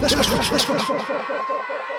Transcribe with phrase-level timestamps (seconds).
[0.00, 1.89] よしよしよし。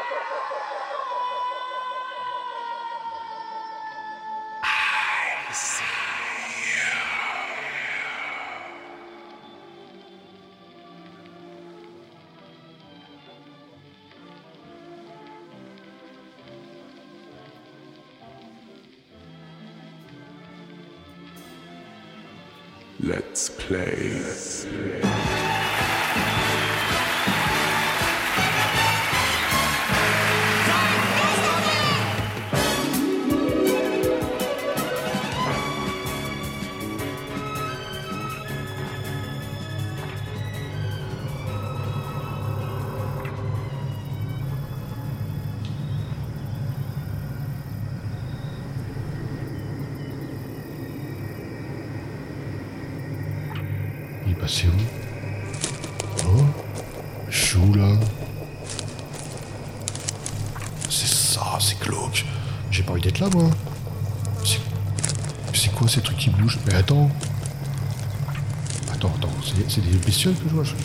[70.29, 70.63] Que je vois.
[70.63, 70.81] Je vais,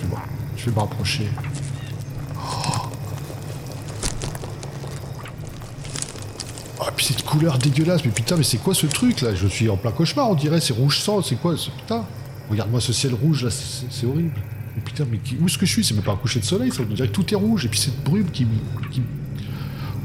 [0.57, 1.29] je vais me rapprocher.
[2.37, 2.89] Oh.
[6.81, 9.35] Ah, puis cette couleur dégueulasse, mais putain, mais c'est quoi ce truc là?
[9.35, 12.05] Je suis en plein cauchemar, on dirait, c'est rouge sang, c'est quoi ce putain?
[12.51, 14.33] Regarde-moi ce ciel rouge là, c'est horrible.
[14.77, 15.85] Mais putain, mais qui- où est-ce que je suis?
[15.85, 17.69] C'est même pas un coucher de soleil, ça on dirait que tout est rouge, et
[17.69, 18.47] puis cette brume qui,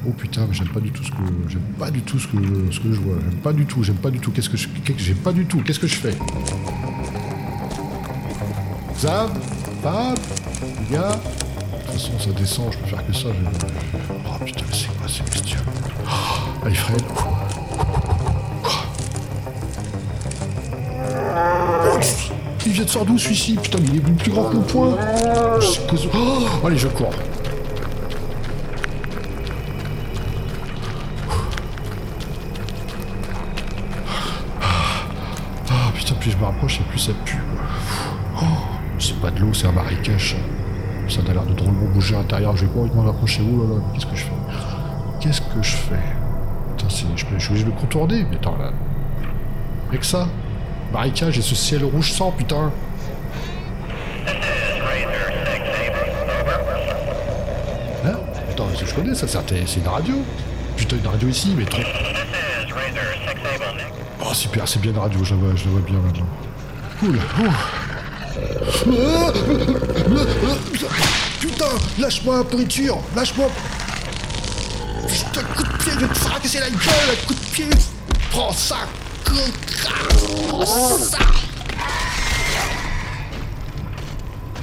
[0.08, 2.38] Oh putain, mais j'aime pas du tout ce que j'aime pas du tout ce que
[2.72, 3.18] ce que je vois.
[3.22, 4.32] J'aime pas du tout, j'aime pas du tout.
[4.32, 5.62] Qu'est-ce que je j'aime pas du tout.
[5.62, 6.18] Qu'est-ce que je fais?
[9.02, 9.32] Zav
[10.90, 13.30] Les gars De toute façon, ça descend, je peux faire que ça.
[14.28, 15.62] Oh putain, c'est quoi ces bestioles?
[16.06, 17.02] Oh, Alfred.
[22.64, 23.56] Il vient de sortir d'où celui-ci?
[23.56, 24.58] Putain, mais il est plus grand que
[25.62, 27.10] C'est cause- Oh Allez, je cours.
[35.70, 37.38] Ah putain, plus je me rapproche et plus ça pue.
[38.38, 38.46] Oh,
[39.02, 40.36] c'est pas de l'eau, c'est un marécage.
[41.10, 42.56] Ça a l'air de drôlement bouger à l'intérieur.
[42.56, 43.42] Je vais pas envie de m'en approcher.
[43.44, 44.32] Oh là là, qu'est-ce que je fais?
[45.20, 45.96] Qu'est-ce que je fais?
[46.78, 48.26] Putain, je, je suis obligé le contourner.
[48.30, 48.72] Mais attends, là.
[49.90, 50.28] Avec ça?
[50.94, 52.72] Marécage et ce ciel rouge sang, putain
[58.06, 58.16] Hein?
[58.50, 60.16] Attends, je connais ça, c'est un- c'est une radio.
[60.78, 61.82] Putain, une radio ici, mais trop.
[64.24, 66.26] Oh super, c'est bien une radio, je la vois, je la vois bien maintenant.
[67.00, 67.20] Cool.
[71.40, 71.66] Putain,
[72.00, 73.50] lâche-moi, pourriture, lâche-moi.
[75.08, 77.70] Putain, coup de pied, je vais te fracasser la gueule, coup de pied.
[78.32, 78.78] Prends ça,
[80.48, 81.18] Prends ça.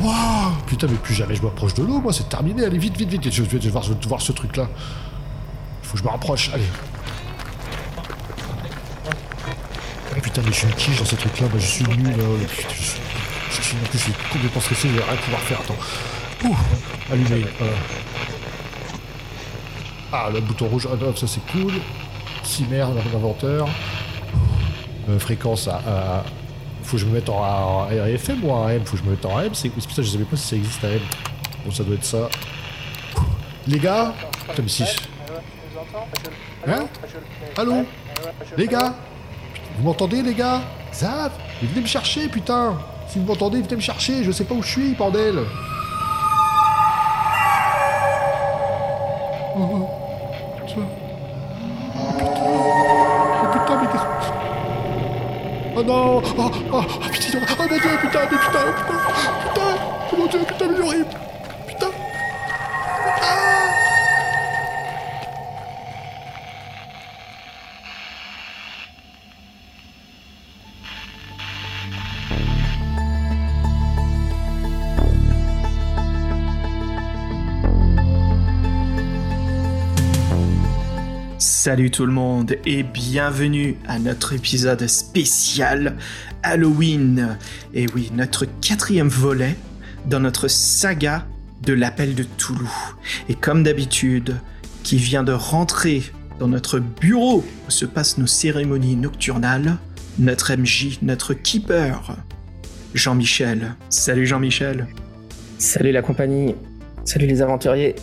[0.00, 2.64] Waouh Putain, mais plus jamais je m'approche de l'eau, moi, c'est terminé.
[2.64, 3.30] Allez, vite, vite, vite.
[3.32, 4.68] Je vais, je vais voir, ce truc-là.
[5.82, 6.64] Faut que je me rapproche, allez.
[10.16, 12.16] Oh, putain, mais je suis quiche dans ces trucs-là, moi, je suis nul.
[12.16, 12.24] là.
[12.68, 13.00] Je, suis,
[13.68, 15.60] suis, en plus, je suis complètement stressé, je vais rien pouvoir faire.
[15.60, 15.76] Attends.
[16.48, 16.56] Ouh,
[17.12, 17.72] allumé, voilà.
[20.12, 21.74] Ah, le bouton rouge, ah, ça c'est cool.
[22.42, 22.78] Cimer,
[23.12, 23.68] l'inventeur.
[25.08, 26.24] Euh, fréquence à, à-
[26.82, 29.10] Faut que je me mette en, en FM ou en AM Faut que je me
[29.12, 31.00] mette en AM C'est putain, je savais pas si ça existe AM.
[31.64, 32.28] Bon, ça doit être ça.
[33.66, 34.12] Les gars
[34.58, 34.84] mais si.
[36.66, 36.86] Hein
[37.56, 37.86] Allô
[38.56, 38.94] Les gars
[39.78, 40.62] Vous m'entendez, les gars
[40.94, 44.62] Zav venez me chercher, putain Si vous m'entendez, venez me chercher, je sais pas où
[44.62, 45.38] je suis, bordel
[81.68, 85.98] Salut tout le monde et bienvenue à notre épisode spécial
[86.42, 87.36] Halloween.
[87.74, 89.54] Et oui, notre quatrième volet
[90.06, 91.26] dans notre saga
[91.62, 92.70] de l'appel de Toulouse.
[93.28, 94.36] Et comme d'habitude,
[94.82, 96.04] qui vient de rentrer
[96.38, 99.76] dans notre bureau où se passent nos cérémonies nocturnales,
[100.18, 102.16] notre MJ, notre keeper,
[102.94, 103.74] Jean-Michel.
[103.90, 104.86] Salut Jean-Michel.
[105.58, 106.54] Salut la compagnie,
[107.04, 107.94] salut les aventuriers.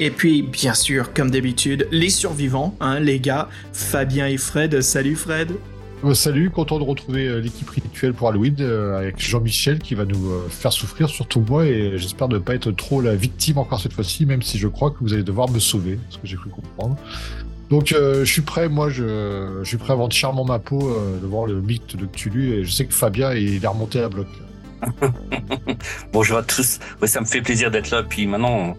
[0.00, 4.80] Et puis, bien sûr, comme d'habitude, les survivants, hein, les gars, Fabien et Fred.
[4.80, 5.52] Salut Fred.
[6.04, 10.04] Euh, salut, content de retrouver euh, l'équipe rituelle pour Halloween euh, avec Jean-Michel qui va
[10.04, 13.80] nous euh, faire souffrir, surtout moi, et j'espère ne pas être trop la victime encore
[13.80, 16.36] cette fois-ci, même si je crois que vous allez devoir me sauver, ce que j'ai
[16.36, 16.96] cru comprendre.
[17.70, 20.88] Donc euh, je suis prêt, moi je, je suis prêt à vendre charmant ma peau
[20.88, 24.00] euh, de voir le mythe de Cthulhu, et je sais que Fabien il est remonté
[24.00, 24.26] à bloc.
[26.12, 26.78] Bonjour à tous.
[27.02, 28.04] Ouais, ça me fait plaisir d'être là.
[28.04, 28.76] Puis maintenant,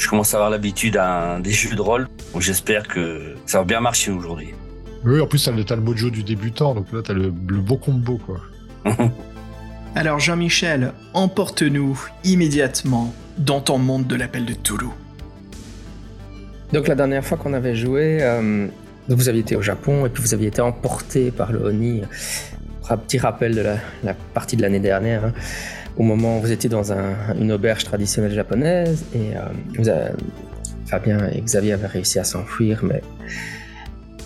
[0.00, 2.08] je commence à avoir l'habitude à des jeux de rôle.
[2.32, 4.54] Donc j'espère que ça va bien marcher aujourd'hui.
[5.04, 8.18] Oui, en plus t'as le, mojo du débutant, donc là t'as le, le beau combo
[8.18, 8.40] quoi.
[9.94, 14.90] Alors Jean-Michel, emporte-nous immédiatement dans ton monde de l'appel de Toulouse.
[16.72, 18.68] Donc la dernière fois qu'on avait joué, euh,
[19.08, 22.02] vous aviez été au Japon et puis vous aviez été emporté par le Oni.
[22.88, 25.32] Un petit rappel de la, la partie de l'année dernière, hein,
[25.96, 30.08] au moment où vous étiez dans un- une auberge traditionnelle japonaise et euh,
[30.86, 33.02] Fabien et Xavier avaient réussi à s'enfuir, mais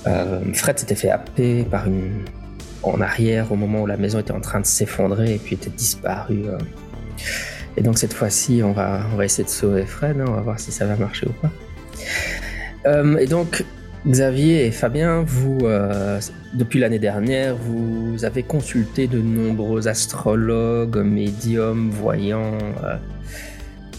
[0.07, 2.25] euh, Fred s'était fait happer par une
[2.83, 5.71] en arrière au moment où la maison était en train de s'effondrer et puis était
[5.71, 6.43] disparu.
[6.47, 6.59] euh.
[7.77, 10.43] Et donc cette fois-ci, on va, on va essayer de sauver Fred, hein, on va
[10.43, 11.51] voir si ça va marcher ou pas.
[12.87, 13.65] Euh, et donc,
[14.07, 16.21] Xavier et Fabien, vous, euh,
[16.53, 22.97] depuis l'année dernière, vous avez consulté de nombreux astrologues, médiums, voyants, euh,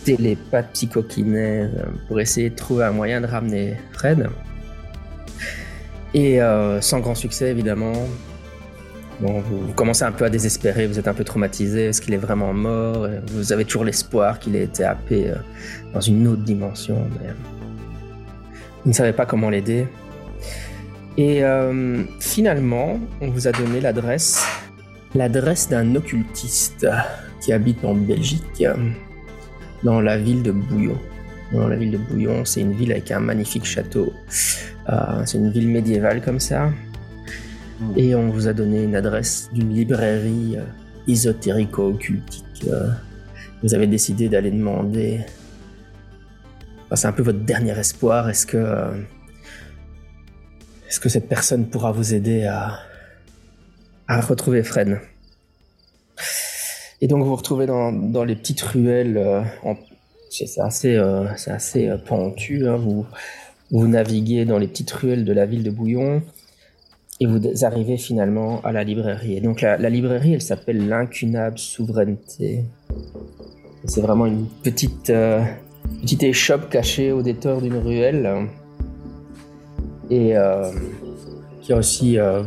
[0.03, 4.29] télépathes, psychokinèses, euh, pour essayer de trouver un moyen de ramener Fred.
[6.13, 7.93] Et euh, sans grand succès, évidemment.
[9.21, 12.13] Bon, vous, vous commencez un peu à désespérer, vous êtes un peu traumatisé, est-ce qu'il
[12.13, 13.07] est vraiment mort?
[13.31, 15.31] Vous avez toujours l'espoir qu'il ait été happé
[15.93, 17.29] dans une autre dimension, mais
[18.85, 19.87] vous ne savez pas comment l'aider.
[21.17, 24.45] Et euh, finalement, on vous a donné l'adresse,
[25.15, 26.87] l'adresse d'un occultiste
[27.41, 28.63] qui habite en Belgique,
[29.83, 30.97] dans la ville de Bouillon.
[31.51, 34.13] Dans la ville de Bouillon, c'est une ville avec un magnifique château.
[34.89, 36.69] Euh, c'est une ville médiévale comme ça.
[37.95, 40.63] Et on vous a donné une adresse d'une librairie euh,
[41.07, 42.65] ésotérico-occultique.
[43.63, 45.21] vous avez décidé d'aller demander.
[46.93, 48.29] C'est un peu votre dernier espoir.
[48.29, 48.57] Est-ce que.
[48.57, 48.91] euh,
[50.87, 52.79] Est-ce que cette personne pourra vous aider à.
[54.07, 54.99] à retrouver Fred?
[57.01, 59.17] Et donc vous vous retrouvez dans, dans les petites ruelles.
[59.17, 59.41] euh,
[60.29, 62.67] c'est assez, euh, c'est assez euh, pentu.
[62.67, 62.77] hein.
[62.77, 63.05] Vous,
[63.71, 66.21] vous naviguez dans les petites ruelles de la ville de Bouillon.
[67.21, 69.37] Et vous arrivez finalement à la librairie.
[69.37, 72.65] Et donc la, librairie, elle s'appelle l'incunable souveraineté.
[73.83, 75.09] Et C'est vraiment une petite,
[76.01, 78.47] petite échoppe cachée au détour d'une ruelle.
[80.09, 80.71] Et euh,
[81.61, 82.43] qui a aussi euh,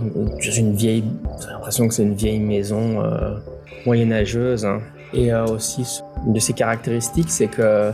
[0.57, 1.03] une vieille,
[1.41, 3.37] j'ai l'impression que c'est une vieille maison euh,
[3.85, 4.65] moyenâgeuse.
[4.65, 4.81] hein.
[5.13, 5.85] Et euh, aussi,
[6.27, 7.91] une de ses caractéristiques, c'est que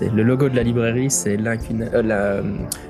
[0.00, 2.42] le logo de la librairie, c'est euh,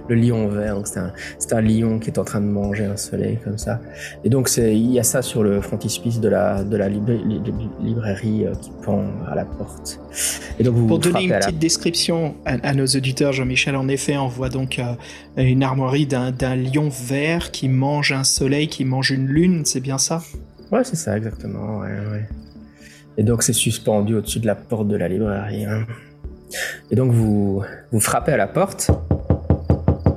[0.09, 0.77] le lion vert.
[0.85, 3.81] C'est un, lion qui est en train de manger un soleil comme ça.
[4.25, 7.41] Et donc il y a ça sur le frontispice de la, de la libra- li-
[7.45, 10.01] li- librairie euh, qui pend à la porte.
[10.59, 13.77] Et donc vous Pour vous donner une la petite description à, à nos auditeurs, Jean-Michel,
[13.77, 14.95] en effet, on voit donc euh,
[15.37, 19.99] une armoirie d'un lion vert qui mange un soleil, qui mange une lune, c'est bien
[19.99, 20.23] ça?
[20.71, 21.79] Ouais, c'est ça, exactement.
[21.79, 22.29] ouais, ouais.
[23.17, 25.65] Et donc, c'est suspendu au-dessus de la porte de la librairie.
[25.65, 25.87] hein.
[26.91, 27.63] Et donc, vous,
[27.93, 28.91] vous frappez à la porte.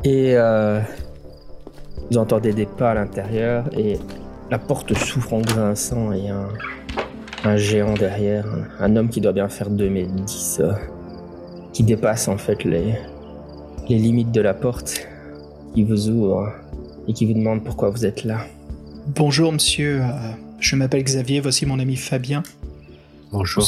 [0.04, 0.80] Et euh,
[2.10, 3.66] vous entendez des pas à l'intérieur.
[3.78, 4.00] Et
[4.50, 6.12] la porte s'ouvre en grinçant.
[6.14, 6.48] Et un,
[7.44, 8.46] un géant derrière.
[8.80, 10.62] Un, un homme qui doit bien faire 2 mètres 10.
[10.62, 10.72] euh,
[11.74, 12.96] qui dépasse en fait les,
[13.88, 15.08] les limites de la porte.
[15.74, 16.52] Qui vous ouvre.
[17.08, 18.46] Et qui vous demande pourquoi vous êtes là.
[19.08, 20.08] Bonjour monsieur, euh,
[20.60, 22.44] je m'appelle Xavier, voici mon ami Fabien.
[23.32, 23.64] Bonjour.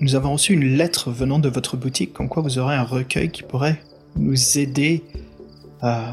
[0.00, 3.30] Nous avons reçu une lettre venant de votre boutique comme quoi vous aurez un recueil
[3.30, 3.80] qui pourrait
[4.16, 5.04] nous aider,
[5.84, 6.10] euh,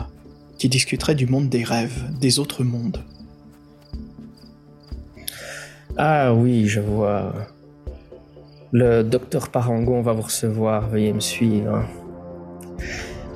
[0.57, 3.03] qui discuterait du monde des rêves, des autres mondes.
[5.97, 7.33] Ah oui, je vois.
[8.71, 11.83] Le docteur Parangon va vous recevoir, veuillez me suivre.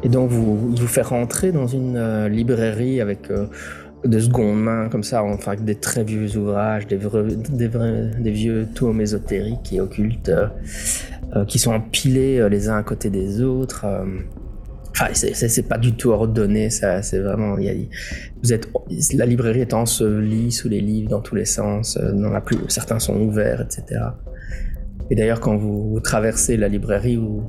[0.03, 3.47] Et donc, vous, vous fait rentrer dans une euh, librairie avec euh,
[4.05, 9.73] de seconde main, comme ça, enfin, des très vieux ouvrages, des, des, vieux tomes ésotériques
[9.73, 10.47] et occultes euh,
[11.35, 13.85] euh, qui sont empilés euh, les uns à côté des autres.
[14.91, 17.57] Enfin, c'est- pas du tout ordonné, ça, c'est vraiment.
[17.57, 17.73] y a-
[18.43, 18.69] vous êtes,
[19.13, 21.97] la librairie est ensevelie sous les livres dans tous les sens.
[21.97, 24.01] Dans la plus, certains sont ouverts, etc.
[25.09, 27.45] Et d'ailleurs, quand vous, vous traversez la librairie, vous,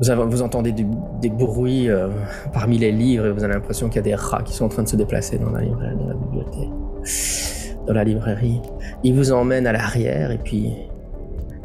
[0.00, 2.08] vous, entendez des bruits euh,
[2.52, 4.68] parmi les livres et vous avez l'impression qu'il y a des rats qui sont en
[4.68, 6.70] train de se déplacer dans la librairie, dans la bibliothèque,
[7.86, 8.60] dans la librairie.
[9.02, 10.72] Il vous emmène à l'arrière et puis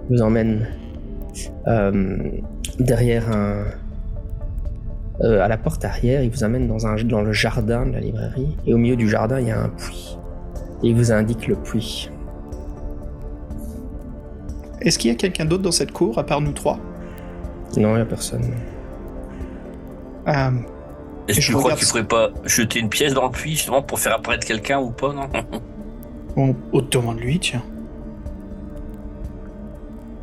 [0.09, 0.67] il vous emmène
[1.67, 2.17] euh,
[2.79, 3.65] derrière un,
[5.21, 8.57] euh, à la porte arrière, il vous amène dans le jardin de la librairie.
[8.65, 10.17] Et au milieu du jardin, il y a un puits.
[10.81, 12.09] Et il vous indique le puits.
[14.81, 16.79] Est-ce qu'il y a quelqu'un d'autre dans cette cour à part nous trois?
[17.77, 18.43] Non, il n'y a personne.
[20.27, 20.51] Euh,
[21.27, 23.81] Est-ce que je tu crois qu'il faudrait pas jeter une pièce dans le puits justement
[23.81, 25.29] pour faire apparaître quelqu'un ou pas, non
[26.35, 27.63] On, on te demande lui, tiens.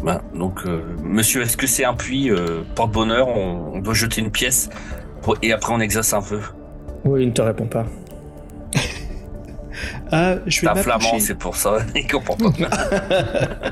[0.03, 4.21] Ben, Donc, euh, monsieur, est-ce que c'est un puits euh, porte-bonheur on, on doit jeter
[4.23, 4.71] une pièce
[5.23, 6.41] pour- et après on exerce un peu
[7.05, 7.85] Oui, il ne te répond pas.
[10.13, 11.79] Euh, je un flamand, c'est pour ça.
[11.95, 12.51] Il comprend pas.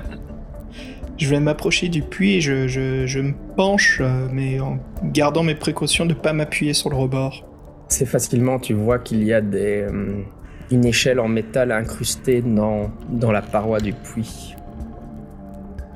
[1.18, 5.42] Je vais m'approcher du puits et je, je, je me penche, euh, mais en gardant
[5.42, 7.44] mes précautions de pas m'appuyer sur le rebord.
[7.88, 10.22] C'est facilement, tu vois qu'il y a des, euh,
[10.70, 14.54] une échelle en métal incrustée dans, dans la paroi du puits.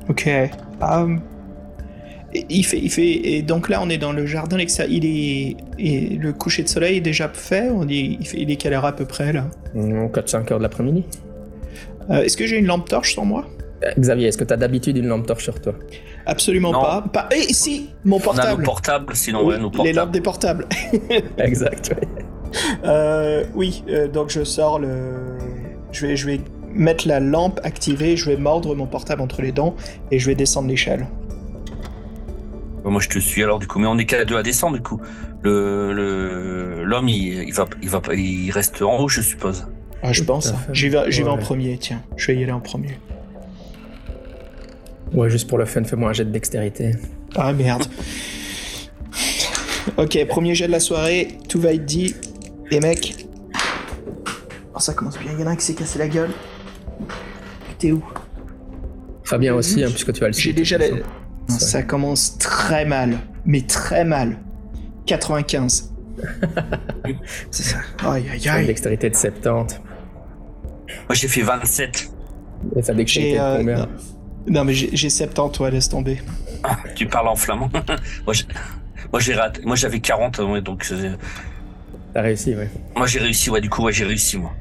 [0.08, 0.28] Ok.
[2.48, 4.56] Il fait, il fait, et donc là, on est dans le jardin.
[4.58, 7.68] Il est, et le coucher de soleil est déjà fait.
[7.68, 9.46] On dit, il, fait, il est quelle heure à peu près là?
[9.76, 11.04] 4-5 heures de l'après-midi.
[12.10, 13.46] Euh, Est-ce que j'ai une lampe torche sur moi?
[13.98, 15.74] Xavier, est-ce que tu as d'habitude une lampe torche sur toi?
[16.26, 16.80] Absolument Non.
[16.80, 17.04] pas.
[17.12, 17.28] pas.
[17.34, 18.62] Eh, si, mon On a nos portable.
[18.64, 20.66] portables, sinon Oui, ouais, nos les lampes des portables.
[21.38, 22.08] Exact, ouais.
[22.84, 25.38] Euh, oui, euh, donc je sors le.
[25.92, 26.40] Je vais, je vais
[26.74, 29.74] mettre la lampe activée, je vais mordre mon portable entre les dents
[30.10, 31.06] et je vais descendre l'échelle.
[32.84, 34.82] Moi, je te suis alors du coup, mais on est qu'à deux à descendre du
[34.82, 35.00] coup.
[35.42, 39.66] Le le- l'homme, il, il va il va pas- il reste en haut, je suppose.
[40.02, 40.52] Ah, je pense.
[40.72, 40.98] J'y vais,
[41.28, 42.02] en premier, tiens.
[42.16, 42.98] Je vais y aller en premier.
[45.14, 46.92] Ouais, juste pour le fun, fais-moi un jet de dextérité.
[47.34, 47.84] Ah merde.
[49.96, 52.14] ok, premier jet de la soirée, tout va être dit.
[52.70, 53.26] Les mecs.
[54.74, 56.30] Oh, ça commence bien, il y en a un qui s'est cassé la gueule.
[57.78, 58.02] T'es où?
[59.24, 60.90] Fabien aussi, hein, puisque tu as le J'ai déjà de la...
[60.90, 64.38] Non, Ça commence très mal, mais très mal.
[65.06, 65.92] 95.
[67.50, 67.78] C'est ça.
[68.04, 68.66] Aïe aïe aïe.
[68.66, 69.80] dextérité de 70.
[70.86, 72.12] Moi, j'ai fait 27.
[72.76, 73.88] Et sa dextérité euh, combien?
[74.46, 74.64] Non.
[74.64, 76.18] Mais j'ai j'ai 70, toi, laisse tomber.
[76.62, 77.70] Ah, tu parles en flamand.
[78.26, 78.44] moi, j'ai-
[79.12, 79.62] moi, j'ai raté.
[79.64, 81.14] Moi, j'avais 40, ouais, donc euh,
[82.14, 82.68] T'as réussi, ouais.
[82.96, 83.50] moi, j'ai réussi.
[83.50, 84.52] Ouais, du coup, ouais, j'ai réussi moi.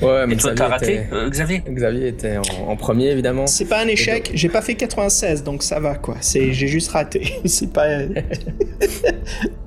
[0.00, 1.62] Ouais, mais Et toi, Xavier t'as raté, était- euh, Xavier?
[1.68, 3.46] Xavier était en, en premier, évidemment.
[3.46, 6.16] C'est pas un échec, j'ai pas fait 96, donc ça va quoi.
[6.20, 7.34] C'est, j'ai juste raté.
[7.44, 7.86] C'est pas.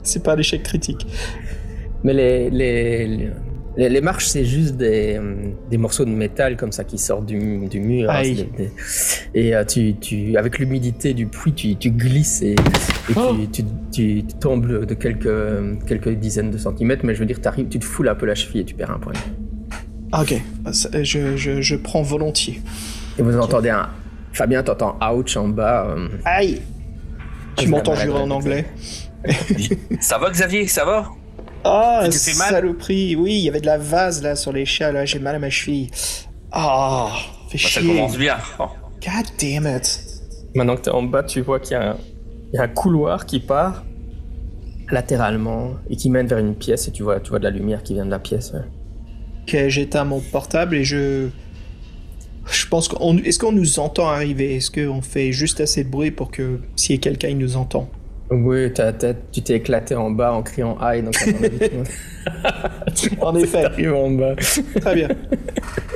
[0.03, 1.06] c'est pas un échec critique.
[2.03, 3.30] Mais les, les, les,
[3.77, 5.36] les marches, c'est juste des, euh,
[5.70, 8.10] des morceaux de métal comme ça qui sortent du, du mur.
[8.12, 8.72] hein, des- des-
[9.34, 12.56] et euh, tu, tu, avec l'humidité du puits, tu, tu glisses et, et
[13.15, 13.36] Oh.
[13.51, 17.03] tu, tu, tu tombes de quelques, quelques dizaines de centimètres.
[17.06, 17.39] Mais je veux dire,
[17.70, 19.13] tu te foules un peu la cheville et tu perds un point.
[20.12, 20.36] Ah, Ok,
[20.72, 22.62] Ça, je, je, je prends volontiers.
[23.18, 23.89] Et vous entendez un.
[24.32, 25.88] Fabien, t'entends ouch en bas.
[25.98, 26.62] euh, Aïe
[27.56, 28.65] Tu m'entends jurer en anglais
[30.00, 31.10] Ça va, Xavier Ça va?
[31.65, 35.05] Ah, t'es mal saloperie Oui, il y avait de la vase là sur l'échelle, là,
[35.05, 35.89] j'ai mal à ma cheville.
[36.51, 37.10] Ah,
[37.50, 37.88] fait Bah, Ça chier.
[37.88, 38.38] commence bien.
[38.60, 38.65] Oh.
[39.01, 40.00] God damn it.
[40.55, 41.98] Maintenant que tu es en bas, tu vois qu'il y, a un-
[42.53, 43.84] il y a un couloir qui part
[44.91, 47.82] latéralement et qui mène vers une pièce et tu vois, tu vois de la lumière
[47.84, 48.51] qui vient de la pièce.
[48.53, 48.62] ouais.
[49.43, 51.27] Ok, j'éteins mon portable et je.
[52.51, 53.17] Je pense qu'on.
[53.20, 54.55] Est-ce qu'on nous entend arriver?
[54.55, 57.55] Est-ce qu'on fait juste assez de bruit pour que s'il y a quelqu'un, il nous
[57.58, 57.89] entend?
[58.36, 61.13] Oui, t'as- t'as- tu t'es éclaté en bas en criant aïe, donc
[63.22, 64.36] En effet, T'arrives en bas.
[64.82, 65.10] très bien.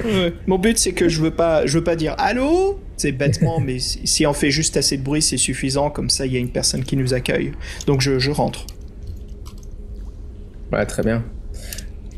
[0.06, 0.34] Ouais.
[0.46, 2.79] Mon but, c'est que je veux pas, je veux pas dire allô?
[2.98, 5.89] C'est bêtement, mais si si on fait juste assez de bruit, c'est suffisant.
[5.89, 7.53] Comme ça, il y a une personne qui nous accueille.
[7.88, 8.65] Donc je, je rentre.
[10.72, 11.24] Ouais, très bien.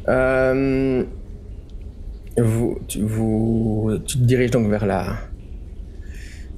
[0.08, 1.04] Euh,
[2.38, 5.18] vous, tu, vous, tu te diriges donc vers la,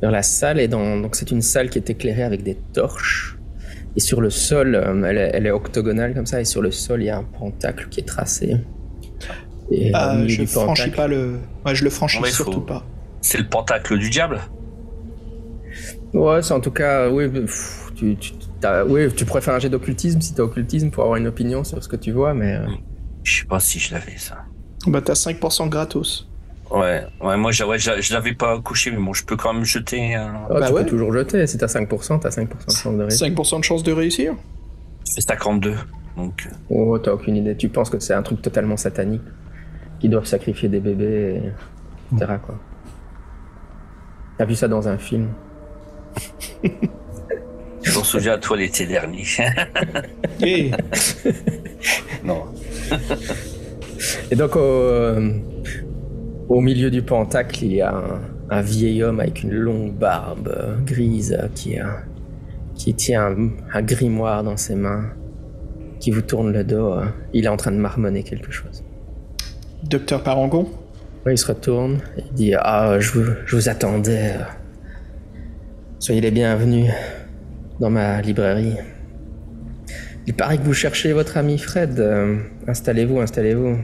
[0.02, 3.38] vers la salle et dans, donc c'est une salle qui est éclairée avec des torches.
[3.96, 6.72] Et sur le sol, euh, elle est, elle est octogonale comme ça, et sur le
[6.72, 8.56] sol, il y a un pentacle qui est tracé.
[9.70, 11.40] Et Euh, milieu je franchis pentacle- pas le.
[11.66, 12.86] Ouais, je le franchis Ouais, surtout faut- pas.
[13.22, 14.40] C'est le pentacle du diable?
[16.14, 19.60] Ouais, c'est en tout cas, oui, pff, tu, tu, t'as- oui, tu pourrais faire un
[19.60, 22.56] jet d'occultisme si t'as occultisme pour avoir une opinion sur ce que tu vois, mais
[22.56, 22.66] euh,
[23.24, 24.40] Je sais pas si je l'avais, ça.
[24.88, 26.31] Bah t'as 5% gratos.
[26.72, 29.66] Ouais, ouais moi, ouais, je je l'avais pas couché, mais bon, je peux quand même
[29.66, 30.46] jeter un.
[30.50, 30.84] oh, Bah tu ouais.
[30.84, 31.46] peux toujours jeter.
[31.46, 33.28] Si t'as 5%, t'as 5% de chance de réussir.
[33.28, 34.34] 5% de chance de réussir
[35.04, 35.76] C'est 52.
[36.16, 37.58] Donc, euh, Oh, t'as aucune idée.
[37.58, 39.22] Tu penses que c'est un truc totalement satanique,
[40.00, 42.16] qui doivent sacrifier des bébés, et...
[42.16, 42.34] etc.
[42.46, 42.56] Quoi.
[44.38, 45.28] T'as vu ça dans un film?
[47.84, 49.26] Je m'en souviens à toi l'été dernier.
[50.42, 50.72] Eh,
[52.24, 52.46] non.
[54.30, 55.32] Et donc, au, euh,
[56.50, 58.20] au milieu du pentacle, il y a un,
[58.52, 61.86] un vieil homme avec une longue barbe euh, grise euh, qui, euh,
[62.76, 65.06] qui tient un, un grimoire dans ses mains,
[66.00, 66.96] qui vous tourne le dos.
[67.34, 68.84] Il est en train de marmonner quelque chose.
[69.84, 70.68] Docteur Parangon?
[71.26, 74.34] Oui, il se retourne et il dit Ah, je vous, je vous attendais.
[76.00, 76.92] Soyez les bienvenus
[77.80, 78.76] dans ma librairie.
[80.28, 82.04] Il paraît que vous cherchez votre ami Fred.
[82.68, 83.78] Installez-vous, installez-vous.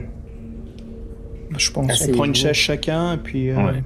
[1.56, 2.36] Je pense qu'on c'est prend une vous.
[2.36, 3.50] chaise chacun et puis.
[3.50, 3.82] euh, Ouais.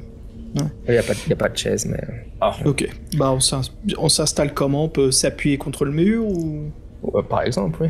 [0.86, 1.98] Il n'y a, pas de- il y a pas de chaise, mais.
[2.40, 2.86] Ah, Ok.
[3.16, 3.62] Bah on s'ins-
[3.96, 4.84] on s'installe comment?
[4.84, 6.64] On peut s'appuyer contre le mur ou?
[7.02, 7.88] Ouais, par exemple, oui.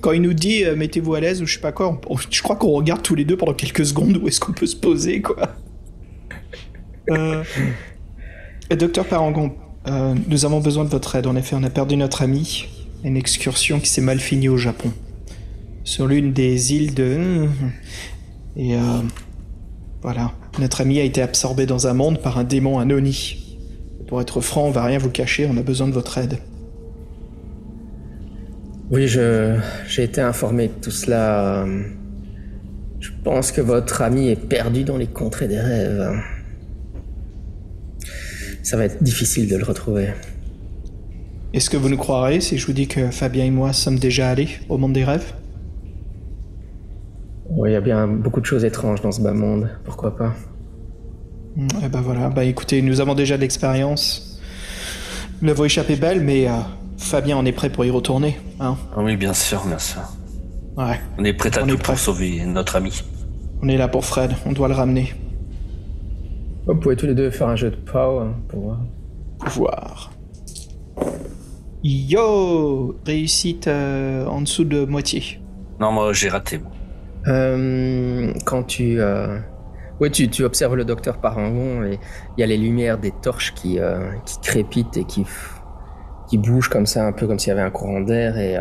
[0.00, 2.18] quand il nous dit euh, mettez-vous à l'aise ou je sais pas quoi, on- on-
[2.30, 4.76] je crois qu'on regarde tous les deux pendant quelques secondes où est-ce qu'on peut se
[4.76, 5.56] poser quoi.
[7.10, 7.42] Euh...
[8.70, 9.52] Docteur Parangon,
[9.88, 11.26] euh, nous avons besoin de votre aide.
[11.26, 12.66] En effet, on a perdu notre ami.
[13.04, 14.90] Une excursion qui s'est mal finie au Japon.
[15.84, 17.46] Sur l'une des îles de...
[18.56, 18.78] Et euh,
[20.02, 23.58] voilà, notre ami a été absorbé dans un monde par un démon Anoni.
[24.06, 26.38] Pour être franc, on va rien vous cacher, on a besoin de votre aide.
[28.90, 29.58] Oui, je,
[29.88, 31.66] j'ai été informé de tout cela.
[33.00, 36.20] Je pense que votre ami est perdu dans les contrées des rêves.
[38.62, 40.08] Ça va être difficile de le retrouver.
[41.52, 44.28] Est-ce que vous nous croirez si je vous dis que Fabien et moi sommes déjà
[44.28, 45.34] allés au monde des rêves?
[47.66, 49.70] Il y a bien beaucoup de choses étranges dans ce bas monde.
[49.84, 50.32] Pourquoi pas
[51.82, 54.40] Eh ben voilà, bah écoutez, nous avons déjà de l'expérience.
[55.40, 56.52] Nous l'avons échappé belle, mais euh,
[56.98, 58.38] Fabien en est prêt pour y retourner.
[58.60, 60.02] Hein ah oui, bien sûr, bien sûr.
[60.76, 63.02] ouais, On est prêt à On tout pour sauver notre ami.
[63.62, 65.12] on est là pour Fred, on doit le ramener.
[66.66, 68.78] Vous pouvez tous les deux faire un jeu de power pour voir.
[69.38, 70.10] Pouvoir.
[71.82, 75.40] Yo Réussite euh, en dessous de moitié.
[75.78, 76.58] Non, moi j'ai raté.
[76.58, 76.70] moi.
[77.26, 79.38] Euh, quand tu, euh...
[80.00, 81.98] ouais, tu, observes le docteur Parangon et
[82.36, 85.24] il y a les lumières des torches qui, euh, qui crépitent et qui,
[86.28, 88.38] qui bougent comme ça, un peu comme s'il y avait un courant d'air.
[88.38, 88.56] Et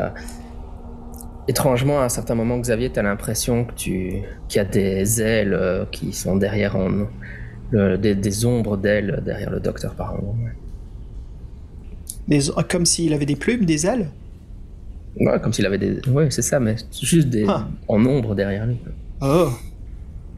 [1.47, 5.21] étrangement, à un certain moment, Xavier, tu as l'impression que tu qu'il y a des
[5.21, 7.07] ailes qui sont derrière en,
[7.73, 10.35] des, des ombres d'ailes derrière le docteur Parangon.
[12.69, 14.07] Comme s'il avait des plumes, des ailes?
[15.19, 15.99] Ouais, comme s'il avait des.
[16.09, 17.67] Ouais, c'est ça, mais juste des Ah.
[17.87, 18.77] en ombre derrière lui.
[19.21, 19.49] Oh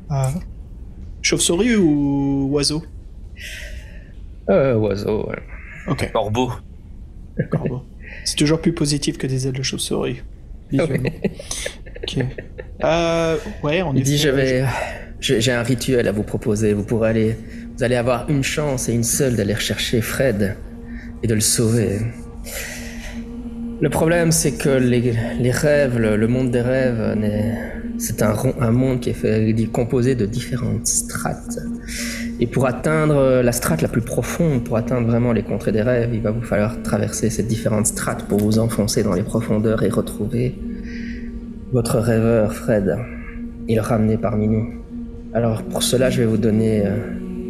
[0.10, 0.32] Ah.
[1.22, 2.84] Chauve-souris ou oiseau?
[4.50, 5.28] Euh, oiseau.
[5.30, 5.38] ouais.
[5.88, 6.52] Ok, Corbeau.
[7.52, 7.82] corbeau.
[8.24, 10.22] C'est toujours plus positif que des ailes de chauve-souris.
[10.72, 11.10] Visuellement.
[12.04, 12.26] ok.
[12.84, 14.66] Euh, ouais, on Il dit je vais,
[15.20, 16.74] j'ai j'ai un rituel à vous proposer.
[16.74, 17.38] Vous pourrez aller,
[17.78, 20.56] vous allez avoir une chance et une seule d'aller rechercher Fred
[21.24, 22.00] et de le sauver.
[23.82, 27.18] Le problème, c'est que les, rêves, le, monde des rêves,
[27.98, 31.60] c'est un, monde qui est composé de différentes strates.
[32.40, 36.12] Et pour atteindre la strate la plus profonde, pour atteindre vraiment les contrées des rêves,
[36.14, 39.90] il va vous falloir traverser ces différentes strates pour vous enfoncer dans les profondeurs et
[39.90, 40.56] retrouver
[41.74, 42.98] votre rêveur, Fred,
[43.68, 44.74] et le ramener parmi nous.
[45.34, 46.96] Alors pour cela, je vais vous donner euh,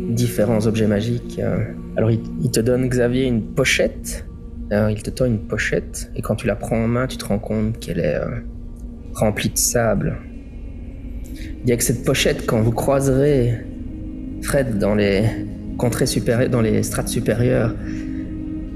[0.10, 1.40] différents objets magiques.
[1.40, 1.66] euh.
[1.96, 4.26] alors il te donne, Xavier, une pochette.
[4.72, 7.26] Alors, il te tend une pochette, et quand tu la prends en main, tu te
[7.26, 8.40] rends compte qu'elle est euh,
[9.14, 10.18] remplie de sable.
[11.64, 13.66] Il y a que cette pochette, quand vous croiserez
[14.42, 15.24] Fred dans les
[15.78, 17.76] contrées supérieures, dans les strates supérieures,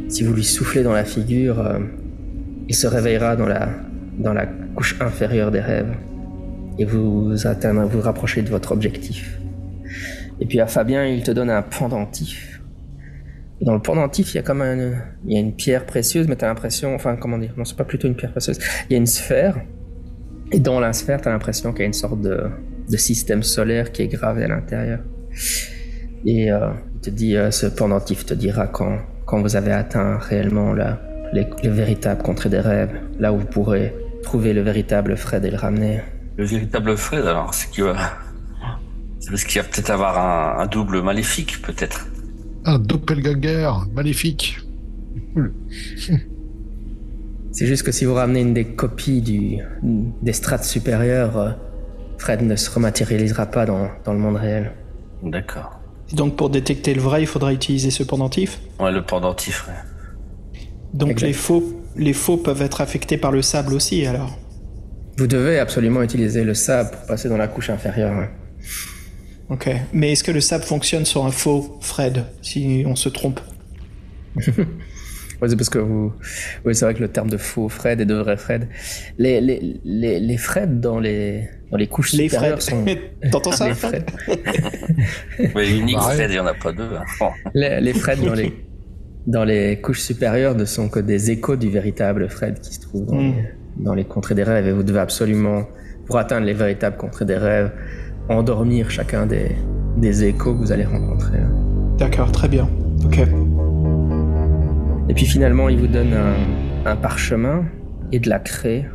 [0.10, 1.80] si vous lui soufflez dans la figure, euh,
[2.68, 3.70] il se réveillera dans la,
[4.18, 5.96] dans la couche inférieure des rêves
[6.78, 9.40] et vous atteindrez, vous rapprochez de votre objectif.
[10.40, 12.59] Et puis à Fabien, il te donne un pendentif.
[13.62, 14.78] Dans le pendentif, il y a comme un,
[15.26, 17.84] il y a une pierre précieuse, mais t'as l'impression, enfin comment dire, non c'est pas
[17.84, 18.58] plutôt une pierre précieuse,
[18.90, 19.60] il y a une sphère.
[20.52, 22.50] Et dans la sphère, t'as l'impression qu'il y a une sorte de,
[22.90, 25.00] de système solaire qui est gravé à l'intérieur.
[26.26, 30.18] Et euh, il te dit, euh, ce pendentif te dira quand, quand vous avez atteint
[30.18, 31.00] réellement la,
[31.34, 33.94] les, le véritable contrée des rêves, là où vous pourrez
[34.24, 36.02] trouver le véritable Fred et le ramener.
[36.38, 37.96] Le véritable Fred, alors, c'est qu'il va.
[39.20, 42.08] C'est parce qu'il va peut-être avoir un double maléfique, peut-être.
[42.66, 44.60] Un doppelganger maléfique.
[45.34, 45.54] Cool.
[47.52, 49.58] C'est juste que si vous ramenez une des copies du,
[50.22, 51.52] des strates supérieures, euh,
[52.18, 54.72] Fred ne se rematérialisera pas dans, dans le monde réel.
[55.24, 55.80] D'accord.
[56.14, 58.60] Donc pour détecter le vrai, il faudra utiliser ce pendentif?
[58.80, 60.60] Ouais, le pendentif, ouais.
[60.94, 61.28] Donc Exact.
[61.28, 61.64] les faux,
[61.96, 64.38] les faux peuvent être affectés par le sable aussi alors.
[65.18, 68.14] Vous devez absolument utiliser le sable pour passer dans la couche inférieure.
[68.16, 68.30] hein.
[69.50, 69.70] Ok.
[69.94, 73.40] Mais est-ce que le sable fonctionne sur un faux Fred si on se trompe
[75.42, 76.12] Ouais, c'est parce que vous.
[76.66, 78.68] Oui, c'est vrai que le terme de faux Fred et de vrai Fred.
[79.18, 82.76] Les, les, les, les Fred dans les, dans les couches Les supérieures Fred.
[82.76, 82.86] sont.
[83.32, 84.04] T'entends ça les Fred.
[85.56, 86.12] Ouais, unique Bah.
[86.14, 86.84] Fred, il n'y en a pas deux.
[86.94, 87.04] hein.
[87.22, 87.30] Bon.
[87.54, 88.54] Les, les Fred dans les,
[89.28, 93.06] dans les couches supérieures ne sont que des échos du véritable Fred qui se trouve
[93.06, 93.34] dans, Mm.
[93.78, 94.68] les, dans les contrées des rêves.
[94.68, 95.68] Et vous devez absolument,
[96.06, 97.72] pour atteindre les véritables contrées des rêves,
[98.30, 99.56] endormir chacun des,
[99.98, 101.40] des échos que vous allez rencontrer.
[101.98, 102.70] D'accord, très bien.
[103.06, 103.20] Ok.
[105.10, 107.66] Et puis finalement, il vous donne un, un parchemin
[108.12, 108.86] et de la craie.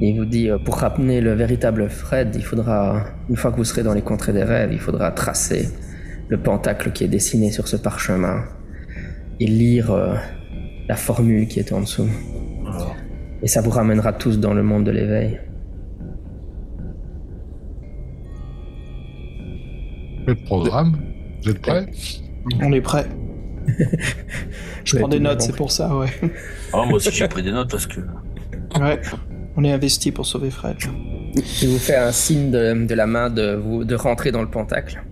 [0.00, 3.56] Et il vous dit, euh, pour ramener le véritable Fred, il faudra, une fois que
[3.56, 5.68] vous serez dans les contrées des rêves, il faudra tracer
[6.28, 8.44] le pentacle qui est dessiné sur ce parchemin
[9.40, 10.14] et lire euh,
[10.88, 12.08] la formule qui est en dessous.
[13.42, 15.40] Et ça vous ramènera tous dans le monde de l'éveil.
[20.28, 20.98] Le programme,
[21.42, 21.86] vous êtes prêts
[22.60, 23.06] On est prêt.
[24.84, 26.08] Je prends des notes, c'est pour ça, ouais.
[26.74, 28.00] Ah, moi aussi, j'ai pris des notes parce que.
[28.78, 29.00] Ouais.
[29.56, 30.76] On est investi pour sauver Fred.
[31.62, 34.50] Il vous fait un signe de, de la main de, vous, de rentrer dans le
[34.50, 35.02] pentacle.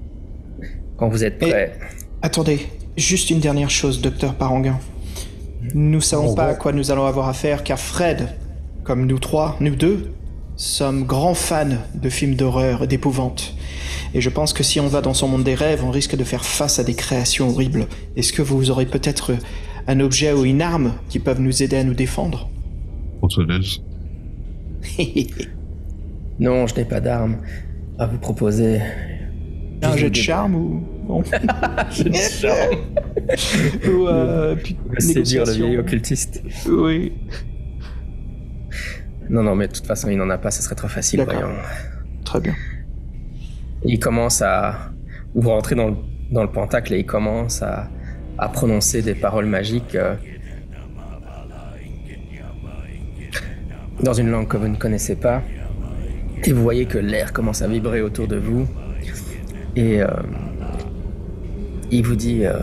[0.99, 1.79] Quand vous êtes prêt.
[2.21, 2.67] Attendez,
[2.99, 4.79] juste une dernière chose, docteur Paranguin.
[5.75, 6.53] Nous savons Bon, pas bon.
[6.53, 8.29] à quoi nous allons avoir affaire, car Fred,
[8.85, 10.13] comme nous trois, nous deux,
[10.57, 13.56] sommes grands fans de films d'horreur et d'épouvante.
[14.17, 16.25] Et je pense que si on va dans son monde des rêves, on risque de
[16.25, 17.87] faire face à des créations horribles.
[18.17, 19.35] Est-ce que vous aurez peut-être
[19.87, 22.49] un objet ou une arme qui peuvent nous aider à nous défendre?
[26.39, 27.39] Non, je n'ai pas d'arme
[27.99, 28.81] à vous proposer.
[29.83, 31.19] Un Je jet de charme ou non
[33.87, 36.43] Ou euh, puis- Séduire le vieil occultiste.
[36.67, 37.13] Oui.
[39.29, 41.53] Non, non, mais de toute façon, il n'en a pas, ce serait trop facile, voyons.
[42.25, 42.55] Très bien.
[43.87, 44.91] Il commence à.
[45.35, 45.97] Vous rentrez dans le,
[46.31, 47.89] dans le pentacle et il commence à,
[48.39, 50.15] à prononcer des paroles magiques euh,
[54.03, 55.43] dans une langue que vous ne connaissez pas.
[56.45, 58.67] Et vous voyez que l'air commence à vibrer autour de vous.
[59.75, 60.07] Et euh,
[61.91, 62.45] il vous dit.
[62.45, 62.61] euh,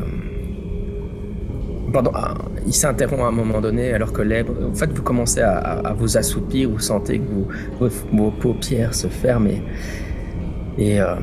[1.92, 2.34] Pardon, ah,
[2.66, 4.46] il s'interrompt à un moment donné alors que l'air.
[4.50, 7.24] En fait, vous commencez à, vous assoupir, vous sentez que
[7.80, 9.62] vos, vos paupières se ferment et,
[10.78, 11.16] et euh,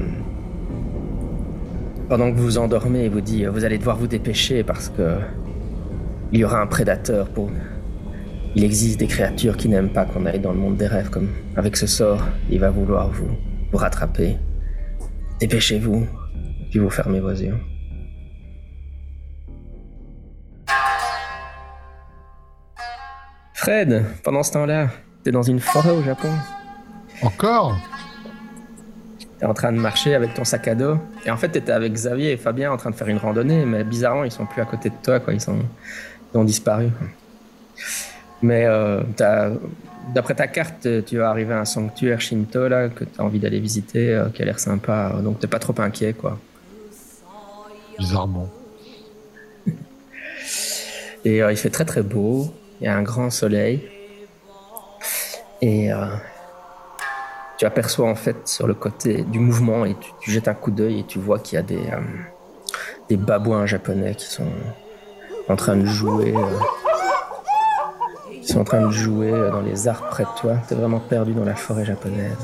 [2.08, 5.18] pendant que vous endormez, il vous dit vous allez devoir vous dépêcher parce que
[6.32, 7.50] il y aura un prédateur pour.
[8.54, 11.28] Il existe des créatures qui n'aiment pas qu'on aille dans le monde des rêves comme
[11.56, 12.20] avec ce sort.
[12.50, 13.30] Il va vouloir vous,
[13.70, 14.36] vous rattraper.
[15.38, 16.06] Dépêchez-vous,
[16.70, 17.54] puis vous fermez vos yeux.
[23.54, 24.88] Fred, pendant ce temps-là,
[25.22, 26.30] t'es dans une forêt au Japon.
[27.22, 27.76] Encore?
[29.40, 30.98] T'es en train de marcher avec ton sac à dos.
[31.24, 33.84] Et en fait, t'étais avec Xavier et Fabien en train de faire une randonnée, mais
[33.84, 35.32] bizarrement, ils sont plus à côté de toi, quoi.
[35.32, 35.56] Ils, sont...
[36.34, 36.90] ils ont disparu.
[38.42, 39.00] Mais euh,
[40.14, 43.60] d'après ta carte, tu vas arriver à un sanctuaire Shinto, là, que t'as envie d'aller
[43.60, 45.14] visiter, euh, qui a l'air sympa.
[45.24, 46.38] Donc t'es pas trop inquiet, quoi.
[47.98, 48.50] Bizarrement.
[51.24, 52.52] Et euh, il fait très très beau.
[52.80, 53.88] Il y a un grand soleil.
[55.62, 56.06] Et euh,
[57.60, 61.00] tu aperçois en fait sur le côté du mouvement et tu, jettes un coup d'œil
[61.00, 61.90] et tu vois qu'il y a des,
[63.10, 64.48] euh, babouins japonais qui sont
[65.46, 66.34] en train de jouer.
[66.34, 66.58] euh,
[68.40, 70.56] qui sont en train de jouer euh, dans les arbres près de toi.
[70.68, 72.38] T'es vraiment perdu dans la forêt japonaise.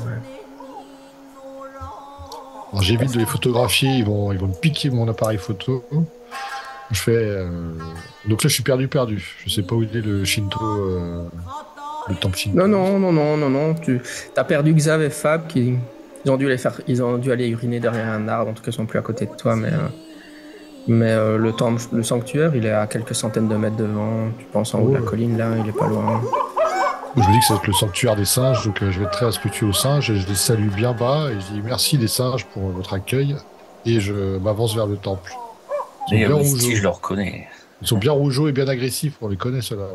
[2.81, 5.83] J'évite de les photographier, ils vont, ils vont me piquer mon appareil photo.
[6.91, 7.43] Je fais.
[8.27, 9.35] Donc là, je suis perdu, perdu.
[9.43, 10.59] Je sais pas où il est le Shinto.
[12.09, 12.57] Le temple Shinto.
[12.57, 13.73] Non, non, non, non, non, non.
[13.73, 14.01] Tu
[14.35, 15.75] as perdu Xav et Fab qui
[16.25, 18.51] ils ont dû aller faire, ils ont dû aller uriner derrière un arbre.
[18.51, 19.87] En tout cas, ils sont plus à côté de toi, mais euh,
[20.87, 24.29] mais euh, le temple, le sanctuaire, il est à quelques centaines de mètres devant.
[24.37, 25.05] Tu penses en haut de la Oh.
[25.05, 26.21] colline là, il est pas loin.
[27.15, 29.25] Je me dis que c'est le sanctuaire des singes, donc euh, je vais être très
[29.25, 32.45] respectueux aux singes et je les salue bien bas et je dis merci les singes
[32.45, 33.35] pour votre accueil
[33.85, 35.33] et je m'avance vers le temple.
[36.11, 36.75] Ils sont, bien rougeaux.
[36.75, 37.47] je le reconnais.
[37.81, 39.87] Ils sont bien rougeaux et bien agressifs, on les connaît ceux-là.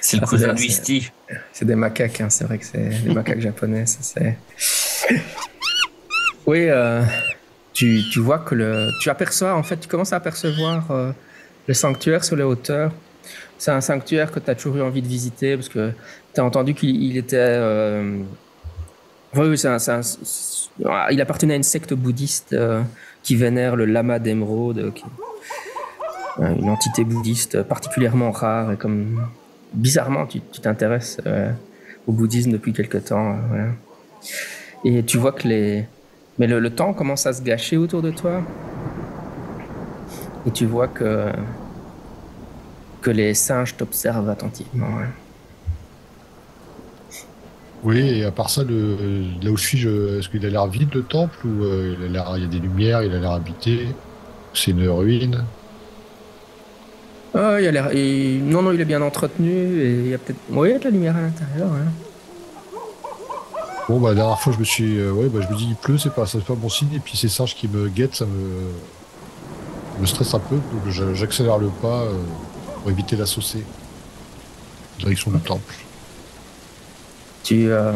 [0.00, 1.10] C'est le Ah, cousin de Misty.
[1.52, 4.36] C'est des macaques, hein, c'est vrai que c'est des macaques japonais, c'est.
[6.46, 7.02] Oui, euh,
[7.72, 8.88] tu, tu vois que le.
[9.02, 11.12] Tu aperçois, en fait, tu commences à apercevoir euh,
[11.66, 12.92] le sanctuaire sur les hauteurs.
[13.58, 15.92] C'est un sanctuaire que tu as toujours eu envie de visiter parce que
[16.34, 17.36] tu as entendu qu'il il était.
[17.38, 18.18] euh,
[19.34, 20.00] Oui, oui, c'est un-
[21.10, 22.82] il appartenait à une secte bouddhiste euh,
[23.22, 25.04] qui vénère le lama d'émeraude, qui-
[26.38, 29.26] une entité bouddhiste particulièrement rare et comme
[29.72, 31.52] bizarrement, tu t'intéresses euh,
[32.06, 33.38] au bouddhisme depuis quelque temps.
[33.54, 33.70] euh.
[34.84, 35.86] Et tu vois que les.
[36.38, 38.42] Mais le, temps commence à se gâcher autour de toi.
[40.46, 41.32] Et tu vois que.
[43.02, 45.00] que les singes t'observent attentivement.
[47.82, 51.06] Oui, et à part ça, là où je suis, est-ce qu'il a l'air vide le
[51.06, 53.96] temple ou euh, il, a l'air- il y a des lumières, il a l'air habité
[54.52, 55.48] C'est une ruine?
[57.34, 57.92] Ah, il a l'air.
[57.94, 60.38] il- Non, non, il est bien entretenu et il y a peut-être.
[60.50, 61.68] Oui, il y a de la lumière à l'intérieur.
[61.72, 61.92] hein.
[63.88, 64.98] Bon, bah, la dernière fois, je me suis.
[64.98, 66.92] euh, ouais, bah, je me dis, il pleut, c'est pas, c'est pas bon signe.
[66.94, 68.70] Et puis, ces singes qui me guettent, ça me.
[70.00, 70.56] me stresse un peu.
[70.56, 72.14] Donc, j'accélère le pas euh,
[72.82, 73.62] pour éviter la saucer.
[74.98, 75.74] Direction du temple.
[77.42, 77.92] Tu, euh,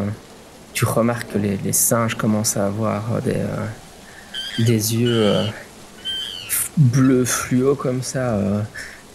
[0.72, 3.66] tu remarques que les, les singes commencent à avoir des, euh,
[4.64, 5.46] des yeux euh,
[6.76, 8.38] bleus fluo comme ça,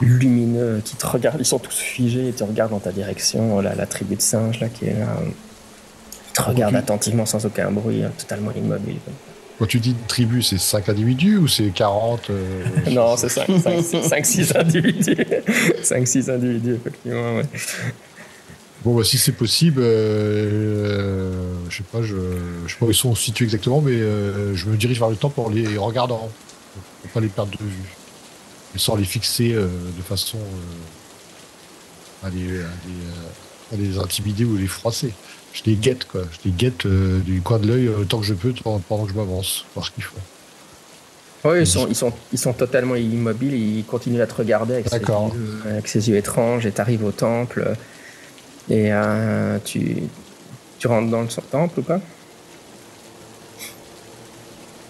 [0.01, 3.75] lumineux, qui te regardent, ils sont tous figés et te regardent dans ta direction, la,
[3.75, 5.07] la tribu de singes là qui est là.
[5.25, 8.97] Ils te regardent tu- attentivement sans aucun bruit, euh, totalement immobile.
[9.57, 15.15] Quand tu dis tribu, c'est 5 individus ou c'est 40 euh, Non, c'est 5-6 individus.
[15.83, 17.35] 5-6 individus, effectivement.
[17.37, 17.43] ouais.
[18.85, 21.31] Bon, bah, si c'est possible, euh,
[21.69, 22.15] je sais pas, je,
[22.65, 25.17] je sais pas où ils sont situés exactement, mais euh, je me dirige vers le
[25.17, 26.29] temple en les regardant,
[27.01, 27.73] pour pas les perdre de vue,
[28.75, 34.45] sans les fixer euh, de façon euh, à, les, à, les, euh, à les intimider
[34.45, 35.13] ou les froisser.
[35.53, 36.21] Je les guette, quoi.
[36.31, 39.65] Je les guette du coin de l'œil autant que je peux pendant que je m'avance,
[39.73, 40.15] voir ce qu'ils font.
[41.45, 44.89] Oui, ils sont, ils, sont, ils sont totalement immobiles, ils continuent à te regarder avec,
[44.89, 47.75] ses yeux, avec ses yeux étranges, et tu arrives au temple,
[48.69, 50.03] et euh, tu,
[50.77, 52.01] tu rentres dans le temple ou pas?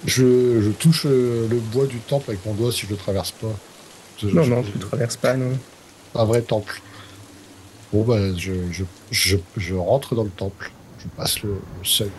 [0.05, 3.55] Je, je touche le bois du temple avec mon doigt si je le traverse pas.
[4.21, 5.51] Je- Non, je- non, tu ne traverses pas, non.
[6.15, 6.81] un vrai temple.
[7.93, 10.71] Bon, bah, je, je, je, je rentre dans le temple.
[10.99, 12.09] Je passe le, le seuil.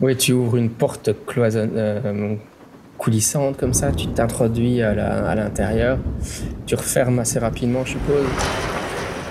[0.00, 2.34] Oui, tu ouvres une porte cloisonne, euh,
[2.98, 5.98] coulissante comme ça, tu t'introduis à la- à l'intérieur,
[6.66, 8.26] tu refermes assez rapidement, je suppose.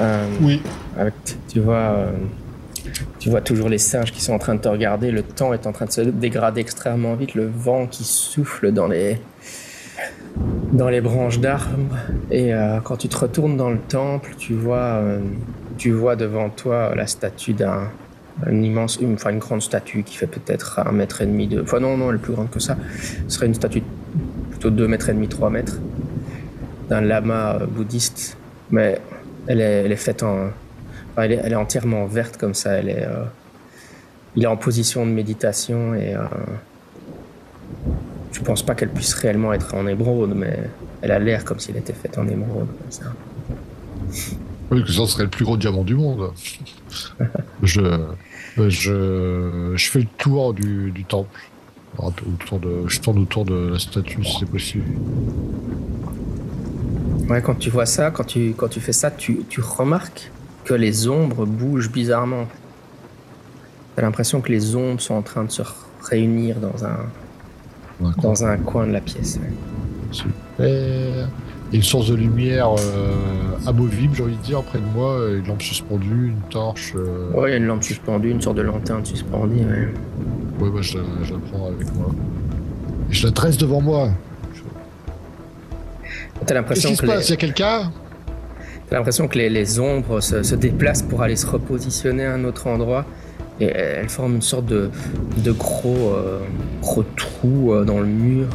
[0.02, 0.62] Euh, Oui.
[0.98, 1.14] Avec,
[1.52, 2.12] tu vois, euh,
[3.20, 5.12] tu vois toujours les singes qui sont en train de te regarder.
[5.12, 7.34] Le temps est en train de se dégrader extrêmement vite.
[7.36, 9.20] Le vent qui souffle dans les
[10.72, 11.98] dans les branches d'arbres.
[12.32, 15.20] Et euh, quand tu te retournes dans le temple, tu vois, euh,
[15.78, 17.90] tu vois devant toi la statue d'un
[18.46, 21.62] un immense, une, enfin une grande statue qui fait peut-être un mètre et demi de,
[21.62, 22.78] enfin non non, elle est plus grande que ça.
[23.28, 23.84] Ce serait une statue
[24.52, 25.80] plutôt deux mètres et demi, trois mètres
[26.88, 28.38] d'un lama euh, bouddhiste,
[28.72, 29.00] mais
[29.48, 30.48] elle est, elle est faite en,
[31.12, 32.72] enfin, elle, est, elle est entièrement verte comme ça.
[32.72, 33.06] Elle est,
[34.38, 36.16] il est en position de méditation et
[38.32, 40.70] je pense pas qu'elle puisse réellement être en émeraude, mais
[41.02, 43.06] elle a l'air comme s'il était faite en émeraude comme ça.
[44.72, 46.32] Oui, que ça serait le plus gros diamant du monde.
[47.64, 47.82] je,
[48.58, 51.40] je, je fais le tour du, du temple.
[51.98, 54.86] Autour de, je tourne autour de la statue si c'est possible.
[57.28, 60.32] Ouais, quand tu vois ça, quand tu, quand tu fais ça, tu, tu remarques
[60.66, 62.48] que les ombres bougent bizarrement.
[63.96, 65.64] T'as l'impression que les ombres sont en train de se
[66.02, 67.00] réunir dans un,
[68.22, 69.40] Dans un coin de la pièce.
[70.12, 70.36] Super.
[71.72, 73.14] Et une source de lumière euh,
[73.68, 76.94] amovible, j'ai envie de dire, près de moi, une lampe suspendue, une torche.
[76.96, 79.58] euh, Ouais, il y a une lampe suspendue, une sorte de lanterne suspendue.
[79.60, 79.94] ouais.
[80.60, 82.08] Ouais, bah, je, la- je la prends avec moi.
[83.10, 84.10] Et je la dresse devant moi.
[86.46, 87.30] T'as Qu'est-ce l'impression qui se que, les, passe?
[87.30, 87.92] Y a quelqu'un?
[88.90, 92.44] T'as l'impression que les, les ombres se, se déplacent pour aller se repositionner à un
[92.46, 93.06] autre endroit.
[93.62, 94.90] Et elles forment une sorte de,
[95.44, 96.40] de gros, euh,
[96.82, 98.48] gros trou euh, dans le mur.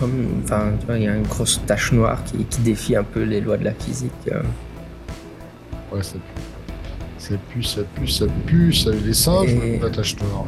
[0.45, 3.23] Enfin, tu vois, il y a une grosse tache noire qui, qui défie un peu
[3.23, 4.13] les lois de la physique.
[4.33, 4.41] euh.
[5.93, 6.43] Ouais, ça pue.
[7.19, 8.73] Ça pue, ça pue, ça pue.
[8.73, 8.91] Ça...
[9.05, 10.47] Les singes, Et- la tache noire.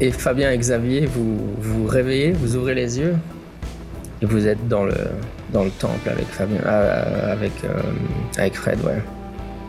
[0.00, 3.14] Et Fabien et Xavier, vous vous réveillez, vous ouvrez les yeux
[4.22, 4.94] et vous êtes dans le
[5.52, 7.80] dans le temple avec Fabien, euh, avec euh,
[8.36, 9.00] avec Fred, ouais.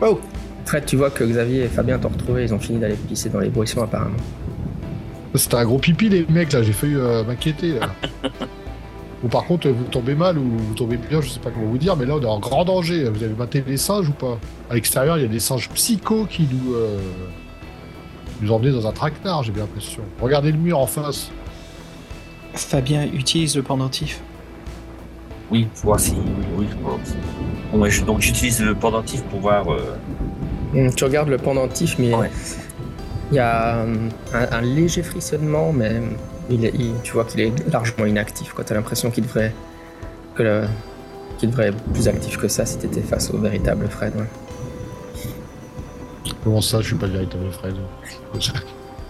[0.00, 0.18] Oh
[0.66, 3.38] Fred, tu vois que Xavier et Fabien t'ont retrouvé, ils ont fini d'aller pisser dans
[3.40, 4.16] les buissons apparemment.
[5.34, 6.62] C'était un gros pipi, les mecs, là.
[6.62, 7.90] J'ai failli euh, m'inquiéter, là.
[9.24, 11.78] Ou par contre, vous tombez mal ou vous tombez bien, je sais pas comment vous
[11.78, 13.08] dire, mais là, on est en grand danger.
[13.08, 14.38] Vous avez maté les singes ou pas?
[14.70, 16.98] À l'extérieur, il y a des singes psychos qui nous, euh,
[18.42, 20.02] nous emmenaient dans un traquenard, j'ai bien l'impression.
[20.20, 21.30] Regardez le mur en face.
[22.54, 24.20] Fabien utilise le pendentif.
[25.50, 26.14] Oui, voir si.
[26.56, 27.14] Oui, je pense.
[27.72, 29.72] Bon, ouais, je- donc j'utilise le pendentif pour voir.
[29.72, 29.96] euh,
[30.96, 32.30] Tu regardes le pendentif, mais Ouais.
[33.30, 35.92] il y a hum, un, un léger frissonnement, mais
[36.50, 38.54] il est- il- tu vois qu'il est largement inactif.
[38.54, 39.52] Tu as l'impression qu'il devrait
[40.34, 40.64] que le-
[41.38, 44.14] qu'il devrait être plus actif que ça si t'étais face au véritable Fred.
[44.16, 44.24] ouais.
[46.44, 47.74] Comment ça, je suis pas le véritable Fred?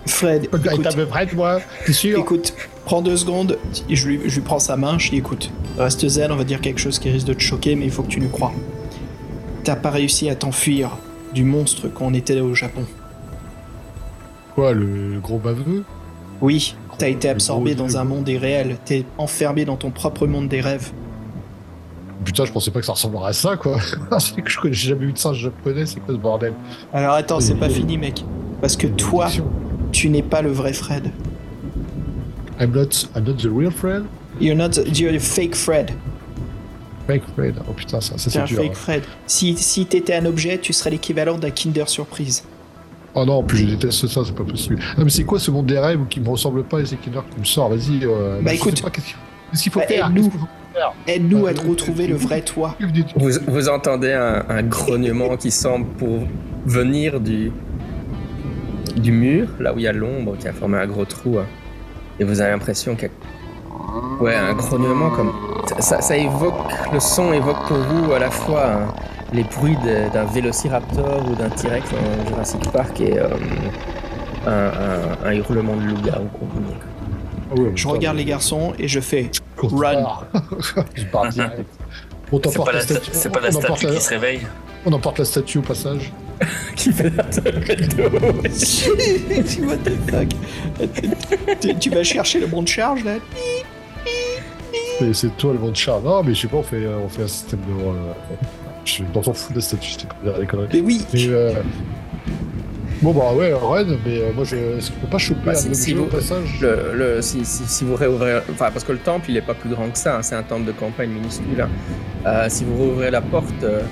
[0.07, 2.19] Fred, le écoute, véritable Fred, moi T'es sûr?
[2.21, 3.59] Écoute, prends deux secondes,
[3.91, 5.51] je lui, je lui prends sa main, je lui écoute.
[5.79, 8.03] Reste zen, on va dire quelque chose qui risque de te choquer, mais il faut
[8.03, 8.53] que tu nous crois.
[9.65, 10.97] T'as pas réussi à t'enfuir
[11.35, 12.85] du monstre quand on était au Japon.
[14.55, 15.85] Quoi, le, le gros baveux?
[16.41, 20.49] Oui, t'as été absorbé gros- dans un monde irréel, t'es enfermé dans ton propre monde
[20.49, 20.93] des rêves.
[22.25, 23.77] Putain, je pensais pas que ça ressemblerait à ça, quoi.
[24.19, 26.55] c'est que je connais j'ai jamais eu de singe japonais, c'est quoi ce bordel?
[26.93, 28.25] Alors attends, c'est pas fini, mec.
[28.61, 29.29] Parce que toi,
[29.93, 31.11] tu n'es pas le vrai Fred.
[32.59, 34.05] I'm not, I'm not the real Fred?
[34.41, 35.93] You're not the, you're the fake Fred.
[37.07, 37.55] Fake Fred.
[37.69, 38.63] Oh putain, ça, ça c'est un dur.
[38.63, 39.03] fake Fred.
[39.27, 42.45] Si, si t'étais un objet, tu serais l'équivalent d'un Kinder Surprise.
[43.15, 44.77] Oh non, en plus je déteste ça, c'est pas possible.
[44.99, 47.21] Non mais c'est quoi ce monde des rêves qui me ressemble pas et c'est Kinder
[47.33, 47.69] qui me sort?
[47.71, 48.05] Vas-y.
[48.05, 48.77] Euh, Bah, je écoute.
[48.77, 49.17] sais pas, Qu'est-ce qu'il
[49.51, 50.07] qu'est-ce qu'il faut Bah, faire?
[50.09, 50.23] aide-nous.
[50.23, 50.93] Qu'est-ce qu'il faut faire?
[51.07, 52.77] Aide-nous à te Euh, retrouver le vrai toi.
[53.17, 56.25] Vous, vous entendez un, un grognement qui semble pour
[56.67, 57.51] venir du,
[58.97, 61.39] du mur, là où il y a l'ombre qui a formé un gros trou.
[61.39, 61.47] hein.
[62.21, 63.15] Et vous avez l'impression qu'il y a
[64.21, 65.33] ouais, un grognement comme...
[65.81, 66.55] Ça, ça évoque,
[66.93, 68.87] le son évoque pour vous à la fois hein,
[69.33, 69.77] les bruits
[70.13, 73.29] d'un vélociraptor ou d'un T-Rex dans Jurassic Park et euh,
[74.47, 76.29] un, un- un hurlement de loup-garou.
[76.39, 76.49] quoi.
[77.51, 80.05] Ah ouais, Je regarde les garçons et je fais tu Run.
[80.95, 81.65] je pars direct.
[82.33, 83.11] On C'est pas la la, sta- statue.
[83.13, 84.41] c'est pas la on emporte statue la- qui se réveille.
[84.85, 86.13] On emporte la statue au passage.
[86.77, 87.55] qui fait la fuck
[91.61, 93.13] tu, tu vas chercher le bon de charge là
[95.13, 96.01] c'est toi le monde char.
[96.01, 97.83] Non, mais je sais pas, on fait, euh, on fait un système de.
[97.83, 97.93] euh,
[98.85, 100.69] je suis dans ton fou de la statue, je t'ai pas dire des conneries.
[100.73, 101.53] Mais oui Mais euh,
[103.03, 104.57] Bon, bah ouais, run, mais euh, moi, je...
[104.57, 106.61] est-ce qu'on peut pas choper Bah, un si- objet si au vous- passage?
[106.63, 109.53] Le, le- si, si, si vous réouvrez, enfin parce que le temple il est pas
[109.53, 111.61] plus grand que ça, hein, c'est un temple de campagne minuscule.
[111.61, 111.69] hein.
[112.25, 113.83] Euh, si vous rouvrez la porte, euh,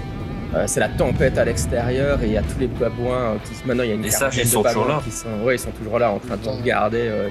[0.54, 3.82] euh, c'est la tempête à l'extérieur et il y a tous les babouins qui maintenant
[3.84, 5.02] il y a une Les sages, ils de sont toujours babouins là.
[5.04, 7.00] qui sont, ouais, ils sont toujours là en train de vous regarder.
[7.02, 7.28] euh,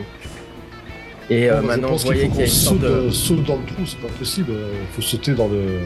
[1.29, 2.59] et euh, Bon, maintenant je vous pense voyez qu'il qu'il y a faut une qu'on
[2.59, 4.51] sorte saute, de, euh, saute dans le trou, c'est pas possible.
[4.51, 5.79] Il faut sauter dans le.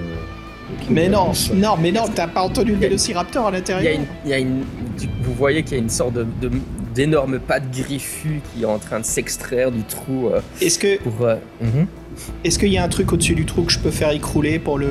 [0.89, 4.33] Mais non, non, mais non, t'as pas entendu le Vélociraptor à l'intérieur une, il y
[4.33, 4.65] a une-
[4.99, 6.51] du- vous voyez qu'il y a une sorte de, de-
[6.93, 11.21] d'énorme patte griffue qui est en train de s'extraire du trou euh, Est-ce que pour.
[11.25, 11.85] euh, mhm.
[12.43, 14.77] est-ce qu'il y a un truc au-dessus du trou que je peux faire écrouler pour
[14.77, 14.87] le,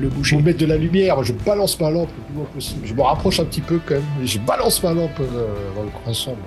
[0.00, 2.80] le boucher mettre de la lumière, je balance ma lampe le plus loin possible.
[2.86, 5.82] Je me rapproche un petit peu quand même, et je balance ma lampe euh, dans
[5.82, 6.38] le coin sombre.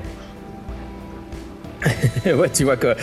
[2.26, 2.96] ouais, tu vois que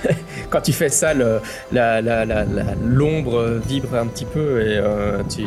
[0.50, 1.40] quand tu fais ça, le-
[1.72, 5.44] la- la- la- la- l'ombre vibre un petit peu et euh, tu.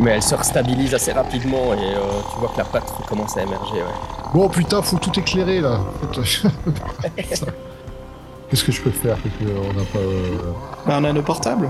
[0.00, 2.00] Mais elle se restabilise assez rapidement et euh,
[2.32, 3.74] tu vois que la patte commence à émerger.
[3.76, 4.32] Ouais.
[4.34, 5.78] Bon putain, faut tout éclairer là.
[8.50, 9.98] Qu'est-ce que je peux faire Parce qu'on n'a pas.
[9.98, 10.36] euh,
[10.86, 11.68] Bah, on a nos portables.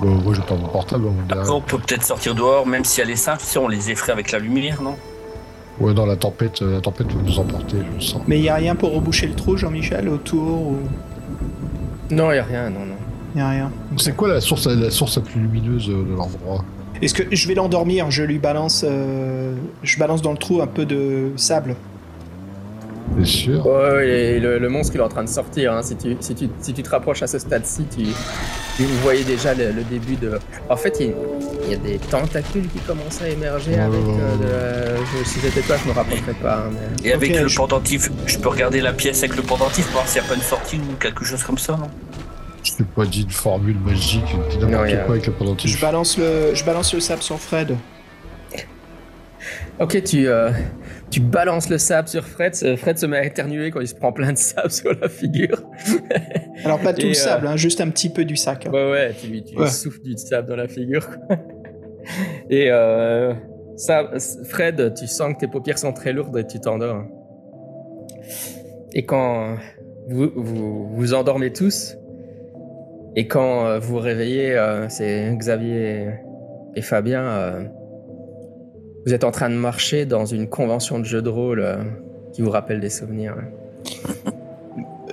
[0.00, 1.06] Bon, moi j'ai pas mon portable.
[1.06, 1.32] on.
[1.32, 4.12] Après, on peut peut-être sortir dehors, même si elle est simple, si on les effraie
[4.12, 4.96] avec la lumière, non?
[5.80, 8.22] Ouais, non, la tempête, euh, la tempête va nous emporter, je le sens.
[8.26, 10.76] Mais il y a rien pour reboucher le trou, Jean-Michel, autour ou...
[12.10, 12.96] Non, y a rien, non, non.
[13.36, 13.70] Y a rien.
[13.96, 16.64] C'est quoi la source, la source la plus lumineuse euh, de l'endroit?
[17.00, 20.66] Est-ce que je vais l'endormir Je lui balance, euh, je balance dans le trou un
[20.66, 21.76] peu de sable.
[23.16, 25.72] T'es sûr Ouais, ouais, et le, le monstre il est en train de sortir.
[25.72, 25.82] hein.
[25.82, 28.04] Si, tu, si, tu, si tu te rapproches à ce stade-ci, tu,
[28.76, 30.38] tu voyez déjà le, le début de.
[30.68, 31.14] En fait, il y, a-
[31.64, 33.80] il y a des tentacules qui commencent à émerger Oh.
[33.82, 34.00] avec.
[34.00, 36.58] euh, de je- si j'étais toi, je me rapprocherais pas.
[36.66, 36.70] hein,
[37.02, 39.94] mais- Et avec le je- pendentif, je peux regarder la pièce avec le pendentif pour
[39.94, 41.88] voir s'il n'y a pas une sortie ou quelque chose comme ça, non?
[42.62, 45.80] Je t'ai pas dit une formule magique, dis n'importe a- avec le Je pendentif.
[45.80, 47.76] balance le, je balance le sable sur Fred.
[49.80, 50.50] Ok, tu, euh,
[51.10, 52.54] tu balances le sable sur Fred.
[52.62, 55.08] euh, Fred se met à éternuer quand il se prend plein de sable sur la
[55.08, 55.62] figure.
[56.64, 58.66] Alors pas tout Et, le euh, sable, hein, juste un petit peu du sac.
[58.66, 58.70] hein.
[58.70, 61.06] Ouais, ouais, tu lui souffles du sable dans la figure.
[62.50, 63.34] Et euh,
[63.76, 64.10] ça,
[64.48, 67.04] Fred, tu sens que tes paupières sont très lourdes et tu t'endors.
[68.94, 69.56] Et quand
[70.08, 71.96] vous, vous vous endormez tous,
[73.14, 74.56] et quand vous vous réveillez,
[74.88, 76.08] c'est Xavier
[76.74, 77.68] et Fabien,
[79.08, 81.76] vous êtes en train de marcher dans une convention de jeu de rôle euh,
[82.34, 83.34] qui vous rappelle des souvenirs.
[83.36, 84.24] ouais.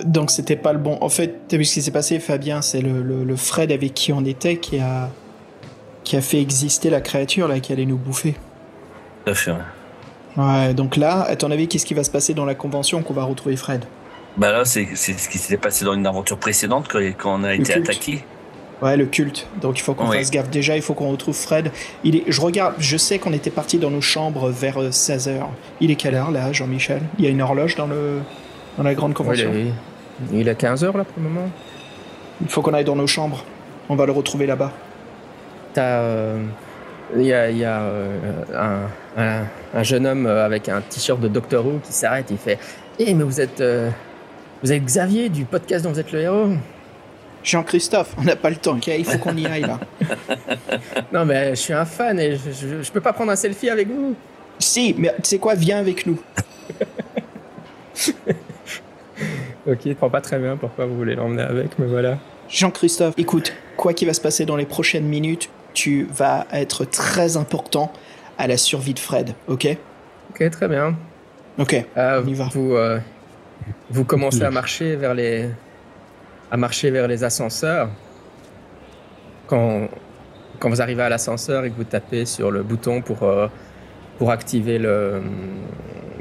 [0.04, 0.98] Donc c'était pas le bon.
[1.00, 2.60] En fait, t'as vu ce qui s'est passé, Fabien?
[2.60, 5.08] C'est le, le- le Fred avec qui on était qui a
[6.04, 8.34] qui a fait exister la créature là qui allait nous bouffer.
[9.24, 9.52] Tout à fait.
[10.36, 10.74] ouais.
[10.74, 13.24] Donc là, à ton avis, qu'est-ce qui va se passer dans la convention qu'on va
[13.24, 13.84] retrouver Fred?
[14.36, 17.54] Bah là, c'est ce qui s'était passé dans une aventure précédente quand, quand on a
[17.54, 18.22] été attaqué.
[18.82, 19.46] Ouais, le culte.
[19.62, 20.18] Donc il faut qu'on Oui.
[20.18, 20.50] fasse gaffe.
[20.50, 21.70] Déjà, il faut qu'on retrouve Fred.
[22.04, 22.24] Il est.
[22.28, 22.74] Je regarde.
[22.78, 25.40] Je sais qu'on était parti dans nos chambres vers 16 h
[25.80, 27.00] Il est quelle heure là, Jean-Michel?
[27.18, 28.18] Il y a une horloge dans le
[28.76, 29.50] dans la grande convention.
[29.54, 29.68] il,
[30.36, 31.48] est, il est 15h là pour le moment.
[32.42, 33.44] Il faut qu'on aille dans nos chambres.
[33.88, 34.72] On va le retrouver là-bas.
[35.72, 35.82] T'as.
[36.00, 36.42] euh,
[37.16, 38.18] Il y a, il y a, euh,
[39.16, 42.26] un, un- un jeune homme euh, avec un t-shirt de Doctor Who qui s'arrête.
[42.30, 42.58] Il fait
[42.98, 43.60] Eh, mais vous êtes.
[43.62, 43.88] euh,
[44.62, 46.48] vous êtes Xavier du podcast dont vous êtes le héros?
[47.46, 49.78] Jean-Christophe, on n'a pas le temps, ok Il faut qu'on y aille là.
[51.12, 53.70] Non, mais je suis un fan et je, je, je peux pas prendre un selfie
[53.70, 54.16] avec vous.
[54.58, 56.20] si, mais tu sais quoi Viens avec nous.
[59.68, 62.18] Ok, je comprends pas très bien pourquoi vous voulez l'emmener avec, mais voilà.
[62.48, 67.36] Jean-Christophe, écoute, quoi qu'il va se passer dans les prochaines minutes, tu vas être très
[67.36, 67.92] important
[68.38, 69.76] à la survie de Fred, ok?
[70.30, 70.94] Ok, très bien.
[71.58, 71.74] Ok.
[71.96, 72.48] Euh, On y va.
[72.52, 73.00] Vous, euh,
[73.90, 75.48] vous commencez à marcher vers les,
[76.50, 77.88] à marcher vers les ascenseurs.
[79.46, 79.88] Quand,
[80.58, 83.48] quand vous arrivez à l'ascenseur et que vous tapez sur le bouton pour, euh,
[84.18, 85.22] pour activer le,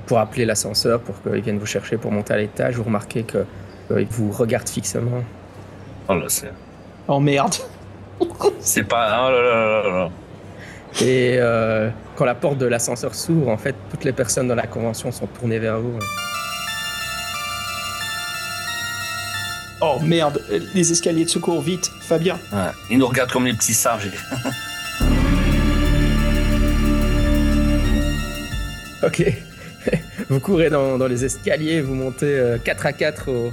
[0.05, 3.45] pour appeler l'ascenseur pour qu'il vienne vous chercher pour monter à l'étage, vous remarquez que
[3.87, 5.23] qu'il vous regarde fixement.
[6.07, 6.51] Oh là, c'est.
[7.07, 7.55] Oh merde.
[8.59, 9.27] C'est pas.
[9.27, 10.09] Oh là là là là là.
[11.01, 14.65] Et euh, quand la porte de l'ascenseur s'ouvre, en fait, toutes les personnes dans la
[14.65, 15.99] convention sont tournées vers vous.
[19.87, 20.41] Oh merde.
[20.73, 21.91] Les escaliers de secours, vite.
[22.01, 22.39] Fabien.
[22.51, 22.71] Ouais.
[22.89, 24.09] Ils nous regardent comme les petits singes.
[29.03, 29.23] Ok.
[30.29, 33.51] vous courez dans, dans les escaliers, vous montez euh, 4 à 4 au,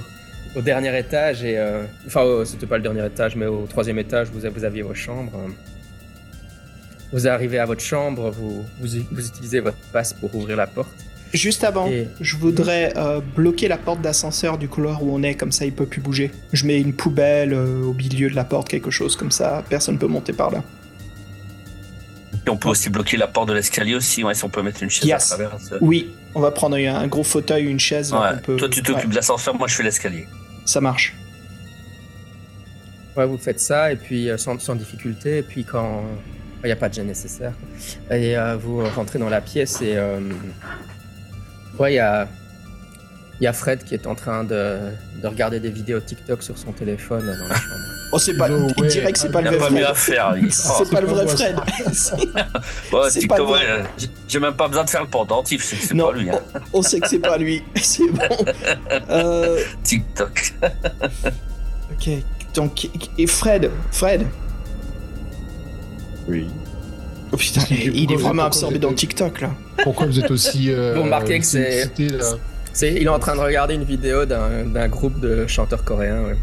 [0.55, 1.43] au dernier étage.
[1.43, 4.63] Et, euh, enfin, au- c'était pas le dernier étage, mais au troisième étage, vous, vous
[4.63, 5.31] aviez vos chambres.
[7.11, 10.89] Vous arrivez à votre chambre, vous, vous, vous utilisez votre passe pour ouvrir la porte.
[11.33, 15.33] Juste avant, Et- je voudrais euh, bloquer la porte d'ascenseur du couloir où on est,
[15.33, 16.31] comme ça il peut plus bouger.
[16.53, 19.97] Je mets une poubelle euh, au milieu de la porte, quelque chose comme ça, personne
[19.97, 20.63] peut monter par là.
[22.45, 24.83] Et on peut aussi bloquer la porte de l'escalier aussi, ouais, si on peut mettre
[24.83, 25.31] une chaise Yes.
[25.31, 25.59] à travers.
[25.59, 28.13] ça- Oui, on va prendre un, gros fauteuil, une chaise.
[28.13, 28.37] Ouais.
[28.43, 30.27] peut- Toi, tu t'occupes ouais, de l'ascenseur, moi, je fais l'escalier.
[30.65, 31.15] ça marche.
[33.15, 36.03] Ouais, vous faites ça, et puis euh, sans, sans difficulté, et puis quand
[36.63, 37.53] il n'y a pas de jet nécessaire.
[38.09, 40.19] Et euh, vous rentrez dans la pièce, et euh,
[41.79, 42.27] ouais, il y a,
[43.41, 44.79] y a Fred qui est en train de,
[45.21, 47.75] de regarder des vidéos TikTok sur son téléphone dans la chambre.
[48.15, 48.47] Oh, c'est pas.
[48.47, 48.87] No il way.
[48.89, 50.51] dirait que c'est pas le a vrai pas mieux à Fred.
[50.51, 51.55] C'est pas le vrai Fred.
[52.93, 53.83] Ouais, c'est TikTok, pas le ouais,
[54.27, 56.29] j'ai- même pas besoin de faire le pendentif, c'est c'est non, pas lui.
[56.29, 56.39] Hein.
[56.73, 57.63] on, on sait que c'est pas lui.
[57.75, 58.45] C'est bon.
[59.09, 60.53] Euh, TikTok.
[61.91, 62.09] ok.
[62.53, 64.27] Donc, et Fred, Fred?
[66.27, 66.47] Oui.
[67.33, 69.49] Oh putain, Pourquoi il est vraiment absorbé dans TikTok là.
[69.83, 70.71] Pourquoi vous êtes aussi.
[70.71, 71.89] Euh, Vous remarquez que c'est-
[72.95, 76.23] il est en train de regarder une vidéo d'un, d'un groupe de chanteurs coréens.
[76.23, 76.35] ouais.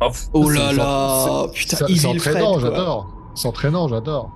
[0.00, 2.06] Oh, Oh là là, putain, C'est Fred.
[2.16, 3.08] entraînant, j'adore.
[3.36, 4.30] C'est entraînant, j'adore.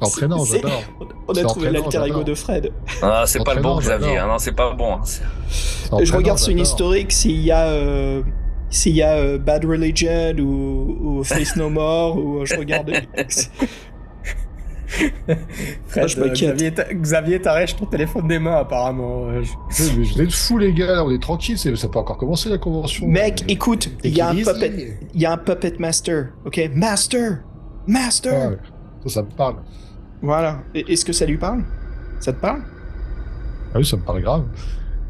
[0.00, 0.82] C'est entraînant, j'adore.
[1.26, 2.70] On a trouvé l'alter ego de Fred.
[3.02, 4.92] Ah, c'est pas le bon Xavier, hein, non, c'est pas bon.
[4.94, 5.98] hein.
[6.02, 8.22] Je regarde sur une historique s'il y a euh,
[8.70, 12.92] s'il y a euh, Bad Religion ou, ou Face No More ou euh, je regarde.
[15.86, 16.78] Fred, je m'inquiète.
[16.78, 19.26] euh, Xavier, Xavier ton téléphone des mains apparemment.
[19.26, 19.52] euh, je-
[19.84, 22.48] Oui, mais Vous êtes fous, les gars, là, on est tranquille, ça peut encore commencer
[22.48, 23.06] la convention.
[23.06, 24.86] Mec, écoute, il y a un puppet, easy.
[25.14, 27.42] il y a un puppet master, ok, master,
[27.86, 28.32] master.
[28.34, 28.56] Ah, ouais.
[29.04, 29.56] Ça, ça me parle.
[30.22, 30.60] Voilà.
[30.74, 31.62] Est-ce que ça lui parle?
[32.20, 32.62] Ça te parle?
[33.74, 34.44] Ah oui, ça me parle grave.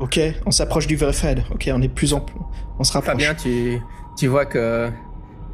[0.00, 1.42] Ok, on s'approche du vrai Fred.
[1.52, 2.38] Ok, on est de plus en plus,
[2.78, 3.12] on se rapproche.
[3.14, 3.78] Fabien, tu,
[4.16, 4.90] tu vois que,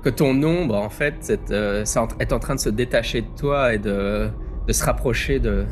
[0.05, 3.23] que ton ombre, en fait, c'est, euh, c'est en- est en train de se détacher
[3.23, 4.29] de toi et de,
[4.69, 5.65] de se rapprocher de,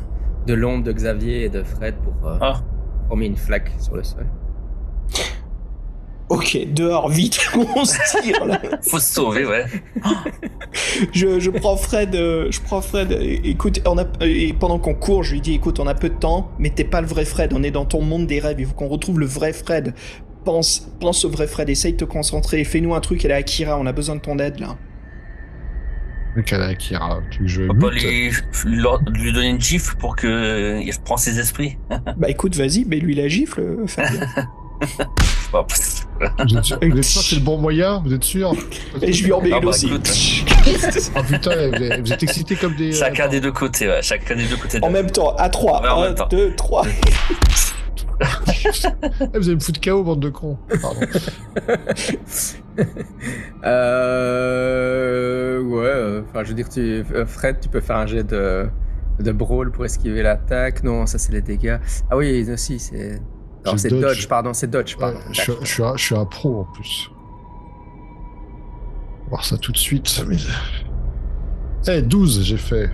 [0.47, 2.61] de l'ombre de Xavier et de Fred pour euh, Ah.
[3.07, 4.25] former une flaque sur le sol.
[6.29, 7.37] Ok, dehors, vite,
[7.75, 8.59] on se tire là.
[8.81, 9.65] Faut se sauver, ouais.
[11.11, 13.11] je, je prends Fred, euh, je prends Fred.
[13.11, 16.09] é- Écoute, on a, et pendant qu'on court, je lui dis, écoute, on a peu
[16.09, 17.53] de temps, mais t'es pas le vrai Fred.
[17.53, 18.55] On est dans ton monde des rêves.
[18.59, 19.93] Il faut qu'on retrouve le vrai Fred.
[20.45, 21.69] Pense, pense au vrai Fred.
[21.69, 22.63] Essaye de te concentrer.
[22.63, 23.23] Fais-nous un truc.
[23.25, 23.77] Elle est Akira.
[23.79, 24.77] On a besoin de ton aide là.
[26.35, 28.31] Le cas Akira, tu veux que je On peut lui,
[28.65, 31.77] lui- donner une gifle pour qu'il reprend ses esprits.
[32.17, 34.27] Bah écoute, vas-y, mais lui la gifle, euh, Fabien.
[36.81, 38.01] Que c'est le bon moyen?
[38.03, 38.53] Vous êtes sûr?
[39.01, 39.89] Et je lui en mets Ah une bah, aussi.
[41.15, 41.51] Ah putain,
[42.01, 42.91] vous êtes, excités comme des.
[42.91, 44.01] chacun euh, des deux côtés, ouais.
[44.01, 44.79] Chacun des deux côtés.
[44.79, 45.81] de- en même temps, à 3.
[45.81, 46.27] Ouais, en 1, même temps.
[46.29, 46.85] 2, 3.
[48.21, 48.39] Ah,
[49.35, 50.57] vous allez me foutre KO, bande de cons.
[50.81, 51.01] Pardon.
[53.65, 56.79] Euh, ouais, euh, enfin, je veux dire, tu,
[57.13, 58.67] euh, Fred, tu peux faire un jet de,
[59.19, 60.83] de brawl pour esquiver l'attaque.
[60.83, 61.77] Non, ça, c'est les dégâts.
[62.09, 63.21] Ah oui, aussi, c'est.
[63.65, 64.01] Non, c'est dodge.
[64.01, 64.27] dodge.
[64.27, 65.19] pardon, c'est dodge, Ouais, pardon.
[65.31, 67.09] je, suis- je suis un, je suis un pro en plus.
[69.21, 70.23] On va voir ça tout de suite.
[70.27, 70.37] mais-
[71.87, 72.89] Eh, 12, j'ai fait.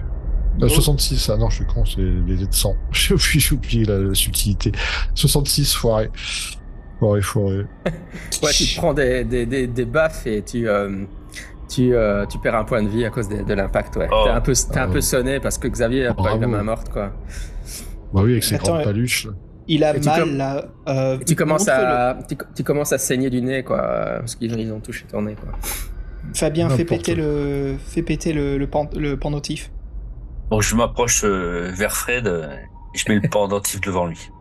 [0.62, 2.76] Euh, 66, ah non, je suis con, c'est les de 100.
[2.92, 4.72] J'ai oublié, j'ai oublié la, la subtilité.
[5.16, 6.10] 66, foiré.
[7.00, 7.66] Foiré, foiré.
[8.44, 11.04] Ouais, tu te prends des, des, des, des baffes et tu, euh,
[11.70, 14.08] tu, euh, tu perds un point de vie à cause de, de l'impact, ouais.
[14.12, 14.22] Oh.
[14.26, 14.94] T'es un, peu, t'es un Oh.
[14.94, 17.12] peu sonné parce que Xavier a pas eu la main morte, quoi.
[18.14, 19.26] Bah oui, avec ses Attends, grandes euh, paluches.
[19.28, 19.32] là.
[19.72, 20.66] Il a Et tu mal com- là.
[20.88, 24.60] euh, tu commences, à, tu, tu commences à saigner du nez, quoi, euh, parce qu'ils
[24.60, 25.52] ils ont touché ton nez, quoi.
[26.34, 29.72] Fabien, fais péter le, fais péter le, le, pen- le pendentif.
[30.52, 32.48] Donc je m'approche euh, vers Fred euh,
[32.94, 34.32] et je mets le pendentif devant lui.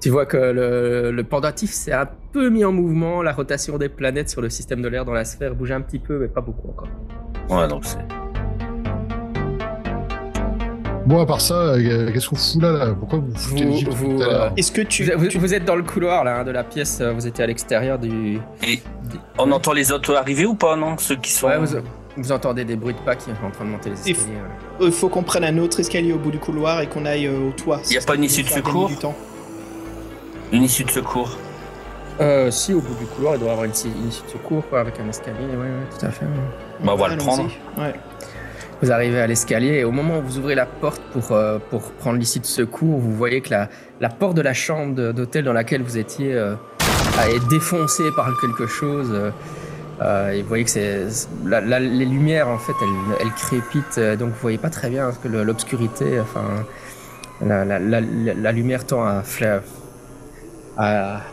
[0.00, 3.88] Tu vois que le, le pendentif s'est un peu mis en mouvement, la rotation des
[3.88, 6.42] planètes sur le système de l'air dans la sphère bouge un petit peu, mais pas
[6.42, 6.88] beaucoup encore.
[7.48, 7.98] Ouais, donc c'est.
[11.06, 12.94] Bon, à part ça, euh, qu'est-ce qu'on fout là, là?
[12.98, 14.22] Pourquoi vous foutez Vous- vous,
[14.56, 15.04] Est-ce que tu.
[15.04, 17.44] Vous, vous- tu- vous êtes dans le couloir là hein, de la pièce, vous étiez
[17.44, 18.40] à l'extérieur du.
[18.66, 18.82] Et
[19.38, 20.98] on entend les autres arriver ou pas, non?
[20.98, 21.46] Ceux qui sont.
[21.46, 21.76] Ouais, vous,
[22.16, 24.36] vous entendez des bruits de pas qui sont en train de monter les Il escaliers.
[24.36, 24.86] ouais.
[24.86, 27.48] Il faut qu'on prenne un autre escalier au bout du couloir et qu'on aille euh,
[27.48, 27.80] au toit.
[27.90, 29.14] Y a Ça pas une issue de secours du temps.
[30.52, 31.36] Une issue de secours.
[32.20, 33.88] Euh, si, au bout du couloir, il doit y avoir une, issue
[34.24, 35.36] de secours quoi, avec un escalier.
[35.50, 36.24] Ouais, ouais, tout à fait.
[36.24, 36.30] ouais.
[36.84, 37.50] Bah, on va le prendre.
[37.76, 37.94] Ouais.
[38.82, 41.92] Vous arrivez à l'escalier et au moment où vous ouvrez la porte pour, euh, pour
[41.92, 43.68] prendre l'issue de secours, vous voyez que la,
[44.00, 46.54] la porte de la chambre d'hôtel dans laquelle vous étiez euh,
[47.26, 49.12] est défoncée par quelque chose.
[50.02, 51.06] Euh, et vous voyez que c'est
[51.44, 54.90] la- la- les lumières en fait elles, elles crépitent euh, donc vous voyez pas très
[54.90, 56.44] bien parce que l'obscurité enfin
[57.40, 59.22] la, la- la- la- la lumière tend à,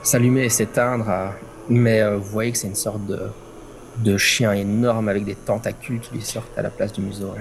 [0.03, 1.33] s'allumer et s'éteindre à-
[1.69, 3.19] mais euh, vous voyez que c'est une sorte de,
[3.99, 7.33] de chien énorme avec des tentacules qui lui sortent à la place du museau.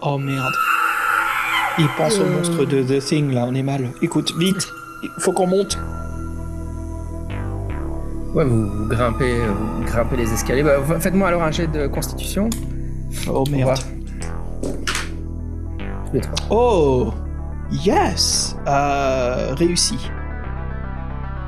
[0.00, 0.52] Oh merde.
[1.78, 3.90] Il pense au monstre de The Thing là, on est mal.
[4.02, 4.68] Écoute, vite,
[5.02, 5.78] il faut qu'on monte.
[8.34, 10.62] Ouais, vous, vous grimpez, euh, vous grimpez les escaliers.
[10.62, 12.48] Bah, fa- Faites-moi alors un jet de constitution.
[13.28, 13.62] Oh Pour merde.
[13.64, 13.78] voir.
[16.06, 16.46] Tous les trois.
[16.50, 17.12] Oh
[17.70, 19.98] Yes euh, Réussi.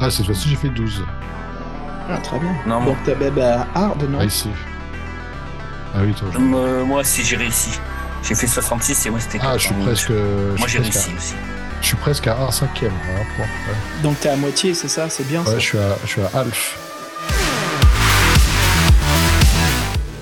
[0.01, 1.03] Ah, cette fois-ci, j'ai fait 12.
[2.11, 2.51] Ah, très bien.
[2.66, 4.51] Non, t'as bah, bah, hard, non Ah, ici.
[5.95, 6.28] Ah oui, toi.
[6.32, 7.78] je- euh, moi si j'ai réussi.
[8.22, 9.85] J'ai fait 66 et moi c'était Ah, je suis 90.
[9.87, 10.11] presque.
[10.59, 11.35] Moi j'ai réussi aussi.
[11.85, 12.93] Je suis presque à 1 cinquième.
[12.93, 13.45] hein, point.
[13.45, 14.03] Ouais.
[14.03, 16.22] Donc t'es à moitié, c'est ça C'est bien Ouais, ça je suis à, je suis
[16.22, 16.78] à Alf.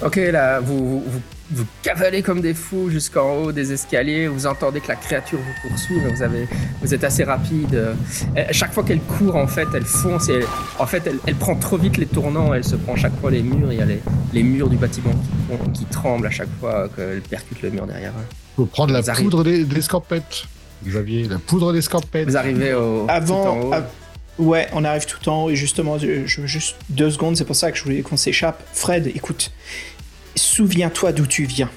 [0.04, 1.20] Ok, là, vous, vous, vous,
[1.52, 4.26] vous cavalez comme des fous jusqu'en haut des escaliers.
[4.26, 6.48] Vous entendez que la créature vous poursuit, mais vous, avez,
[6.82, 7.76] vous êtes assez rapide.
[7.76, 7.94] Euh,
[8.36, 10.28] à chaque fois qu'elle court, en fait, elle fonce.
[10.30, 10.46] Et elle-
[10.80, 12.52] en fait, elle, elle prend trop vite les tournants.
[12.52, 13.72] Elle se prend chaque fois les murs.
[13.72, 14.02] Il y a les,
[14.32, 18.12] les murs du bâtiment qui, qui tremblent à chaque fois qu'elle percute le mur derrière.
[18.56, 20.46] Faut prendre la Vous poudre des, des scampettes.
[20.86, 22.28] Xavier, la poudre des scampettes.
[22.28, 23.04] Vous arrivez au.
[23.04, 23.60] tout en Avant.
[23.60, 23.74] haut.
[24.38, 27.54] Ouais, on arrive tout en haut et justement, je, je- juste deux secondes, c'est pour
[27.56, 28.62] ça que je voulais qu'on s'échappe.
[28.72, 29.52] Fred, écoute,
[30.34, 31.68] souviens-toi d'où tu viens.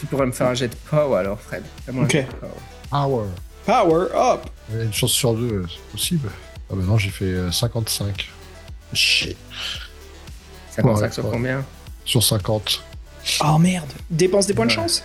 [0.00, 1.62] Tu pourrais me faire un jet de power alors, Fred.
[1.96, 2.24] Ok.
[2.90, 3.26] power.
[3.64, 4.40] Power up
[4.74, 6.28] une chance sur deux, euh, c'est possible.
[6.70, 8.28] Ah bah non, j'ai fait euh, 55.
[8.92, 9.36] Shit.
[10.70, 11.30] 55 Ouais, sur ouais.
[11.32, 11.64] combien
[12.04, 12.82] Sur 50.
[13.44, 15.02] Oh merde Dépense des points de chance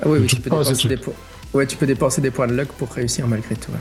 [0.00, 1.14] Ah oui, oui, tu peux, dépenser des points.
[1.54, 3.72] Ouais, tu peux dépenser des points de luck pour réussir malgré tout.
[3.72, 3.78] ouais.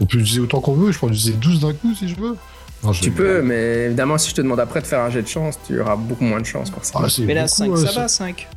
[0.00, 2.16] On peut utiliser autant qu'on veut, je peux en utiliser 12 d'un coup si je
[2.16, 2.36] veux.
[2.82, 5.22] Non, je- Tu peux, mais évidemment, si je te demande après de faire un jet
[5.22, 7.04] de chance, tu auras beaucoup moins de chance forcément.
[7.06, 8.48] Ah, Mais là, beaucoup, 5, euh, ça c'est- va, 5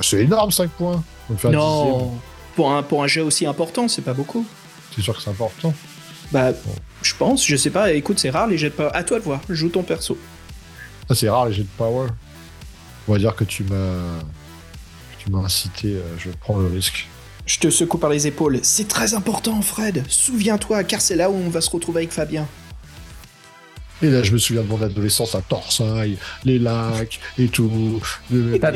[0.00, 1.02] C'est énorme 5 points.
[1.28, 1.98] On peut faire un dixième.
[1.98, 2.14] Non
[2.54, 4.44] pour un, pour un jeu aussi important, c'est pas beaucoup.
[4.94, 5.72] C'est sûr que c'est important.
[6.32, 6.50] Bah,
[7.02, 8.90] je pense, je sais pas, écoute, c'est rare les jets de power.
[8.94, 10.16] À toi de voir, joue ton perso.
[11.08, 12.08] Ça, c'est rare les jets de power.
[13.06, 13.76] On va dire que tu m'as.
[15.28, 17.06] Tu m'as incité, euh, je prends le risque.
[17.44, 18.60] Je te secoue par les épaules.
[18.62, 20.02] C'est très important, Fred.
[20.08, 22.46] Souviens-toi, car c'est là où on va se retrouver avec Fabien.
[24.00, 28.00] Et là, je me souviens de mon adolescence à Torsailles, les lacs et tout.
[28.30, 28.70] le- T'as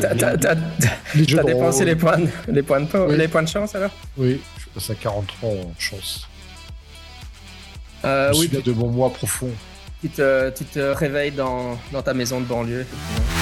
[1.43, 3.17] dépensé les points, de, les, points de Oui.
[3.17, 3.93] les points de chance alors?
[4.19, 6.29] Oui, je passe à 43 en chance.
[8.05, 9.51] euh, je me Oui, souviens de mon moi profond.
[10.03, 12.81] tu te, tu te réveilles dans, dans ta maison de banlieue.
[12.81, 13.42] effectivement.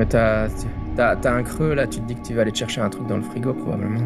[0.00, 0.48] Mais t'as
[0.96, 2.88] t'as- t'as un creux là, tu te dis que tu vas aller te chercher un
[2.88, 4.00] truc dans le frigo probablement.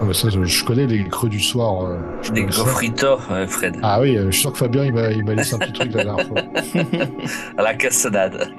[0.00, 1.84] Ah bah ça, je, je connais les creux du soir.
[1.84, 3.76] euh, je euh, Fred.
[3.82, 5.72] Ah oui, euh, je suis sûr que Fabien, il m'a il m'a laissé un petit
[5.72, 6.42] truc la dernière fois.
[7.58, 8.52] À la cassonade.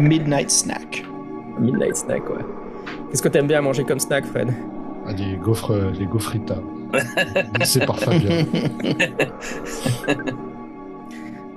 [0.00, 1.04] Midnight Snack.
[1.58, 2.42] Midnight snack, ouais.
[3.10, 4.48] Qu'est-ce que t'aimes bien manger comme snack, Fred?
[5.06, 6.62] Ah, des gaufres, euh, des gaufritas.
[7.58, 8.42] Laissé par Fabien.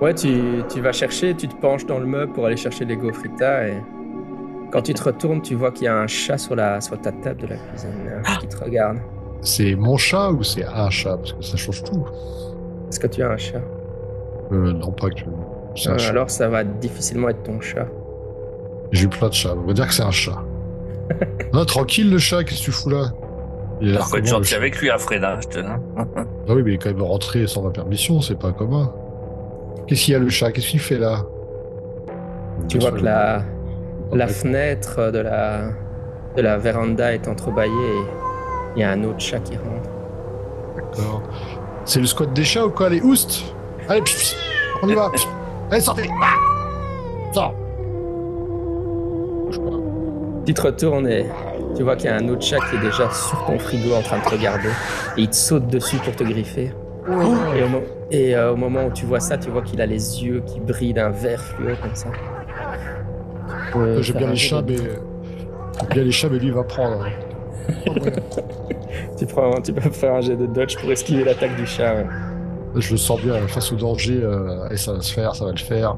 [0.00, 2.96] Ouais, tu, tu vas chercher, tu te penches dans le meuble pour aller chercher les
[2.96, 3.74] gaufritas et
[4.70, 7.12] quand tu te retournes, tu vois qu'il y a un chat sur, la, sur ta
[7.12, 7.90] table de la cuisine
[8.40, 8.98] qui te regarde.
[9.40, 11.16] C'est mon chat ou c'est un chat?
[11.16, 12.04] Parce que ça change tout.
[12.88, 13.60] Est-ce que tu as un chat?
[14.52, 15.20] Euh, non, pas que.
[15.24, 16.08] Un Euh, chat.
[16.10, 17.86] Alors ça va difficilement être ton chat.
[18.92, 19.54] J'ai eu plein de chats.
[19.56, 20.42] On va dire que c'est un chat.
[21.52, 23.12] non, tranquille le chat, qu'est-ce que tu fous là?
[23.80, 25.22] Il le gentil avec lui, hein, Fred.
[25.24, 25.80] hein, je te- hein.
[26.48, 28.92] Ah oui, mais il est quand même rentré sans ma permission, c'est pas commun.
[29.86, 30.50] Qu'est-ce qu'il y a le chat?
[30.52, 31.24] Qu'est-ce qu'il fait là?
[32.68, 35.68] Tu vois que la, fenêtre de la,
[36.36, 38.04] de la véranda est entrebâillée et
[38.76, 39.90] il y a un autre chat qui rentre.
[40.76, 41.22] D'accord.
[41.84, 42.86] C'est le squat des chats ou quoi?
[42.86, 43.44] Allez, oust
[43.88, 44.36] Allez, pff, pff,
[44.82, 45.26] on y va pff.
[45.70, 46.34] Allez, sortez Ah
[47.34, 47.54] Sors.
[50.46, 51.26] Tu te retournes et
[51.76, 54.02] tu vois qu'il y a un autre chat qui est déjà sur ton frigo en
[54.02, 54.68] train de te regarder
[55.16, 56.72] et il te saute dessus pour te griffer.
[57.06, 59.86] Et, au, mo- et, euh, au moment où tu vois ça, tu vois qu'il a
[59.86, 62.08] les yeux qui brillent d'un vert fluo comme ça.
[63.74, 64.76] J'aime faire bien les chats, mais.
[64.76, 67.04] J'aime bien les chats, mais lui, il va prendre.
[69.18, 71.94] Tu, prends, tu peux faire un jet de dodge pour esquiver l'attaque du chat.
[71.94, 72.06] ouais.
[72.76, 75.52] Je le sens bien face au danger, euh, et ça va se faire, ça va
[75.52, 75.96] le faire.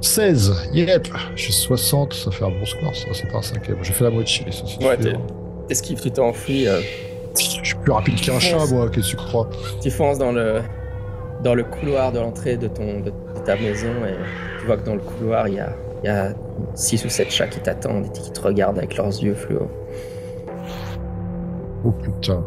[0.00, 3.76] 16, yep, j'ai 60, ça fait un bon score, ça, c'est pas un cinquième.
[3.82, 5.20] J'ai fait la moitié, ça c'est Ouais, sûr.
[5.68, 6.66] T'esquives, tu t'enfuis.
[6.66, 6.80] euh,
[7.36, 9.48] Je suis plus rapide qu'un chat, moi, qu'est-ce que tu crois
[9.80, 10.60] tu fonces dans le,
[11.42, 14.14] dans le couloir de l'entrée de, ton, de, de ta maison et
[14.60, 15.70] tu vois que dans le couloir, il y a,
[16.02, 16.32] il y a
[16.74, 19.68] 6 ou 7 chats qui t'attendent et qui te regardent avec leurs yeux fluo.
[21.84, 22.42] Oh putain.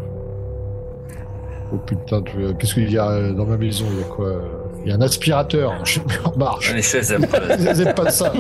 [1.74, 4.28] Oh putain, tu- qu'est-ce qu'il y a euh, dans ma maison Il y a quoi
[4.28, 4.40] euh,
[4.84, 6.74] Il y a un aspirateur, je mets en marche.
[6.74, 7.40] Les chaises aiment pas.
[7.40, 8.32] Pas de ça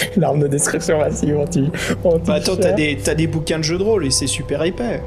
[0.16, 1.70] L'arme de destruction massive anti.
[2.04, 5.00] anti Bah attends, t'as des, bouquins de jeux de rôle et c'est super épais.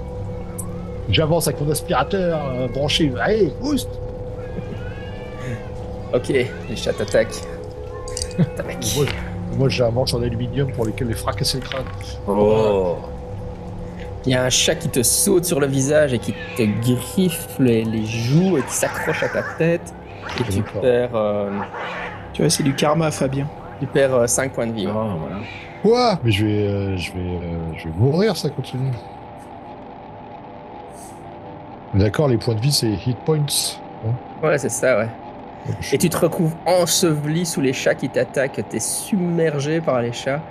[1.10, 3.12] J'avance avec mon aspirateur euh, branché.
[3.20, 3.90] Allez, boost
[6.14, 7.42] Ok, les chats t'attaquent.
[8.38, 8.86] T'attaquent.
[8.96, 9.06] Moi,
[9.58, 11.86] moi, j'ai un manche en aluminium pour lesquels les fracasser le crâne.
[12.28, 12.98] Oh.
[14.26, 17.48] Il y a un chat qui te saute sur le visage et qui te griffe
[17.60, 19.94] les, les joues et qui s'accroche à ta tête.
[20.40, 21.50] Et tu perds, euh,
[22.34, 23.48] Tu vois, c'est du karma, Fabien.
[23.80, 24.88] Tu perds 5 points de vie.
[24.90, 25.36] Ah, voilà.
[25.82, 26.20] Quoi?
[26.24, 28.92] Mais je vais, euh, je vais, euh, je vais mourir, ça continue.
[31.94, 33.38] D'accord, les points de vie, c'est hit points.
[34.06, 34.10] hein?
[34.44, 35.08] Ouais, c'est ça, ouais.
[35.80, 40.12] Je- Et tu te retrouves enseveli sous les chats qui t'attaquent, t'es submergé par les
[40.12, 40.42] chats.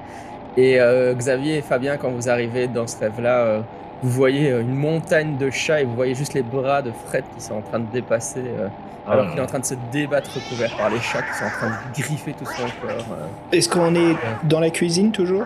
[0.57, 3.61] Et euh, Xavier et Fabien, quand vous arrivez dans ce rêve-là, euh,
[4.05, 7.25] vous voyez euh, une montagne de chats et vous voyez juste les bras de Fred
[7.37, 8.69] qui sont en train de dépasser, euh,
[9.09, 9.31] alors Ah.
[9.31, 11.69] qu'il est en train de se débattre recouvert par les chats qui sont en train
[11.71, 13.07] de griffer tout son corps.
[13.13, 13.27] euh.
[13.57, 15.45] Est-ce qu'on est dans la cuisine toujours?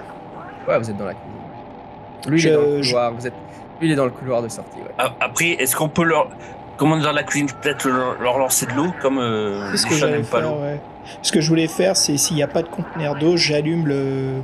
[0.68, 2.28] Ouais, vous êtes dans la cuisine.
[2.28, 3.12] Lui, il est dans le je- couloir.
[3.14, 3.32] Vous êtes...
[3.80, 4.78] Lui, il est dans le couloir de sortie.
[4.78, 5.04] Ouais.
[5.20, 6.28] Après, est-ce qu'on peut leur.
[6.76, 9.90] Comment dans la cuisine, peut-être leur, leur lancer de l'eau comme euh, C'est ce les
[9.90, 10.80] que chats n'aiment pas l'eau ouais.
[11.22, 14.34] Ce que je voulais faire, c'est s'il n'y a pas de conteneur d'eau, j'allume le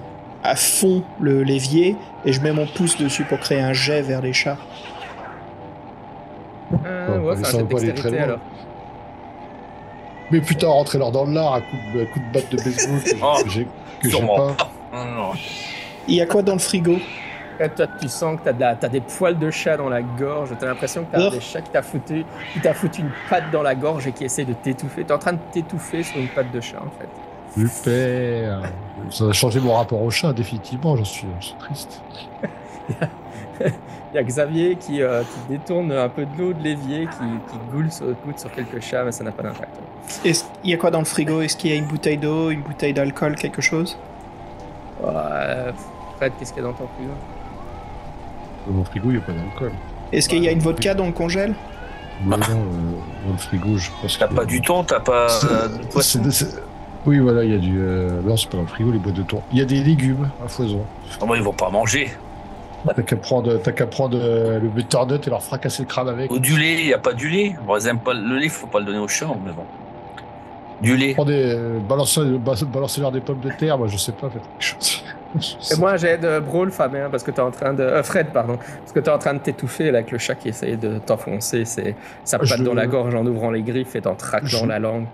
[0.45, 4.21] à fond le l'évier et je mets mon pouce dessus pour créer un jet vers
[4.21, 4.59] les chats.
[6.87, 8.23] Euh, Ouais, ça va aller très dextérité loin.
[8.25, 8.39] alors.
[10.31, 13.03] Mais putain, rentrez-leur dans le lard à coup de, à coup de batte de baseball
[13.03, 13.69] que, Oh, j'ai que
[14.05, 14.69] j'ai Sûrement pas.
[16.09, 16.97] Il y a quoi dans le frigo?
[17.59, 20.03] Quand toi, tu sens que t'as de la- t'as des poils de chat dans la
[20.03, 21.31] gorge, t'as l'impression que t'as Oh.
[21.31, 24.25] des chats qui t'a foutu, qui t'a foutu une patte dans la gorge et qui
[24.25, 25.05] essaie de t'étouffer.
[25.05, 27.09] T'es en train de t'étouffer sur une patte de chat en fait.
[27.69, 28.63] Super.
[29.11, 30.97] Ça a changé mon rapport au chat, définitivement.
[30.97, 32.01] Je suis, je suis triste.
[33.61, 37.25] Il y a Xavier qui, euh, qui détourne un peu de l'eau de l'évier, qui,
[37.51, 39.71] qui goule sur, goûte sur quelques chats, mais ça n'a pas d'impact.
[40.25, 41.41] Il y a quoi dans le frigo?
[41.41, 43.97] Est-ce qu'il y a une bouteille d'eau, une bouteille d'alcool, quelque chose?
[45.03, 45.11] Ouais,
[46.17, 47.11] Fred, qu'est-ce qu'il y a dans ton frigo?
[48.67, 49.73] Dans mon frigo, il n'y a pas d'alcool.
[50.13, 51.55] Est-ce qu'il y a une vodka dans le congèle?
[52.25, 52.39] Non, euh,
[53.27, 55.85] dans le frigo, je pense T'as y a- pas du thon, t'as pas euh, de
[55.87, 56.23] poisson?
[57.07, 57.79] Oui, voilà, il y a du.
[57.81, 58.21] Euh...
[58.23, 59.43] Non, c'est pas dans le frigo, les boîtes de thon.
[59.53, 60.85] Il y a des légumes à foison.
[61.21, 62.11] Ah, bon, ils vont pas manger.
[62.95, 66.31] T'as qu'à prendre, t'as qu'à prendre euh, le butternut et leur fracasser le crâne avec.
[66.31, 67.57] Ou du lait, il y a pas du lait.
[67.67, 69.65] Bon, ils aiment pas le lait, faut pas le donner aux chats, mais bon.
[70.83, 71.15] Du lait.
[71.15, 72.21] Prends des, euh, balancer,
[72.67, 75.03] balancer leur des pommes de terre, moi je sais pas, faites quelque chose.
[75.73, 77.83] Et moi j'aide euh, Brawl, Fabien, parce que t'es en train de.
[77.83, 78.57] euh, Fred, pardon.
[78.57, 81.65] Parce que t'es en train de t'étouffer là, avec le chat qui essaye de t'enfoncer
[81.65, 81.95] c'est
[82.25, 84.79] sa patte Je- dans la gorge en ouvrant les griffes et t'en traquant Je- la
[84.79, 85.07] langue.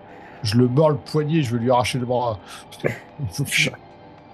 [0.42, 2.38] Je le mords le poignet, je vais lui arracher le bras.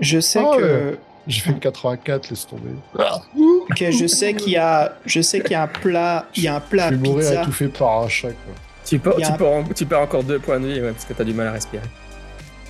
[0.00, 2.70] Je sais Ah que J'ai fait le 84, laisse tomber.
[2.98, 6.48] ok, je sais qu'il y a je sais qu'il y a un plat, il y
[6.48, 7.42] a un plat Je vais mourir pizza.
[7.42, 8.28] étouffé par un chat.
[8.28, 8.54] Quoi.
[8.84, 10.92] Tu, peux, Il tu, un- peux en- tu perds encore deux points de vie, ouais,
[10.92, 11.82] parce que t'as du mal à respirer.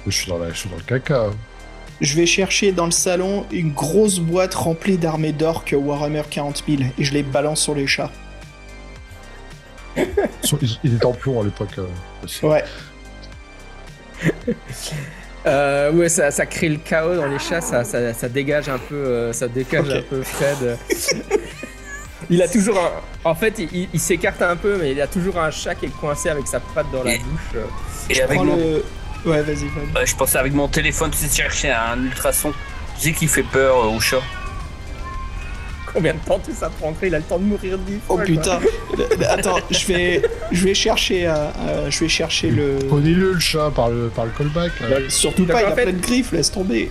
[0.07, 1.25] Je suis dans, la, je suis dans le caca.
[2.01, 6.83] Je vais chercher dans le salon une grosse boîte remplie d'armées d'orques Warhammer 40 000
[6.99, 8.11] et je les balance sur les chats.
[10.85, 11.71] Ils étaient en plomb à l'époque.
[11.79, 11.87] euh.
[12.47, 12.65] Ouais.
[15.47, 18.79] Euh, ouais, ça, ça crée le chaos dans les chats, ça, ça, ça dégage un
[18.79, 20.77] peu, euh, ça dégage un peu Fred.
[22.31, 22.91] il a toujours un...
[23.23, 26.31] En fait, il, s'écarte un peu, mais il a toujours un chat qui est coincé
[26.31, 27.41] avec sa patte dans la Et- bouche.
[27.55, 27.65] euh.
[28.11, 28.57] Et avec Prends mon...
[28.57, 28.85] le
[29.25, 29.67] Ouais, vas-y.
[29.95, 32.53] Ouais, je pensais avec mon téléphone, tu sais, chercher un ultrason.
[32.99, 34.23] Tu sais qui fait peur euh, aux chats
[35.97, 38.17] Combien de temps tout ça prendrait Il a le temps de mourir dix Oh fois,
[38.17, 38.25] quoi.
[38.27, 38.61] putain.
[39.31, 40.23] Attends, je vais
[40.53, 41.33] je vais chercher euh,
[41.69, 44.73] euh, je vais chercher le Prenez-le le chat par le, par le callback.
[44.81, 44.97] là.
[45.09, 46.91] surtout Donc, pas, il en a fait- plein de griffes, laisse tomber.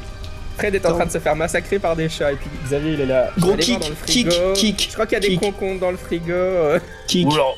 [0.58, 3.02] Fred est en train de se faire massacrer par des chats, et puis Xavier, il
[3.02, 3.30] est là.
[3.38, 4.30] Gros kick, dans le frigo.
[4.56, 6.32] kick, kick, Je crois qu'il y a des concombres dans le frigo.
[6.34, 6.80] euh.
[7.08, 7.28] Kick.
[7.28, 7.58] Ou, alors...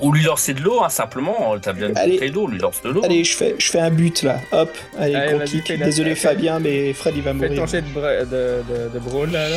[0.00, 1.56] Ou lui lancer de l'eau, hein, simplement.
[1.60, 3.02] T'as bien une d'eau, lui lance de l'eau.
[3.04, 4.40] Allez, je fais, je fais un but là.
[4.52, 5.66] Hop, allez, Allez, gros kick.
[5.66, 7.60] fais Désolé fais- Fabien, mais Fred il va Fais mourir.
[7.60, 9.48] ton jet de, de, de, de brawl là.
[9.50, 9.56] là.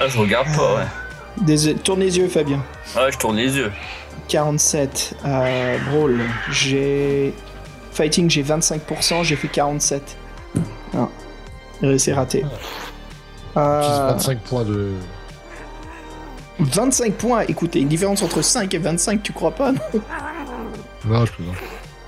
[0.00, 0.86] Ah, je regarde pas, ouais.
[1.42, 1.74] Des...
[1.74, 2.60] Tourne les yeux, Fabien.
[2.96, 3.72] Ouais, je tourne les yeux.
[4.28, 5.14] 47.
[5.24, 6.20] Euh, Brawl,
[6.50, 7.34] j'ai.
[7.92, 10.16] Fighting, j'ai 25%, j'ai fait 47.
[10.94, 11.08] Non.
[11.82, 12.44] Euh, C'est raté.
[13.54, 14.92] J'ai Euh, 25 points de.
[16.58, 19.80] 25 points, écoutez, une différence entre 5 et 25, tu crois pas non?
[21.04, 21.52] Non, je peux pas.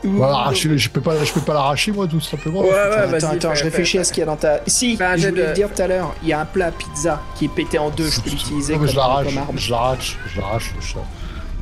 [0.07, 2.61] Bah, arracher, je peux pas, je peux pas l'arracher moi tout simplement.
[2.61, 4.37] Ouais, ouais, Attends, vas-y, attends, fais- je fais- réfléchis à ce qu'il y a dans
[4.37, 4.61] ta.
[4.67, 6.71] Si, un je jet voulais le dire tout à l'heure, il y a un plat
[6.71, 9.39] pizza qui est pété en deux, je peux l'utiliser Non, comme, mais je l'arrache, comme
[9.39, 9.59] arme.
[9.59, 10.73] je l'arrache, je l'arrache.
[10.77, 10.99] le chat.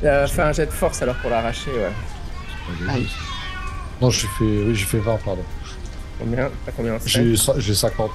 [0.03, 2.89] Euh, fais un jet de force alors pour l'arracher, ouais.
[2.93, 3.07] Aïe.
[4.01, 5.43] Non, j'ai fait, oui, j'ai fait 20, pardon.
[6.19, 6.49] Combien?
[6.65, 6.97] T'as combien?
[7.05, 8.11] J'ai, ça- j'ai 50.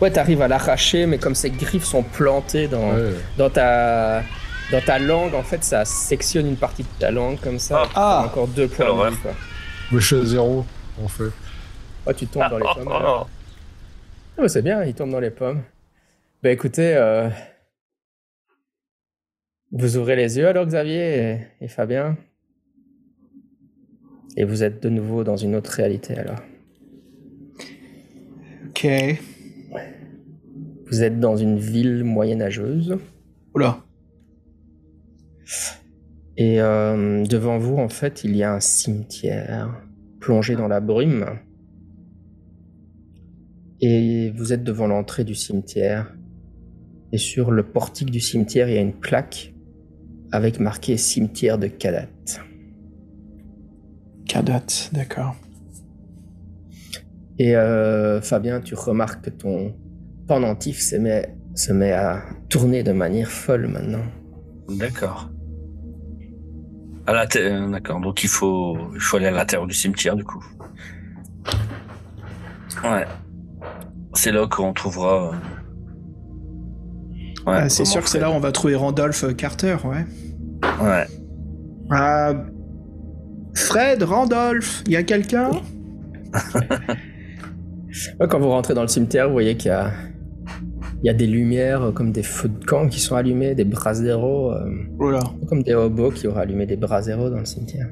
[0.00, 3.14] Ouais, t'arrives à l'arracher, mais comme ses griffes sont plantées dans, Ouais.
[3.36, 4.22] dans ta
[4.70, 7.82] dans ta langue, en fait, ça sectionne une partie de ta langue comme ça.
[7.94, 8.24] Ah.
[8.26, 9.10] Encore deux points de horreur.
[9.10, 9.32] vie, quoi.
[9.92, 10.64] Mais je suis à zéro,
[11.02, 11.30] en fait.
[12.06, 12.88] Oh, tu tombes dans les pommes.
[12.92, 13.28] alors.
[13.28, 13.34] Oh,
[14.38, 15.62] Ah, bah, c'est bien, il tombe dans les pommes.
[16.42, 17.28] Bah écoutez, euh,
[19.72, 21.18] vous ouvrez les yeux alors Xavier
[21.60, 22.16] et, et Fabien.
[24.36, 26.38] Et vous êtes de nouveau dans une autre réalité alors.
[28.68, 28.86] Ok.
[30.86, 32.96] Vous êtes dans une ville moyenâgeuse.
[33.54, 33.80] Oula.
[36.36, 39.82] Et euh, devant vous, en fait, il y a un cimetière
[40.20, 41.26] plongé dans la brume.
[43.80, 46.14] Et vous êtes devant l'entrée du cimetière.
[47.12, 49.54] Et sur le portique du cimetière, il y a une plaque
[50.32, 52.06] avec marqué cimetière de Kadat.
[54.26, 55.34] Cadotte, d'accord.
[57.38, 59.74] Et euh, Fabien, tu remarques que ton
[60.28, 64.04] pendentif se met, se met à tourner de manière folle maintenant.
[64.68, 65.30] D'accord.
[67.10, 68.00] À la euh, d'accord.
[68.00, 70.44] Donc il faut, il faut aller à l'intérieur du cimetière du coup.
[72.84, 73.04] Ouais.
[74.14, 75.26] C'est là qu'on trouvera.
[75.26, 75.32] euh,
[77.46, 80.06] Ouais, Ah, c'est sûr que c'est là où on va trouver Randolph Carter, ouais.
[80.80, 81.06] Ouais.
[81.90, 82.34] Euh,
[83.56, 85.50] Fred, Randolph, il y a quelqu'un?
[88.20, 89.90] Quand vous rentrez dans le cimetière, vous voyez qu'il y a,
[91.02, 93.64] il y a des lumières euh, comme des feux de camp qui sont allumés, des
[93.64, 94.70] braseros, euh,
[95.48, 97.88] comme des hobos qui auraient allumé des braseros dans le cimetière.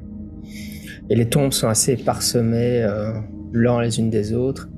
[1.10, 3.12] Et les tombes sont assez parsemées, euh,
[3.52, 4.68] l'un les unes des autres.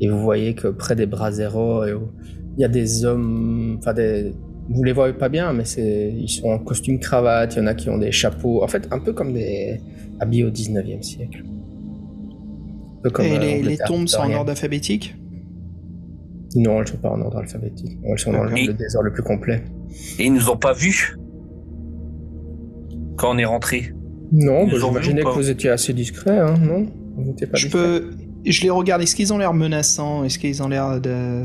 [0.00, 4.32] Et vous voyez que près des braseros, il y a des hommes, enfin des,
[4.68, 7.54] vous les voyez pas bien, mais c'est, ils sont en costume cravate.
[7.56, 9.80] Il y en a qui ont des chapeaux, en fait, un peu comme des
[10.20, 11.44] habillés au 19e siècle.
[12.98, 15.14] Un peu comme, Et euh, les, tombes sont en ordre alphabétique?
[16.56, 17.98] Non, elles sont pas en ordre alphabétique.
[18.04, 19.62] Elles sont dans le, le désordre le plus complet.
[20.18, 21.16] Et ils nous ont pas vus
[23.16, 23.92] quand on est rentré?
[24.32, 26.86] Non, bah, j'imaginais que vous étiez assez discret, hein, non?
[27.16, 28.10] Vous n'étiez pas Je discret peux.
[28.46, 29.02] Je les regarde.
[29.02, 30.24] Est-ce qu'ils ont l'air menaçants?
[30.24, 31.44] Est-ce qu'ils ont l'air de.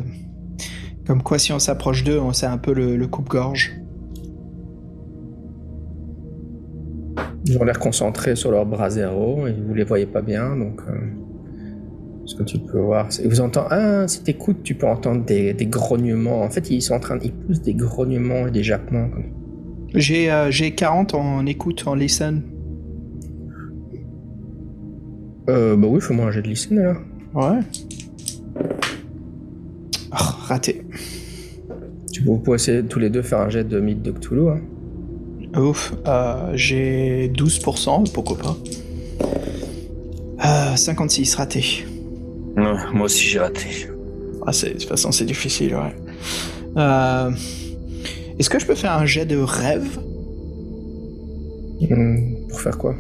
[1.08, 3.74] Comme quoi, si on s'approche d'eux, on- c'est un peu le, le coupe-gorge.
[7.46, 10.80] Ils ont l'air concentrés sur leur brasero et vous les voyez pas bien, donc.
[10.88, 10.94] euh,
[12.26, 13.28] ce que tu peux voir, c'est.
[13.28, 13.68] Vous entendez.
[13.72, 16.42] Ah, si t'écoutes, tu peux entendre des, des grognements.
[16.42, 17.18] En fait, ils sont en train.
[17.22, 19.10] Ils poussent des grognements et des jappements.
[19.94, 22.42] J'ai euh, j'ai 40 en écoute, en listen.
[25.50, 26.98] Euh, bah oui, fais-moi un jet de listen alors.
[27.34, 27.60] Ouais.
[30.12, 30.16] Oh,
[30.48, 30.84] raté.
[32.12, 34.50] Tu peux, vous pouvez essayer tous les deux faire un jet de mythe de Cthulhu.
[34.50, 34.62] Hein.
[35.60, 35.94] Ouf.
[36.08, 38.58] euh, J'ai 12%, pourquoi pas.
[40.46, 41.86] Euh, 56, raté.
[42.56, 43.88] Ouais, moi aussi j'ai raté.
[44.46, 45.96] Ah, c'est- de toute façon, c'est difficile, ouais.
[46.78, 47.32] Euh,
[48.40, 50.00] Est-ce que je peux faire un jet de rêve?
[51.90, 52.96] Hum, pour faire quoi?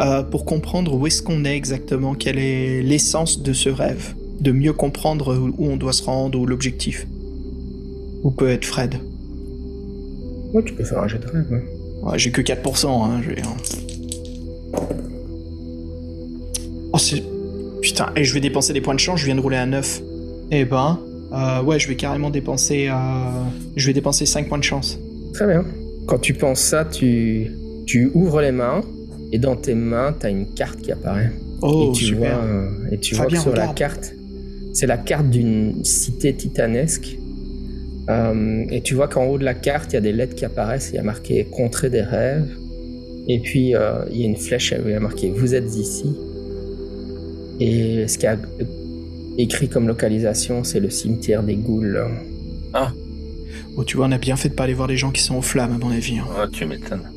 [0.00, 4.52] Euh, pour comprendre où est-ce qu'on est exactement, quelle est l'essence de ce rêve, de
[4.52, 7.06] mieux comprendre où on doit se rendre ou l'objectif?
[8.22, 8.94] Où peut être Fred?
[10.54, 11.46] Ouais, tu peux faire un jet de rêve.
[11.50, 12.10] ouais.
[12.10, 13.42] Ouais, J'ai que 4%, hein, je vais...
[16.92, 17.22] Oh, c'est...
[17.82, 20.02] Putain, et je vais dépenser des points de chance, je viens de rouler un 9.
[20.52, 20.98] Eh ben,
[21.32, 22.88] euh, ouais, je vais carrément dépenser...
[22.88, 22.94] euh,
[23.76, 24.98] Je vais dépenser 5 points de chance.
[25.34, 25.64] Très bien.
[26.06, 27.50] Quand tu penses ça, tu,
[27.86, 28.82] tu ouvres les mains
[29.32, 31.30] et dans tes mains, tu as une carte qui apparaît.
[31.62, 32.36] Oh, et tu super.
[32.38, 34.14] vois, euh, et tu vois que sur la carte,
[34.72, 37.16] c'est la carte d'une cité titanesque.
[38.10, 40.44] Euh, et tu vois qu'en haut de la carte, il y a des lettres qui
[40.44, 40.90] apparaissent.
[40.92, 42.48] Il y a marqué Contrée des rêves.
[43.28, 45.76] Et puis, euh, il y a une flèche où il y a marqué Vous êtes
[45.76, 46.04] ici.
[47.64, 48.36] Et ce qui a
[49.38, 52.02] écrit comme localisation, c'est le cimetière des Goules.
[53.76, 55.36] Oh, tu vois, on a bien fait de pas aller voir les gens qui sont
[55.36, 56.18] aux flammes, à mon avis.
[56.18, 56.26] hein.
[56.38, 57.08] Ouais, tu m'étonnes.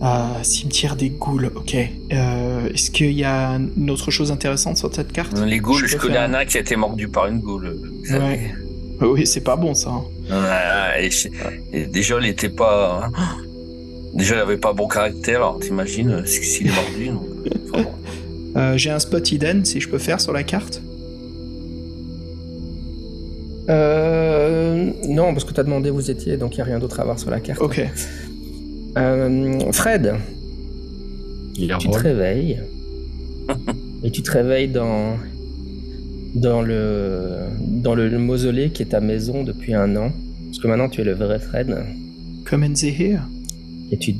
[0.00, 1.76] Ah, cimetière des ghouls, ok.
[2.12, 5.38] Euh, Est-ce qu'il y a une autre chose intéressante sur cette carte?
[5.44, 7.76] Les ghouls, Je je, connais faire- un nain qui a été mordu par une goule.
[8.10, 8.54] Ouais.
[9.02, 9.90] Oui, c'est pas bon ça.
[10.30, 10.92] hein.
[11.00, 11.10] Et
[11.72, 13.10] et déjà, il était pas.
[14.14, 17.06] Déjà, il avait pas bon caractère, alors t'imagines euh, s'il est mordu.
[17.08, 17.22] donc,
[17.72, 17.90] enfin, bon.
[18.56, 20.82] Euh, J'ai un spot hidden si je peux faire sur la carte.
[23.68, 26.78] Euh, non, parce que tu as demandé où vous étiez, donc il n'y a rien
[26.78, 27.60] d'autre à voir sur la carte.
[27.60, 27.80] Ok.
[28.98, 30.14] Euh, Fred,
[31.56, 32.60] Il tu te réveilles.
[34.02, 35.16] et tu te réveilles dans,
[36.34, 40.10] dans, le, dans le mausolée qui est ta maison depuis un an.
[40.46, 41.76] Parce que maintenant tu es le vrai Fred.
[42.48, 43.20] Come and see here.
[43.92, 44.14] Et tu,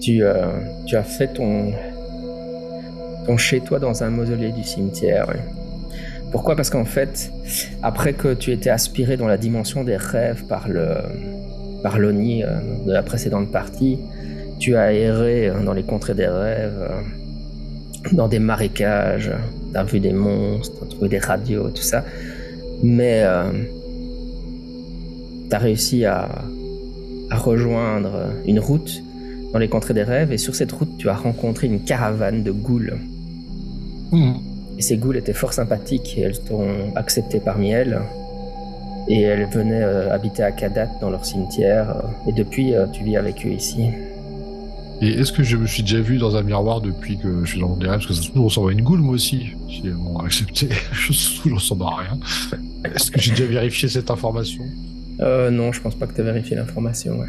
[0.00, 0.46] tu, euh,
[0.86, 1.72] tu as fait ton,
[3.26, 5.26] ton chez-toi dans un mausolée du cimetière.
[6.30, 6.56] Pourquoi?
[6.56, 7.30] Parce qu'en fait,
[7.82, 10.96] après que tu étais aspiré dans la dimension des rêves par le
[11.84, 12.48] par l'Oni euh,
[12.86, 13.98] de la précédente partie,
[14.58, 17.02] tu as erré euh, dans les contrées des rêves, euh,
[18.12, 19.30] dans des marécages,
[19.70, 22.04] tu as vu des monstres, tu as trouvé des radios, tout ça.
[22.82, 23.22] Mais
[25.48, 26.28] tu as réussi à,
[27.30, 29.02] à rejoindre une route
[29.52, 32.50] dans les contrées des rêves, et sur cette route, tu as rencontré une caravane de
[32.50, 32.98] ghouls.
[34.78, 38.00] Et ces ghouls étaient fort sympathiques et elles t'ont accepté parmi elles.
[39.08, 42.02] Et elles venaient euh, habiter à Kadat dans leur cimetière.
[42.26, 43.90] et depuis, euh, tu vis avec eux ici.
[45.00, 47.60] Et est-ce que je me suis déjà vu dans un miroir depuis que je suis
[47.60, 49.48] dans mon rêves Parce que ça se trouve, je ressemble à une goule, moi aussi.
[49.68, 52.18] Si elles m'ont accepté, je se trouve, je ressemble à rien.
[52.94, 54.64] Est-ce que j'ai déjà vérifié cette information?
[55.20, 57.18] Euh, non, je pense pas que tu as vérifié l'information.
[57.18, 57.28] ouais.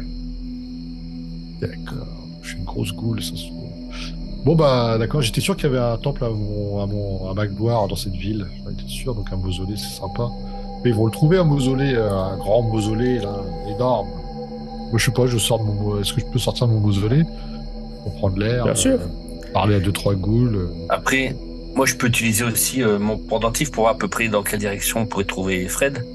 [1.60, 2.06] D'accord.
[2.42, 3.65] Je suis une grosse goule, ça se trouve.
[4.46, 7.34] Bon bah d'accord, j'étais sûr qu'il y avait un temple à mon, à mon à
[7.34, 8.46] ma gloire dans cette ville.
[8.64, 10.30] J'en étais sûr, donc un mausolée, c'est sympa.
[10.84, 14.06] Mais ils vont le trouver un mausolée, euh, un grand mausolée là, énorme.
[14.06, 16.78] Moi je sais pas, je sors de mon, est-ce que je peux sortir de mon
[16.78, 17.24] mausolée?
[18.04, 19.00] Pour prendre l'air Bien sûr.
[19.52, 20.54] Parler à deux trois ghouls.
[20.54, 20.68] euh.
[20.90, 21.34] Après,
[21.74, 24.60] moi, je peux utiliser aussi euh, mon pendentif pour voir à peu près dans quelle
[24.60, 26.06] direction on pourrait trouver Fred.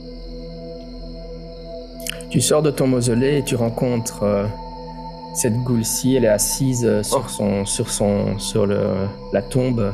[2.30, 4.46] Tu sors de ton mausolée et tu rencontres euh,
[5.34, 6.16] cette goule-ci.
[6.16, 7.30] Elle est assise euh, sur, Oh.
[7.30, 8.80] son, sur, son, sur le,
[9.34, 9.94] la tombe,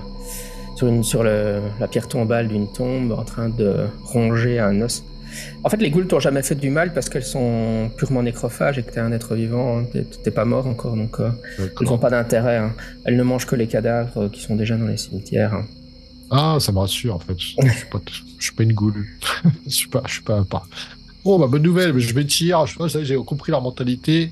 [0.76, 5.04] sur, une, sur le- la pierre tombale d'une tombe, en train de ronger un os.
[5.64, 8.84] En fait, les ghouls t'ont jamais fait du mal parce qu'elles sont purement nécrophages et
[8.84, 9.80] que t'es un être vivant.
[9.80, 9.86] hein.
[10.24, 11.30] T'es- pas mort encore, donc euh,
[11.60, 12.58] elles n'ont pas d'intérêt.
[12.58, 12.74] hein.
[13.06, 15.54] Elles ne mangent que les cadavres euh, qui sont déjà dans les cimetières.
[15.54, 15.66] hein.
[16.32, 17.36] Ah, ça me rassure en fait.
[17.38, 18.00] Je suis pas,
[18.40, 19.06] je suis pas une goule.
[19.66, 20.64] je suis pas, je suis pas, pas.
[21.26, 22.66] Bah bonne nouvelle, je m'étire.
[22.66, 24.32] Je sais pas, ça, j'ai compris leur mentalité.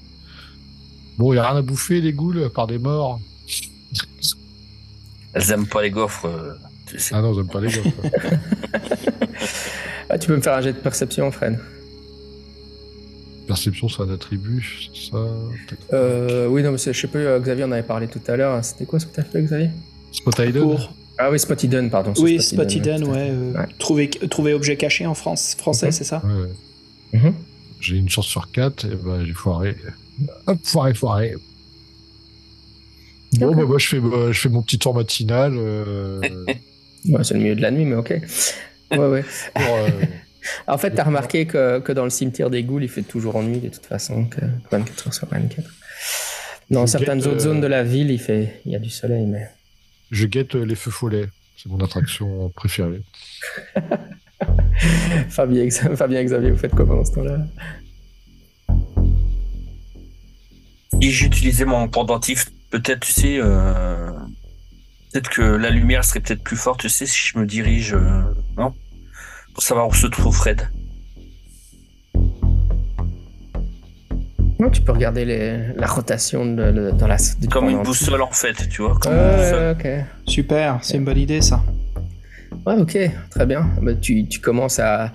[1.17, 3.19] Bon, y a rien à bouffer les ghouls par des morts.
[5.33, 6.25] Elles aiment pas les gaufres.
[6.25, 6.53] euh,
[6.85, 7.13] tu sais.
[7.15, 7.81] Ah non, j'aime pas les gars.
[10.07, 11.57] Ah, tu peux me faire un jet de perception, Fred
[13.47, 14.63] Perception, c'est un attribut,
[15.11, 15.17] ça.
[15.93, 18.63] Euh, Oui, non, mais je sais pas, euh, Xavier en avait parlé tout à l'heure.
[18.63, 19.69] C'était quoi ce que t'as fait, Xavier?
[20.11, 20.93] Spot Hidden Pour...
[21.17, 22.13] Ah oui, Spot Hidden, pardon.
[22.17, 23.29] Oui, Spot hidden, ouais.
[23.31, 23.65] euh, Ouais.
[23.79, 25.91] Trouver, trouver objet caché en France, français, Mhm.
[25.91, 26.21] c'est ça?
[26.23, 26.41] Ouais,
[27.13, 27.19] ouais.
[27.19, 27.33] Mhm.
[27.79, 29.75] J'ai une chance sur 4, et bah j'ai foiré.
[30.47, 31.33] Hop, foiré, foiré.
[33.39, 35.53] Bon, bah moi je fais, bah, je fais mon petit tour matinal.
[35.57, 36.21] euh,
[37.09, 38.09] Ouais, c'est le milieu de la nuit, mais ok.
[38.91, 39.23] Ouais, ouais.
[39.53, 39.89] pour, euh,
[40.67, 43.59] En fait, t'as remarqué que, que dans le cimetière des ghouls, il fait toujours nuit
[43.59, 44.41] de toute façon, que
[44.71, 45.67] 24 heures sur 24.
[46.71, 48.79] Dans Je certaines guette, autres euh, zones de la ville, il fait, il y a
[48.79, 49.49] du soleil, mais.
[50.11, 51.27] je guette euh, les feux follets.
[51.57, 53.01] C'est mon attraction préférée.
[55.29, 57.37] Fabien, Fabien Xavier, vous faites quoi pendant ce temps-là?
[61.01, 64.09] Si j'utilisais mon pendentif, peut-être, tu sais, euh,
[65.11, 68.21] peut-être que la lumière serait peut-être plus forte, tu sais, si je me dirige, euh,
[68.57, 68.73] non?
[69.53, 70.67] Pour savoir où se trouve Fred.
[74.59, 77.17] Non, tu peux regarder les- la rotation de, le- dans la.
[77.39, 78.97] du Comme une boussole, en fait, tu vois.
[78.99, 79.77] Comme une Ouais, boussole.
[79.83, 80.29] ouais, ok.
[80.31, 81.61] Super, c'est une bonne idée ça.
[82.65, 82.97] Ouais, ok,
[83.29, 83.69] très bien.
[83.81, 85.11] Bah, tu, tu commences à.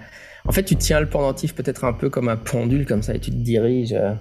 [0.46, 3.18] En fait, tu tiens le pendentif peut-être un peu comme un pendule, comme ça, et
[3.18, 3.92] tu te diriges.
[3.94, 4.12] euh,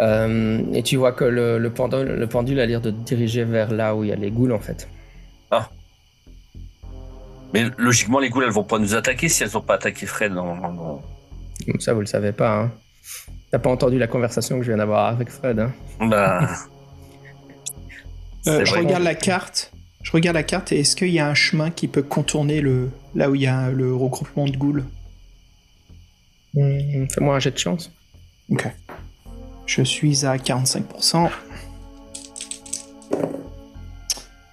[0.00, 3.44] euh, et tu vois que le, le pendule, le pendule a l'air de te diriger
[3.44, 4.88] vers là où il y a les ghouls, en fait.
[7.54, 10.32] Mais logiquement, les ghouls, elles vont pas nous attaquer si elles ont pas attaqué Fred.
[10.32, 11.02] Non, non, non.
[11.66, 12.62] Comme ça, vous le savez pas.
[12.62, 12.72] Hein.
[13.50, 15.58] T'as pas entendu la conversation que je viens d'avoir avec Fred.
[15.58, 15.72] Hein.
[16.00, 16.48] Bah.
[18.46, 19.72] Euh, je regarde la carte.
[20.02, 22.90] Je regarde la carte et est-ce qu'il y a un chemin qui peut contourner le
[23.14, 24.84] là où il y a le regroupement de ghouls?
[26.56, 27.90] Hum, Fais-moi un jet de chance.
[28.50, 28.66] Ok.
[29.68, 31.30] Je suis à 45%.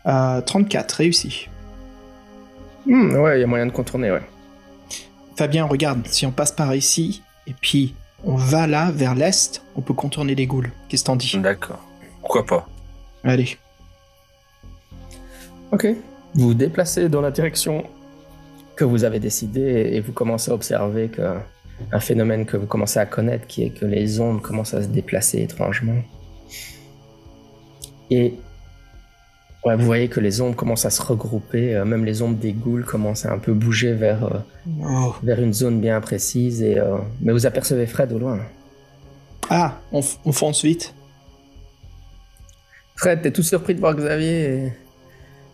[0.06, 1.48] Euh, 34, réussi.
[2.86, 4.22] Hum, ouais, il y a moyen de contourner, ouais.
[5.38, 7.96] Fabien, regarde, si on passe par ici, et puis
[8.26, 10.72] on va là, vers l'est, on peut contourner les ghouls.
[10.90, 11.38] Qu'est-ce que t'en dis?
[11.38, 11.80] D'accord.
[12.20, 12.68] Pourquoi pas?
[13.24, 13.58] Allez.
[15.72, 15.88] Ok.
[16.34, 17.86] Vous vous déplacez dans la direction
[18.76, 19.62] que vous avez décidé
[19.94, 21.40] et vous commencez à observer que
[21.92, 24.88] un phénomène que vous commencez à connaître, qui est que les ondes commencent à se
[24.88, 26.02] déplacer étrangement.
[28.12, 28.36] Et
[29.66, 32.54] ouais, vous voyez que les ombres commencent à se regrouper, euh, même les ombres des
[32.54, 34.40] ghouls commencent à un peu bouger vers, euh,
[34.84, 35.16] Oh.
[35.24, 36.62] vers une zone bien précise.
[36.62, 38.40] Et, euh, mais vous apercevez Fred au loin.
[39.50, 40.94] Ah, on, on fonce vite.
[42.96, 44.74] Fred, t'es tout surpris de voir Xavier et,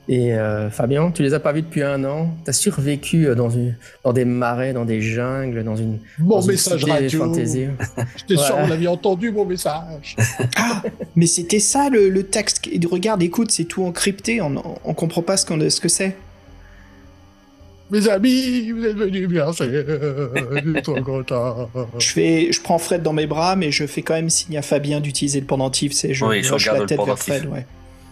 [0.07, 1.11] et, euh, Fabien.
[1.11, 2.35] Tu les as pas vus depuis un an?
[2.43, 6.41] T'as survécu euh, dans, une, dans des marais, dans des jungles, dans une, Mon dans
[6.41, 7.19] une message cité radio.
[7.25, 7.65] fantasy.
[8.17, 10.15] J'étais sûr qu'on l'avait entendu, mon message.
[10.57, 10.83] Ah,
[11.15, 12.67] mais c'était ça le, le texte.
[12.89, 14.41] Regarde, écoute, c'est tout encrypté.
[14.41, 16.15] On, on comprend pas ce, que c'est.
[17.89, 21.69] Mes amis, vous êtes venus bien, c'est trop content.
[21.99, 24.61] Je fais, je prends Fred dans mes bras, mais je fais quand même signe à
[24.61, 25.93] Fabien d'utiliser le pendentif.
[25.93, 27.19] C'est je Oui, je hoche regarde la le tête vers.
[27.19, 27.45] Fred.
[27.47, 27.65] Ouais.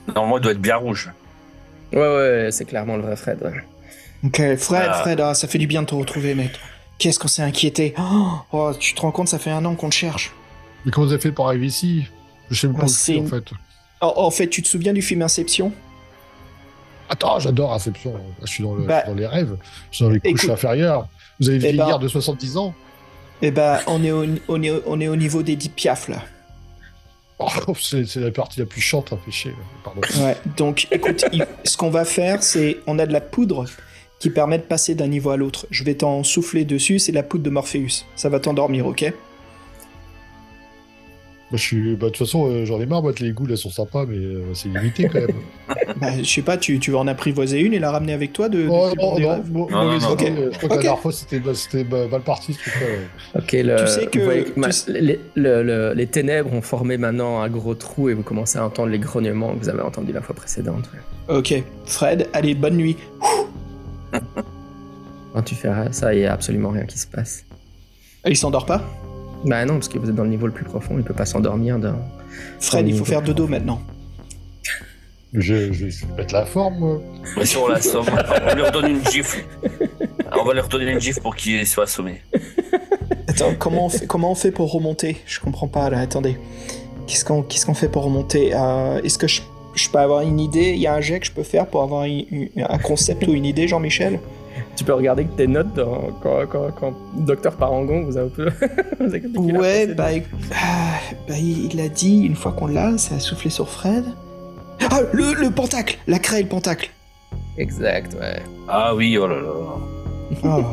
[0.08, 1.10] Normalement, il doit être bien rouge.
[1.94, 3.40] Ouais, ouais, c'est clairement le vrai Fred.
[3.44, 3.54] ouais.
[4.24, 4.94] Ok, Fred, Ah.
[5.02, 6.52] Fred, ah, ça fait du bien de te retrouver, mec.
[6.98, 7.94] Qu'est-ce qu'on s'est inquiété?
[7.98, 10.32] Oh, oh, tu te rends compte, ça fait un an qu'on te cherche.
[10.86, 12.06] Mais comment vous avez fait pour arriver ici?
[12.52, 13.44] Je sais même pas Ah, en une- fait.
[14.02, 15.72] Oh, en fait, tu te souviens du film Inception?
[17.10, 18.14] Attends, j'adore Inception.
[18.42, 19.56] Je suis dans, le- Bah, je suis dans les rêves.
[19.92, 20.50] Je suis dans les couches écoute.
[20.52, 21.08] inférieures.
[21.40, 22.74] Vous avez Eh vieillir ben- de 70 ans?
[23.42, 26.10] Eh ben, on est au, on est, au- on est au niveau des 10 piafs,
[26.10, 26.22] là.
[27.40, 29.54] Oh, C'est la partie la plus chante, hein, fait chier.
[29.84, 30.02] Pardon.
[30.22, 31.26] Ouais, donc écoute,
[31.64, 33.66] ce qu'on va faire, c'est on a de la poudre
[34.20, 35.66] qui permet de passer d'un niveau à l'autre.
[35.72, 38.06] Je vais t'en souffler dessus, c'est la poudre de Morpheus.
[38.16, 39.14] Ça va t'endormir, ok?
[41.52, 41.96] Je suis...
[41.96, 43.02] bah, de toute façon, euh, j'en ai marre.
[43.02, 45.30] Moi, les ghouls, elles sont sympas, mais euh, c'est limité quand même.
[46.00, 48.50] bah, Je sais pas, tu, tu vas en apprivoiser une et la ramener avec toi
[48.50, 50.00] de, de- oh, non, non, Non, non, non.
[50.00, 50.70] Je crois que Ok.
[50.70, 53.40] la dernière fois, c'était bah, c'était bah, mal parti, ce truc-là.
[53.40, 56.54] Ok, le, Tu sais que- vous voyez tu ma- sais- les, le- le- les ténèbres
[56.54, 59.70] ont formé maintenant un gros trou et vous commencez à entendre les grognements que vous
[59.70, 60.88] avez entendus la fois précédente.
[60.94, 61.36] ouais.
[61.36, 62.96] Ok, Fred, allez, bonne nuit.
[65.34, 67.46] Quand tu fais ça, il y a absolument rien qui se passe.
[68.26, 68.84] Il s'endort pas?
[69.46, 71.26] Bah non, parce que vous êtes dans le niveau le plus profond, il peut pas
[71.26, 71.80] s'endormir.
[71.80, 71.96] Dans...
[72.60, 73.82] Fred, il faut faire dodo maintenant.
[75.34, 77.02] Je, je vais mettre la forme.
[77.38, 78.06] Mais si on l'assomme,
[78.52, 79.46] on lui redonne une gifle.
[80.32, 82.22] On va lui redonner une gifle pour qu'il soit assommé.
[83.28, 85.18] Attends, comment on fait, comment on fait pour remonter?
[85.28, 86.38] Je comprends pas là, attendez.
[87.08, 88.52] Qu'est-ce qu'on qu'est-ce qu'on fait pour remonter?
[88.56, 89.42] Euh, Est-ce que je,
[89.76, 90.72] je peux avoir une idée?
[90.72, 93.26] Il y a un jet que je peux faire pour avoir une- une- un concept
[93.28, 94.20] ou une idée, Jean-Michel?
[94.80, 98.30] Tu peux regarder que tes notes dans- quand, quand, quand Docteur Parangon vous a un
[98.30, 98.46] peu.
[99.02, 100.08] vous a expliqué la Ouais, bah,
[100.56, 100.94] ah,
[101.28, 104.06] bah, il il a dit, une fois qu'on l'a, ça a soufflé sur Fred.
[104.90, 106.92] Ah, le, le pentacle La craie et le pentacle
[107.58, 108.42] Exact, ouais.
[108.70, 109.50] Ah oui, oh là là.
[110.46, 110.64] Oh,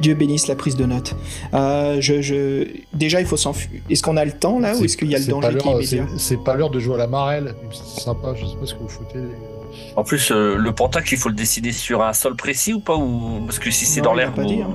[0.00, 1.16] Dieu bénisse la prise de notes.
[1.52, 2.68] Euh, je, je...
[2.94, 3.80] Déjà, il faut s'enfuir.
[3.90, 5.62] Est-ce qu'on a le temps là ou est-ce qu'il y a le danger qui est
[5.64, 7.56] l'heure- immédiat c'est- C'est pas l'heure de jouer à la marelle.
[7.72, 9.18] C'est sympa, je sais pas ce que vous foutez.
[9.18, 9.22] les-
[9.96, 12.96] En plus, euh, le pentacle, il faut le décider sur un sol précis ou pas
[12.96, 13.40] ou...
[13.46, 14.32] Parce que si c'est dans l'air.
[14.32, 14.70] dit, hein.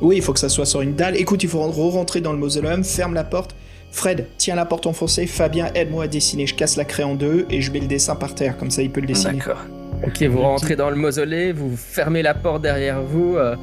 [0.00, 1.16] Oui, il faut que ça soit sur une dalle.
[1.16, 3.54] Écoute, il faut re-rentrer dans le mausoleum, ferme la porte.
[3.92, 5.26] Fred, tiens la porte enfoncée.
[5.26, 6.46] Fabien, aide-moi à dessiner.
[6.46, 8.82] Je casse la craie en deux et je mets le dessin par terre, comme ça
[8.82, 9.34] il peut le dessiner.
[9.38, 9.58] D'accord.
[10.04, 13.36] Ok, vous rentrez dans le mausolée, vous fermez la porte derrière vous.
[13.36, 13.54] euh,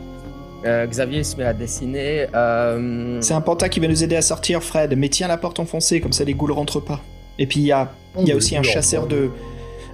[0.65, 2.27] euh, Xavier se met à dessiner.
[2.35, 4.93] euh, C'est un penta qui va nous aider à sortir, Fred.
[4.95, 7.01] Mais tiens la porte enfoncée, comme ça les ghouls rentrent pas.
[7.39, 9.29] Et puis il y a, il y a aussi un chasseur de,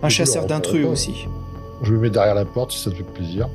[0.06, 0.89] un chasseur d'intrus hein.
[0.91, 1.28] aussi.
[1.82, 3.49] Je me mets derrière la porte si ça te fait plaisir.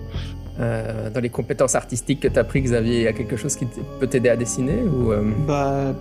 [0.61, 3.57] euh, dans les compétences artistiques que tu as pris, Xavier, il y a quelque chose
[3.57, 3.67] qui
[3.99, 5.95] peut t'aider à dessiner ou, euh, Bah,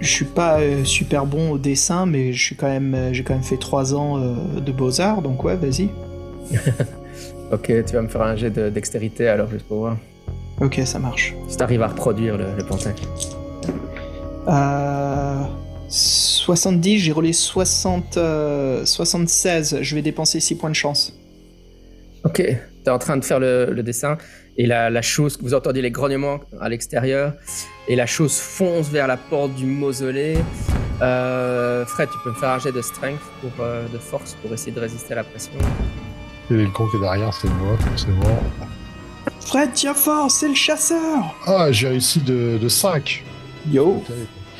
[0.00, 3.22] je suis pas euh, super bon au dessin, mais je suis quand même, euh, j'ai
[3.22, 5.88] quand même fait trois ans euh, de beaux arts, donc ouais, vas-y.
[7.52, 9.98] Ok, tu vas me faire un jet de dextérité alors, juste pour voir.
[10.62, 11.34] Ok, ça marche.
[11.48, 13.04] Si t'arrives à reproduire le, le pentacle.
[14.48, 15.42] Euh,
[16.42, 19.78] 70, j'ai roulé 60, euh, 76.
[19.80, 21.12] Je vais dépenser 6 points de chance.
[22.24, 22.42] Ok,
[22.84, 24.18] t'es en train de faire le, le dessin
[24.58, 27.32] et la, la chose, vous entendez les grognements à l'extérieur
[27.88, 30.36] et la chose fonce vers la porte du mausolée.
[31.00, 34.52] Euh, Fred, tu peux me faire un jet de strength pour, euh, de force pour
[34.52, 35.52] essayer de résister à la pression.
[36.50, 38.42] Et le con qui est derrière, c'est moi, forcément.
[39.40, 43.24] Fred, tiens fort, c'est le chasseur Ah, j'ai réussi de, de 5.
[43.70, 44.02] Yo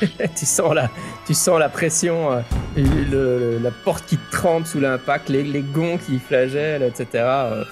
[0.35, 0.89] tu sens la,
[1.25, 2.39] tu sens la pression, euh,
[2.75, 7.07] le- le- la porte qui tremble sous l'impact, les, les gonds qui flagellent, etc.
[7.13, 7.63] euh,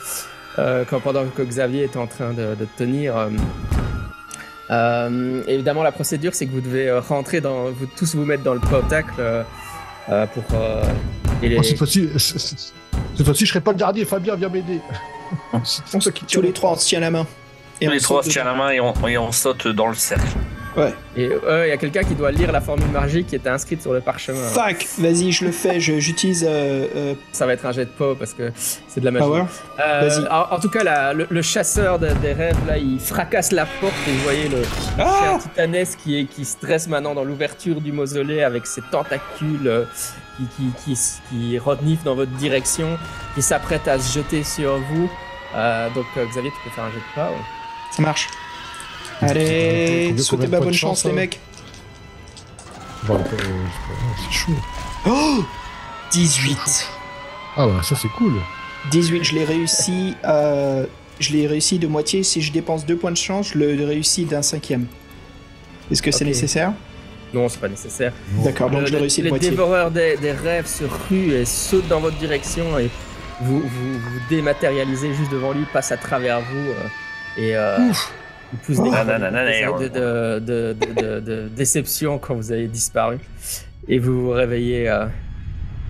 [0.59, 3.17] euh, quand pendant que Xavier est en train de, de tenir.
[3.17, 3.29] euh,
[4.69, 8.43] euh, évidemment, la procédure, c'est que vous devez euh, rentrer dans, vous tous vous mettre
[8.43, 9.43] dans le pentacle euh,
[10.09, 10.43] euh, pour.
[10.53, 10.83] euh,
[11.43, 14.05] et les- Oh, cette fois-ci, fois-ci, je serai pas le dernier.
[14.05, 14.79] Fabien, viens m'aider.
[16.31, 17.25] Tous les trois, on se tient la main.
[17.81, 19.87] Et Tous on les trois, se tient la main et on, et on saute dans
[19.87, 20.37] le cercle.
[20.77, 20.93] Ouais.
[21.17, 23.81] Et euh, il y a quelqu'un qui doit lire la formule magique qui était inscrite
[23.81, 24.47] sur le parchemin.
[24.49, 26.45] Fuck Vas-y, je le fais, j'utilise...
[26.47, 29.25] euh, euh, Ça va être un jet de peau parce que c'est de la magie.
[29.25, 29.43] Power
[29.79, 30.27] Euh, Vas-y.
[30.29, 33.65] en, en tout cas, la- le, le chasseur de- des rêves, là, il fracasse la
[33.65, 34.61] porte et vous voyez le,
[34.97, 38.81] Ah chien titanesque qui, est, qui se dresse maintenant dans l'ouverture du mausolée avec ses
[38.91, 39.83] tentacules euh,
[40.37, 40.99] qui, qui, qui,
[41.29, 42.97] qui reniflent dans votre direction,
[43.35, 45.11] qui s'apprête à se jeter sur vous.
[45.55, 47.37] Euh, donc, euh, Xavier, tu peux faire un jet de power.
[47.91, 48.29] Ça marche.
[49.21, 50.13] Allez,
[50.59, 51.39] points bonne chance, chance, les hein mecs.
[53.05, 53.37] Bon, euh,
[54.25, 54.51] c'est chaud.
[55.07, 55.43] Oh
[56.11, 56.57] 18.
[57.57, 58.33] Ah ouais, ça c'est cool.
[58.91, 60.85] 18, je l'ai réussi euh,
[61.19, 62.23] Je l'ai réussi de moitié.
[62.23, 64.85] Si je dépense deux points de chance, je le réussis d'un cinquième.
[65.91, 66.73] Est-ce que c'est nécessaire?
[67.33, 68.11] Non, c'est pas nécessaire.
[68.43, 69.49] D'accord, donc Le- je l'ai le- réussi de les moitié.
[69.51, 72.89] dévoreurs des, des rêves se ruent et sautent dans votre direction et
[73.41, 76.87] vous vous, vous dématérialisez juste devant lui, passe à travers vous euh,
[77.37, 77.77] et euh,
[78.57, 78.89] pousse des
[79.69, 79.79] Oh.
[79.79, 83.17] de déception quand vous avez disparu.
[83.87, 85.05] Et vous vous réveillez euh,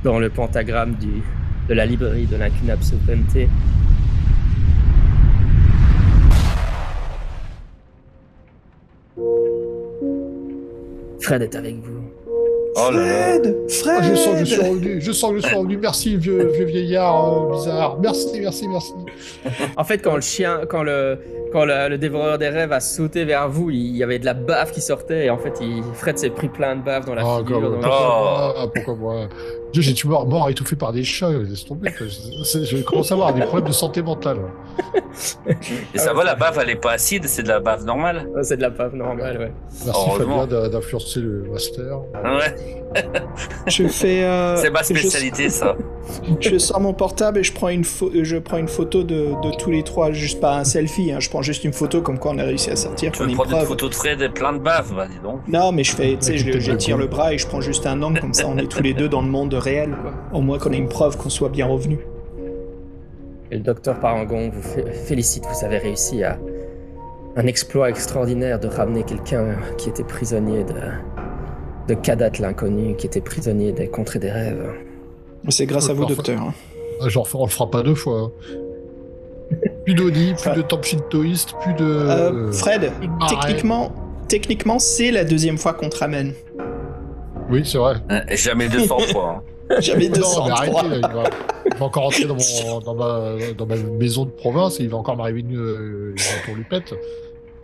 [0.03, 1.21] dans le pentagramme du,
[1.67, 3.49] de la librairie de l'incunable souveraineté.
[11.19, 12.30] Fred est avec vous.
[12.75, 13.03] Oh là là.
[13.05, 15.77] Fred Fred Ah, je sens que je suis revenu, je sens que je suis revenu.
[15.77, 17.97] Merci, vieux, vieux vieillard euh, bizarre.
[18.01, 18.93] Merci, merci, merci.
[19.75, 21.17] En fait, quand le chien, quand le,
[21.51, 24.33] quand le, le dévoreur des rêves a sauté vers vous, il y avait de la
[24.33, 27.23] bave qui sortait et en fait, il, Fred s'est pris plein de bave dans la
[27.25, 27.59] Ah, figure.
[27.61, 27.95] comme- donc- pourquoi
[28.55, 29.15] moi Pourquoi moi?
[29.73, 31.91] Dieu, j'ai tué mort, mort étouffé par des chats, laisse tomber.
[31.99, 34.37] Je, je commence à avoir des problèmes de santé mentale.
[35.93, 38.27] Et ça va, la bave, elle est pas acide, c'est de la bave normale?
[38.35, 39.51] Ouais, C'est de la bave normale, ouais.
[39.85, 40.09] Merci.
[40.17, 41.99] Fabien d'influencer le master.
[42.23, 42.55] Ouais,
[43.67, 44.23] Je fais.
[44.23, 45.75] euh, c'est ma je- spécialité, ça.
[46.39, 49.71] Je sors mon portable et je prends une, je prends une photo de, de tous
[49.71, 52.37] les trois, juste pas un selfie, hein, je prends juste une photo comme quoi on
[52.39, 53.11] a réussi à sortir.
[53.11, 55.41] Tu veux prendre une photo de Fred et plein de bave, bah dis donc.
[55.47, 57.01] Non, mais je fais, tu sais, je, j'étire con.
[57.01, 59.07] le bras et je prends juste un angle, comme ça on est tous les deux
[59.07, 60.11] dans le monde réel, quoi.
[60.33, 61.99] Au moins qu'on ait une preuve qu'on soit bien revenu.
[63.51, 66.37] Et le docteur Parangon vous fé- félicite, vous avez réussi à
[67.35, 70.73] un exploit extraordinaire de ramener quelqu'un qui était prisonnier de,
[71.87, 74.69] de Kadat l'inconnu, qui était prisonnier des contrées des rêves.
[75.49, 76.39] C'est grâce à vous, docteur.
[76.41, 76.53] hein.
[77.01, 78.19] Ah, Genre, on le fera pas deux fois.
[78.19, 78.31] hein.
[79.85, 81.83] Plus d'Oni, plus de temple shintoïste, plus de.
[81.83, 83.91] Euh, Fred, Ah, techniquement,
[84.29, 86.33] techniquement, c'est la deuxième fois qu'on te ramène.
[87.49, 87.95] Oui, c'est vrai.
[88.09, 89.43] Hein, et Jamais 200 fois.
[89.79, 90.45] J'avais Non, 203.
[90.47, 91.23] mais arrêtez, là, il, va,
[91.71, 94.89] il va encore rentrer dans, mon, dans, ma, dans ma maison de province et il
[94.89, 96.93] va encore m'arriver une, euh, une tourlupette.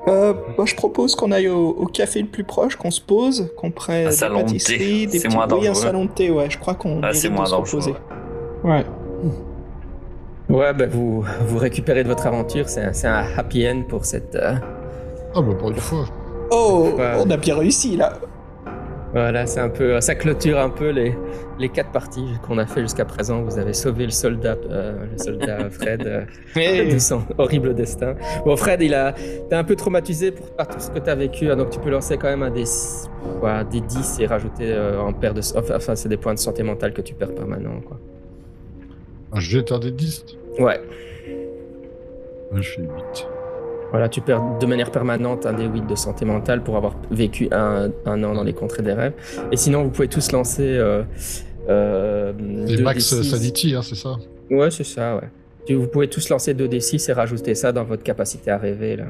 [0.07, 3.51] Euh, moi, je propose qu'on aille au, au café le plus proche, qu'on se pose,
[3.57, 5.35] qu'on prenne des pâtisseries, des petits...
[5.35, 6.49] moins un salon de thé, ouais.
[6.49, 7.93] Je crois qu'on Ah, c'est de moins se reposer.
[8.63, 8.85] Ouais.
[10.49, 14.33] Ouais, ben vous, vous récupérez de votre aventure, c'est un, happy end pour cette...
[14.35, 14.53] euh,
[15.35, 16.05] Ah, bah, pour une fois.
[16.51, 17.15] Oh, Ouais.
[17.19, 18.13] on a bien réussi, là.
[19.13, 21.15] Voilà, c'est un peu, ça clôture un peu les,
[21.59, 23.41] les quatre parties qu'on a fait jusqu'à présent.
[23.41, 28.15] Vous avez sauvé le soldat, euh, le soldat Fred euh, de son horrible destin.
[28.45, 31.49] Bon, Fred, il a, t'es un peu traumatisé pour, par tout ce que t'as vécu,
[31.49, 32.65] hein, donc tu peux lancer quand même un des,
[33.39, 36.63] quoi, des 10 et rajouter euh, en paire de, enfin, c'est des points de santé
[36.63, 37.99] mentale que tu perds permanent, quoi.
[39.31, 40.25] Ah, je jette un des 10.
[40.59, 40.81] Ouais.
[42.53, 43.27] Ah, je fais 8.
[43.91, 47.47] Voilà, tu perds de manière permanente un des 8 de santé mentale pour avoir vécu
[47.51, 49.13] un, un an dans les contrées des rêves.
[49.51, 50.63] Et sinon, vous pouvez tous lancer.
[50.77, 51.03] Euh,
[51.69, 53.23] euh, deux Max D6.
[53.23, 54.17] Sanity, hein, c'est ça
[54.49, 55.75] Ouais, c'est ça, ouais.
[55.75, 59.05] Vous pouvez tous lancer 2d6 et rajouter ça dans votre capacité à rêver, là.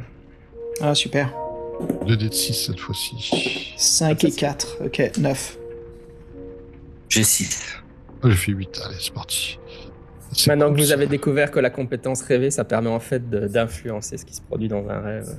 [0.82, 1.32] Ah, super.
[2.08, 3.74] 2 d 6 cette fois-ci.
[3.78, 4.78] 5 et 4.
[4.86, 5.58] Ok, 9.
[7.10, 7.76] J'ai 6.
[8.24, 8.82] Ah, j'ai fait 8.
[8.86, 9.60] Allez, c'est parti.
[10.48, 14.26] Maintenant que vous avez découvert que la compétence rêvée, ça permet en fait d'influencer ce
[14.26, 15.30] qui se produit dans un rêve.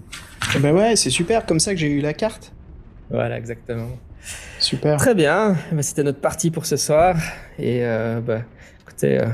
[0.56, 2.52] Eh ben ouais, c'est super, comme ça que j'ai eu la carte.
[3.10, 3.88] Voilà, exactement.
[4.58, 4.96] Super.
[4.98, 7.16] Très bien, Bah, c'était notre partie pour ce soir.
[7.58, 8.40] Et euh, bah,
[8.82, 9.26] écoutez, euh,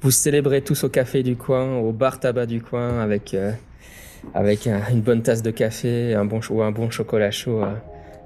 [0.00, 3.52] vous célébrez tous au café du coin, au bar tabac du coin, avec, euh,
[4.34, 7.62] avec un- une bonne tasse de café un bon, ou un bon chocolat chaud.
[7.62, 7.74] euh.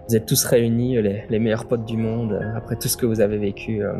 [0.08, 3.20] Vous êtes tous réunis, les, les meilleurs potes du monde, après tout ce que vous
[3.20, 3.82] avez vécu.
[3.82, 3.92] euh.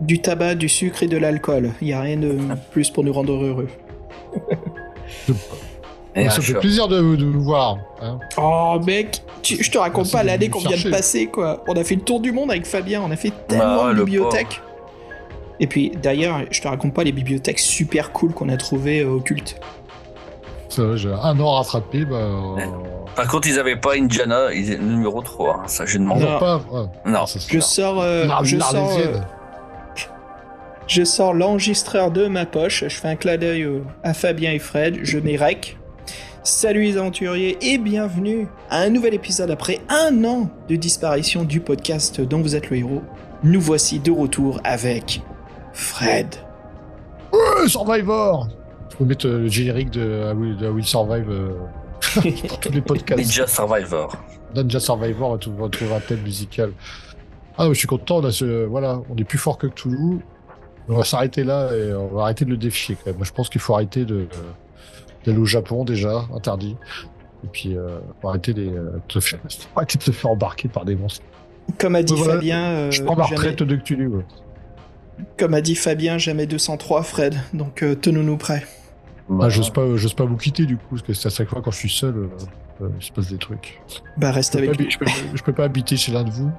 [0.00, 1.72] Du tabac, du sucre et de l'alcool.
[1.82, 2.36] Il y a rien de
[2.70, 3.68] plus pour nous rendre heureux.
[6.30, 7.78] Ça fait plaisir de, de vous voir.
[8.02, 8.18] hein.
[8.36, 11.62] Oh mec, tu- je te raconte Merci pas l'année qu'on vient de passer quoi.
[11.68, 14.02] On a fait le tour du monde avec Fabien, on a fait tellement ouais, de
[14.02, 14.60] bibliothèques.
[15.60, 19.10] Et puis d'ailleurs, je te raconte pas les bibliothèques super cool qu'on a trouvées euh,
[19.12, 19.60] au culte.
[20.68, 22.04] Ça va, J'ai un an rattrapé.
[22.04, 22.56] Bah, euh,
[23.14, 25.54] Par contre, ils avaient pas Indiana, ils étaient numéro 3.
[25.62, 26.24] hein, Ça, j'ai on demandé.
[26.24, 26.38] Non.
[26.38, 26.56] pas.
[26.72, 26.86] ouais.
[27.06, 27.26] Non.
[27.26, 29.18] Ça, c'est Je sors, euh, je sors, euh,
[30.90, 33.64] je sors l'enregistreur de ma poche, je fais un clin d'œil
[34.02, 35.78] à Fabien et Fred, je mets rec.
[36.42, 41.60] Salut les aventuriers et bienvenue à un nouvel épisode après un an de disparition du
[41.60, 43.02] podcast dont vous êtes le héros.
[43.44, 45.22] Nous voici de retour avec
[45.72, 46.34] Fred.
[47.34, 48.48] Euh, Survivor
[48.98, 51.52] peux mettre euh, le générique de I Will, de I Will Survive euh,
[52.48, 53.20] pour tous les podcasts.
[53.20, 54.16] Ninja Survivor.
[54.56, 56.72] Ninja Survivor, tu retrouveras un thème musical.
[57.56, 60.18] Ah, je suis content, on, a ce- voilà, on est plus fort que Cthulhu.
[60.92, 63.16] On va s'arrêter là et on va arrêter de le défier quand même.
[63.16, 64.26] Moi, je pense qu'il faut arrêter de,
[65.24, 66.76] d'aller au Japon déjà, interdit.
[67.44, 69.38] Et puis, euh, arrêter, les, euh, te faire,
[69.76, 71.22] arrêter de se faire embarquer par des monstres.
[71.78, 72.34] Comme a dit Voilà.
[72.34, 74.08] Fabien, euh, je prends ma jamais- retraite de Cthulhu.
[74.08, 74.24] ouais.
[75.38, 77.36] comme a dit Fabien, jamais 203 Fred.
[77.54, 78.66] Donc euh, tenons-nous prêts.
[79.40, 81.62] Ah, j'ose pas, j'ose pas vous quitter du coup, parce que c'est à chaque fois
[81.62, 82.28] quand je suis seul,
[82.82, 83.80] euh, il se passe des trucs.
[84.16, 86.50] Bah reste avec pas, habi- je, peux, je peux pas habiter chez l'un de vous.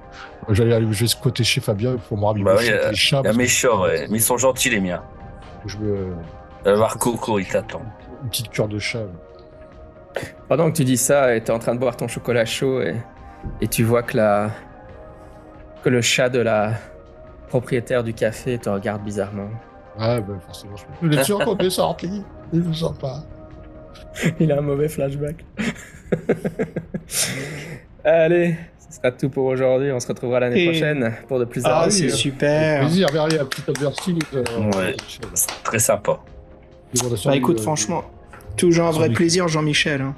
[0.50, 2.96] J'allais aller, je vais squatter chez Fabien pour me rhabiller Bah oui, avec euh, les
[2.96, 3.18] chats.
[3.18, 4.08] Il y a parce que- méchant, ouais.
[4.10, 5.04] Mais ils sont gentils, les miens.
[5.66, 6.08] Je veux
[6.68, 7.82] Euh, Marco, Coco, il t'attend.
[8.24, 9.04] une petite cure de chat.
[10.48, 12.96] Pendant que tu dis ça, t'es en train de boire ton chocolat chaud, et,
[13.62, 14.52] et tu vois que, la,
[15.84, 16.74] que le chat de la
[17.48, 19.50] propriétaire du café te regarde bizarrement.
[20.00, 21.08] Ouais, bah forcément, je peux.
[21.08, 22.24] Vous êtes sûr qu'on est sorti
[22.54, 23.24] C'est sympa.
[24.40, 25.44] Il a un mauvais flashback.
[28.04, 28.56] Allez,
[28.90, 29.92] ce sera tout pour aujourd'hui.
[29.92, 32.82] On se retrouvera l'année Et- prochaine pour de plus Ah, c'est super.
[32.82, 34.20] Plaisir, regardez la petite adversité.
[34.36, 34.44] Euh,
[34.76, 34.96] Ouais.
[35.64, 36.20] Très sympa.
[37.26, 38.04] Bah écoute, franchement,
[38.58, 40.02] toujours un vrai plaisir, Jean-Michel.
[40.02, 40.16] hein.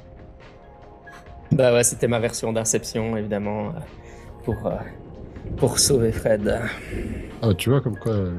[1.51, 3.71] Bah ouais, c'était ma version d'Inception, évidemment, euh,
[4.43, 4.71] pour, euh,
[5.57, 6.59] pour sauver Fred.
[7.43, 8.31] Ah, tu vois, comme quoi, euh,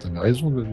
[0.00, 0.48] t'avais raison.
[0.48, 0.64] de-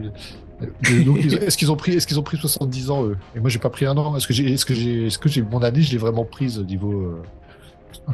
[1.46, 3.16] Est-ce qu'ils ont pris, est-ce qu'ils ont pris 70 ans eux?
[3.34, 4.16] Et moi, j'ai pas pris un an.
[4.16, 6.58] Est-ce que j'ai, est-ce que j'ai, est-ce que j'ai mon année, je l'ai vraiment prise
[6.58, 6.92] au niveau.
[6.92, 7.22] euh,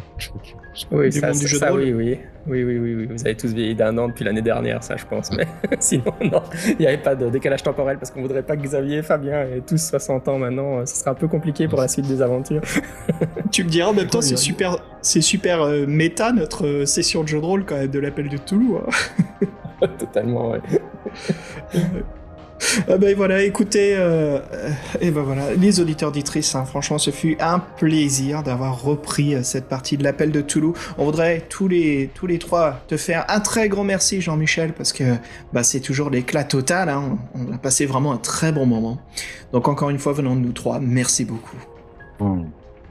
[0.93, 1.81] Oui, Du ça, monde du ça, jeu de ça, rôle?
[1.81, 3.07] oui, oui, oui, oui, oui, oui.
[3.11, 5.31] Vous avez tous vieilli d'un an depuis l'année dernière, ça, je pense.
[5.33, 5.47] Mais
[5.81, 9.03] sinon, non, il n'y avait pas de décalage temporel parce qu'on voudrait pas que Xavier,
[9.03, 10.85] Fabien aient tous 60 ans maintenant.
[10.85, 12.61] Ce sera un peu compliqué pour la suite des aventures.
[13.51, 14.39] Tu me diras, en même temps, Oui, c'est oui.
[14.41, 17.99] super, c'est super euh, méta notre euh, session de jeu de rôle quand même de
[17.99, 18.81] l'appel de Toulouse.
[19.83, 19.87] hein.
[19.99, 20.61] Totalement, ouais.
[22.89, 24.39] Ah ben voilà, écoutez, euh,
[25.01, 29.43] et ben voilà, les auditeurs auditrices, hein, franchement, ce fut un plaisir d'avoir repris euh,
[29.43, 30.75] cette partie de l'appel de Toulouse.
[30.97, 34.93] On voudrait tous les tous les trois te faire un très grand merci, Jean-Michel, parce
[34.93, 35.05] que
[35.53, 36.89] bah, c'est toujours l'éclat total.
[36.89, 37.19] hein.
[37.35, 38.99] On a passé vraiment un très bon moment.
[39.53, 41.59] Donc encore une fois, venant de nous trois, merci beaucoup.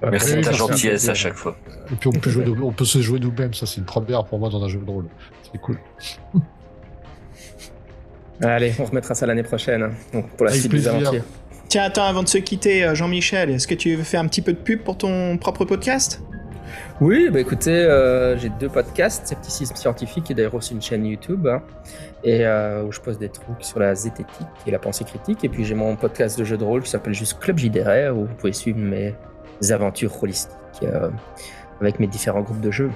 [0.04, 1.56] Merci oui, de ta merci, gentillesse à chaque fois.
[1.92, 4.38] Et puis on peut, jouer, on peut se jouer nous-mêmes, ça c'est une première pour
[4.38, 5.06] moi dans un jeu de rôle.
[5.52, 5.80] C'est cool.
[8.42, 11.24] Allez, on remettra ça l'année prochaine donc pour la Avec suite des aventures.
[11.68, 14.42] Tiens, attends, avant de se quitter, euh, Jean-Michel, est-ce que tu veux faire un petit
[14.42, 16.22] peu de pub pour ton propre podcast?
[17.02, 21.46] Oui, bah écoutez, euh, j'ai deux podcasts, Scepticisme Scientifique et d'ailleurs aussi une chaîne YouTube,
[21.48, 21.62] hein,
[22.24, 25.44] et euh, où je pose des trucs sur la zététique et la pensée critique.
[25.44, 28.26] Et puis j'ai mon podcast de jeu de rôle qui s'appelle juste Club JDR, où
[28.26, 29.14] vous pouvez suivre mes
[29.70, 30.54] aventures holistiques
[30.84, 31.10] euh,
[31.82, 32.92] avec mes différents groupes de jeux.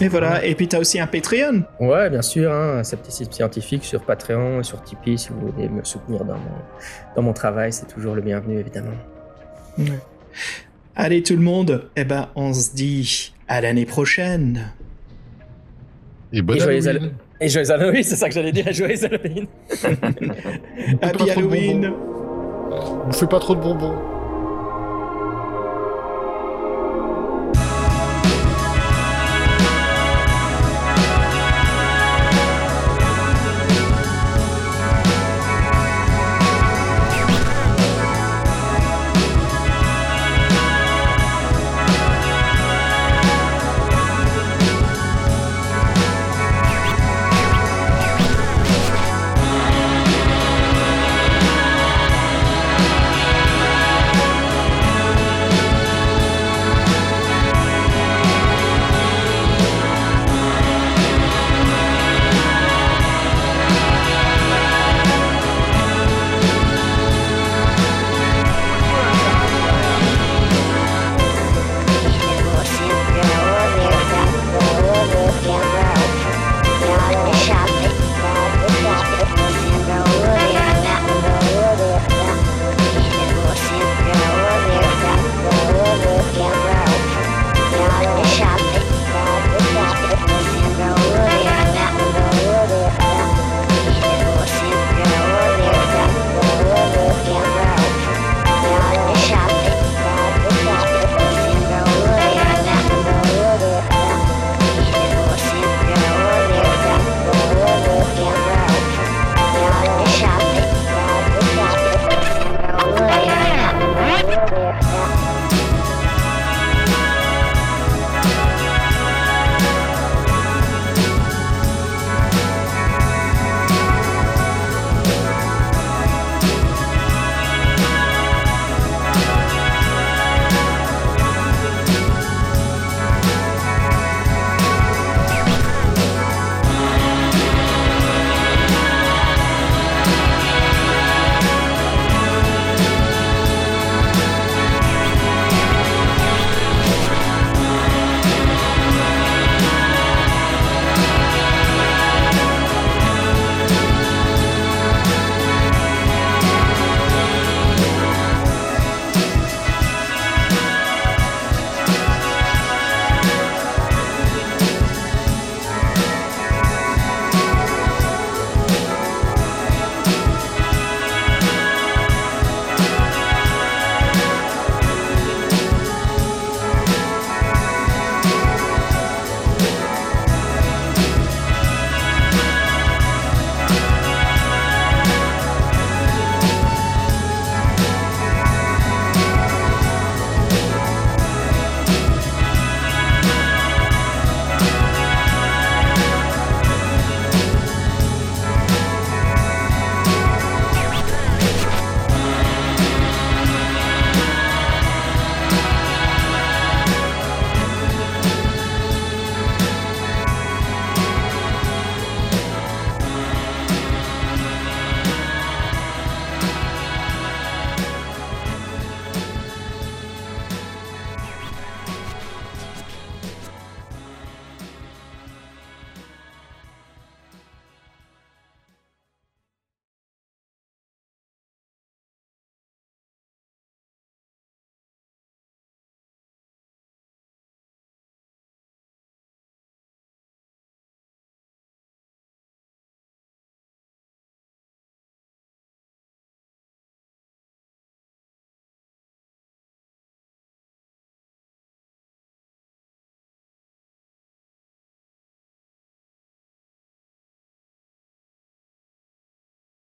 [0.00, 1.62] Et voilà, et puis t'as aussi un Patreon.
[1.78, 5.84] Ouais, bien sûr, hein, Scepticisme Scientifique sur Patreon et sur Tipeee, si vous voulez me
[5.84, 6.50] soutenir dans mon,
[7.16, 8.96] dans mon travail, c'est toujours le bienvenu, évidemment.
[10.96, 14.72] Allez tout le monde, eh ben on se dit à l'année prochaine.
[16.32, 17.02] Et bonne Et joyeux Halloween.
[17.02, 17.18] Halloween.
[17.40, 19.46] Et joyeux Halloween, c'est ça que j'allais dire, et joyeux Halloween.
[21.02, 21.92] Happy Halloween.
[23.06, 24.19] On fait pas trop de bonbons.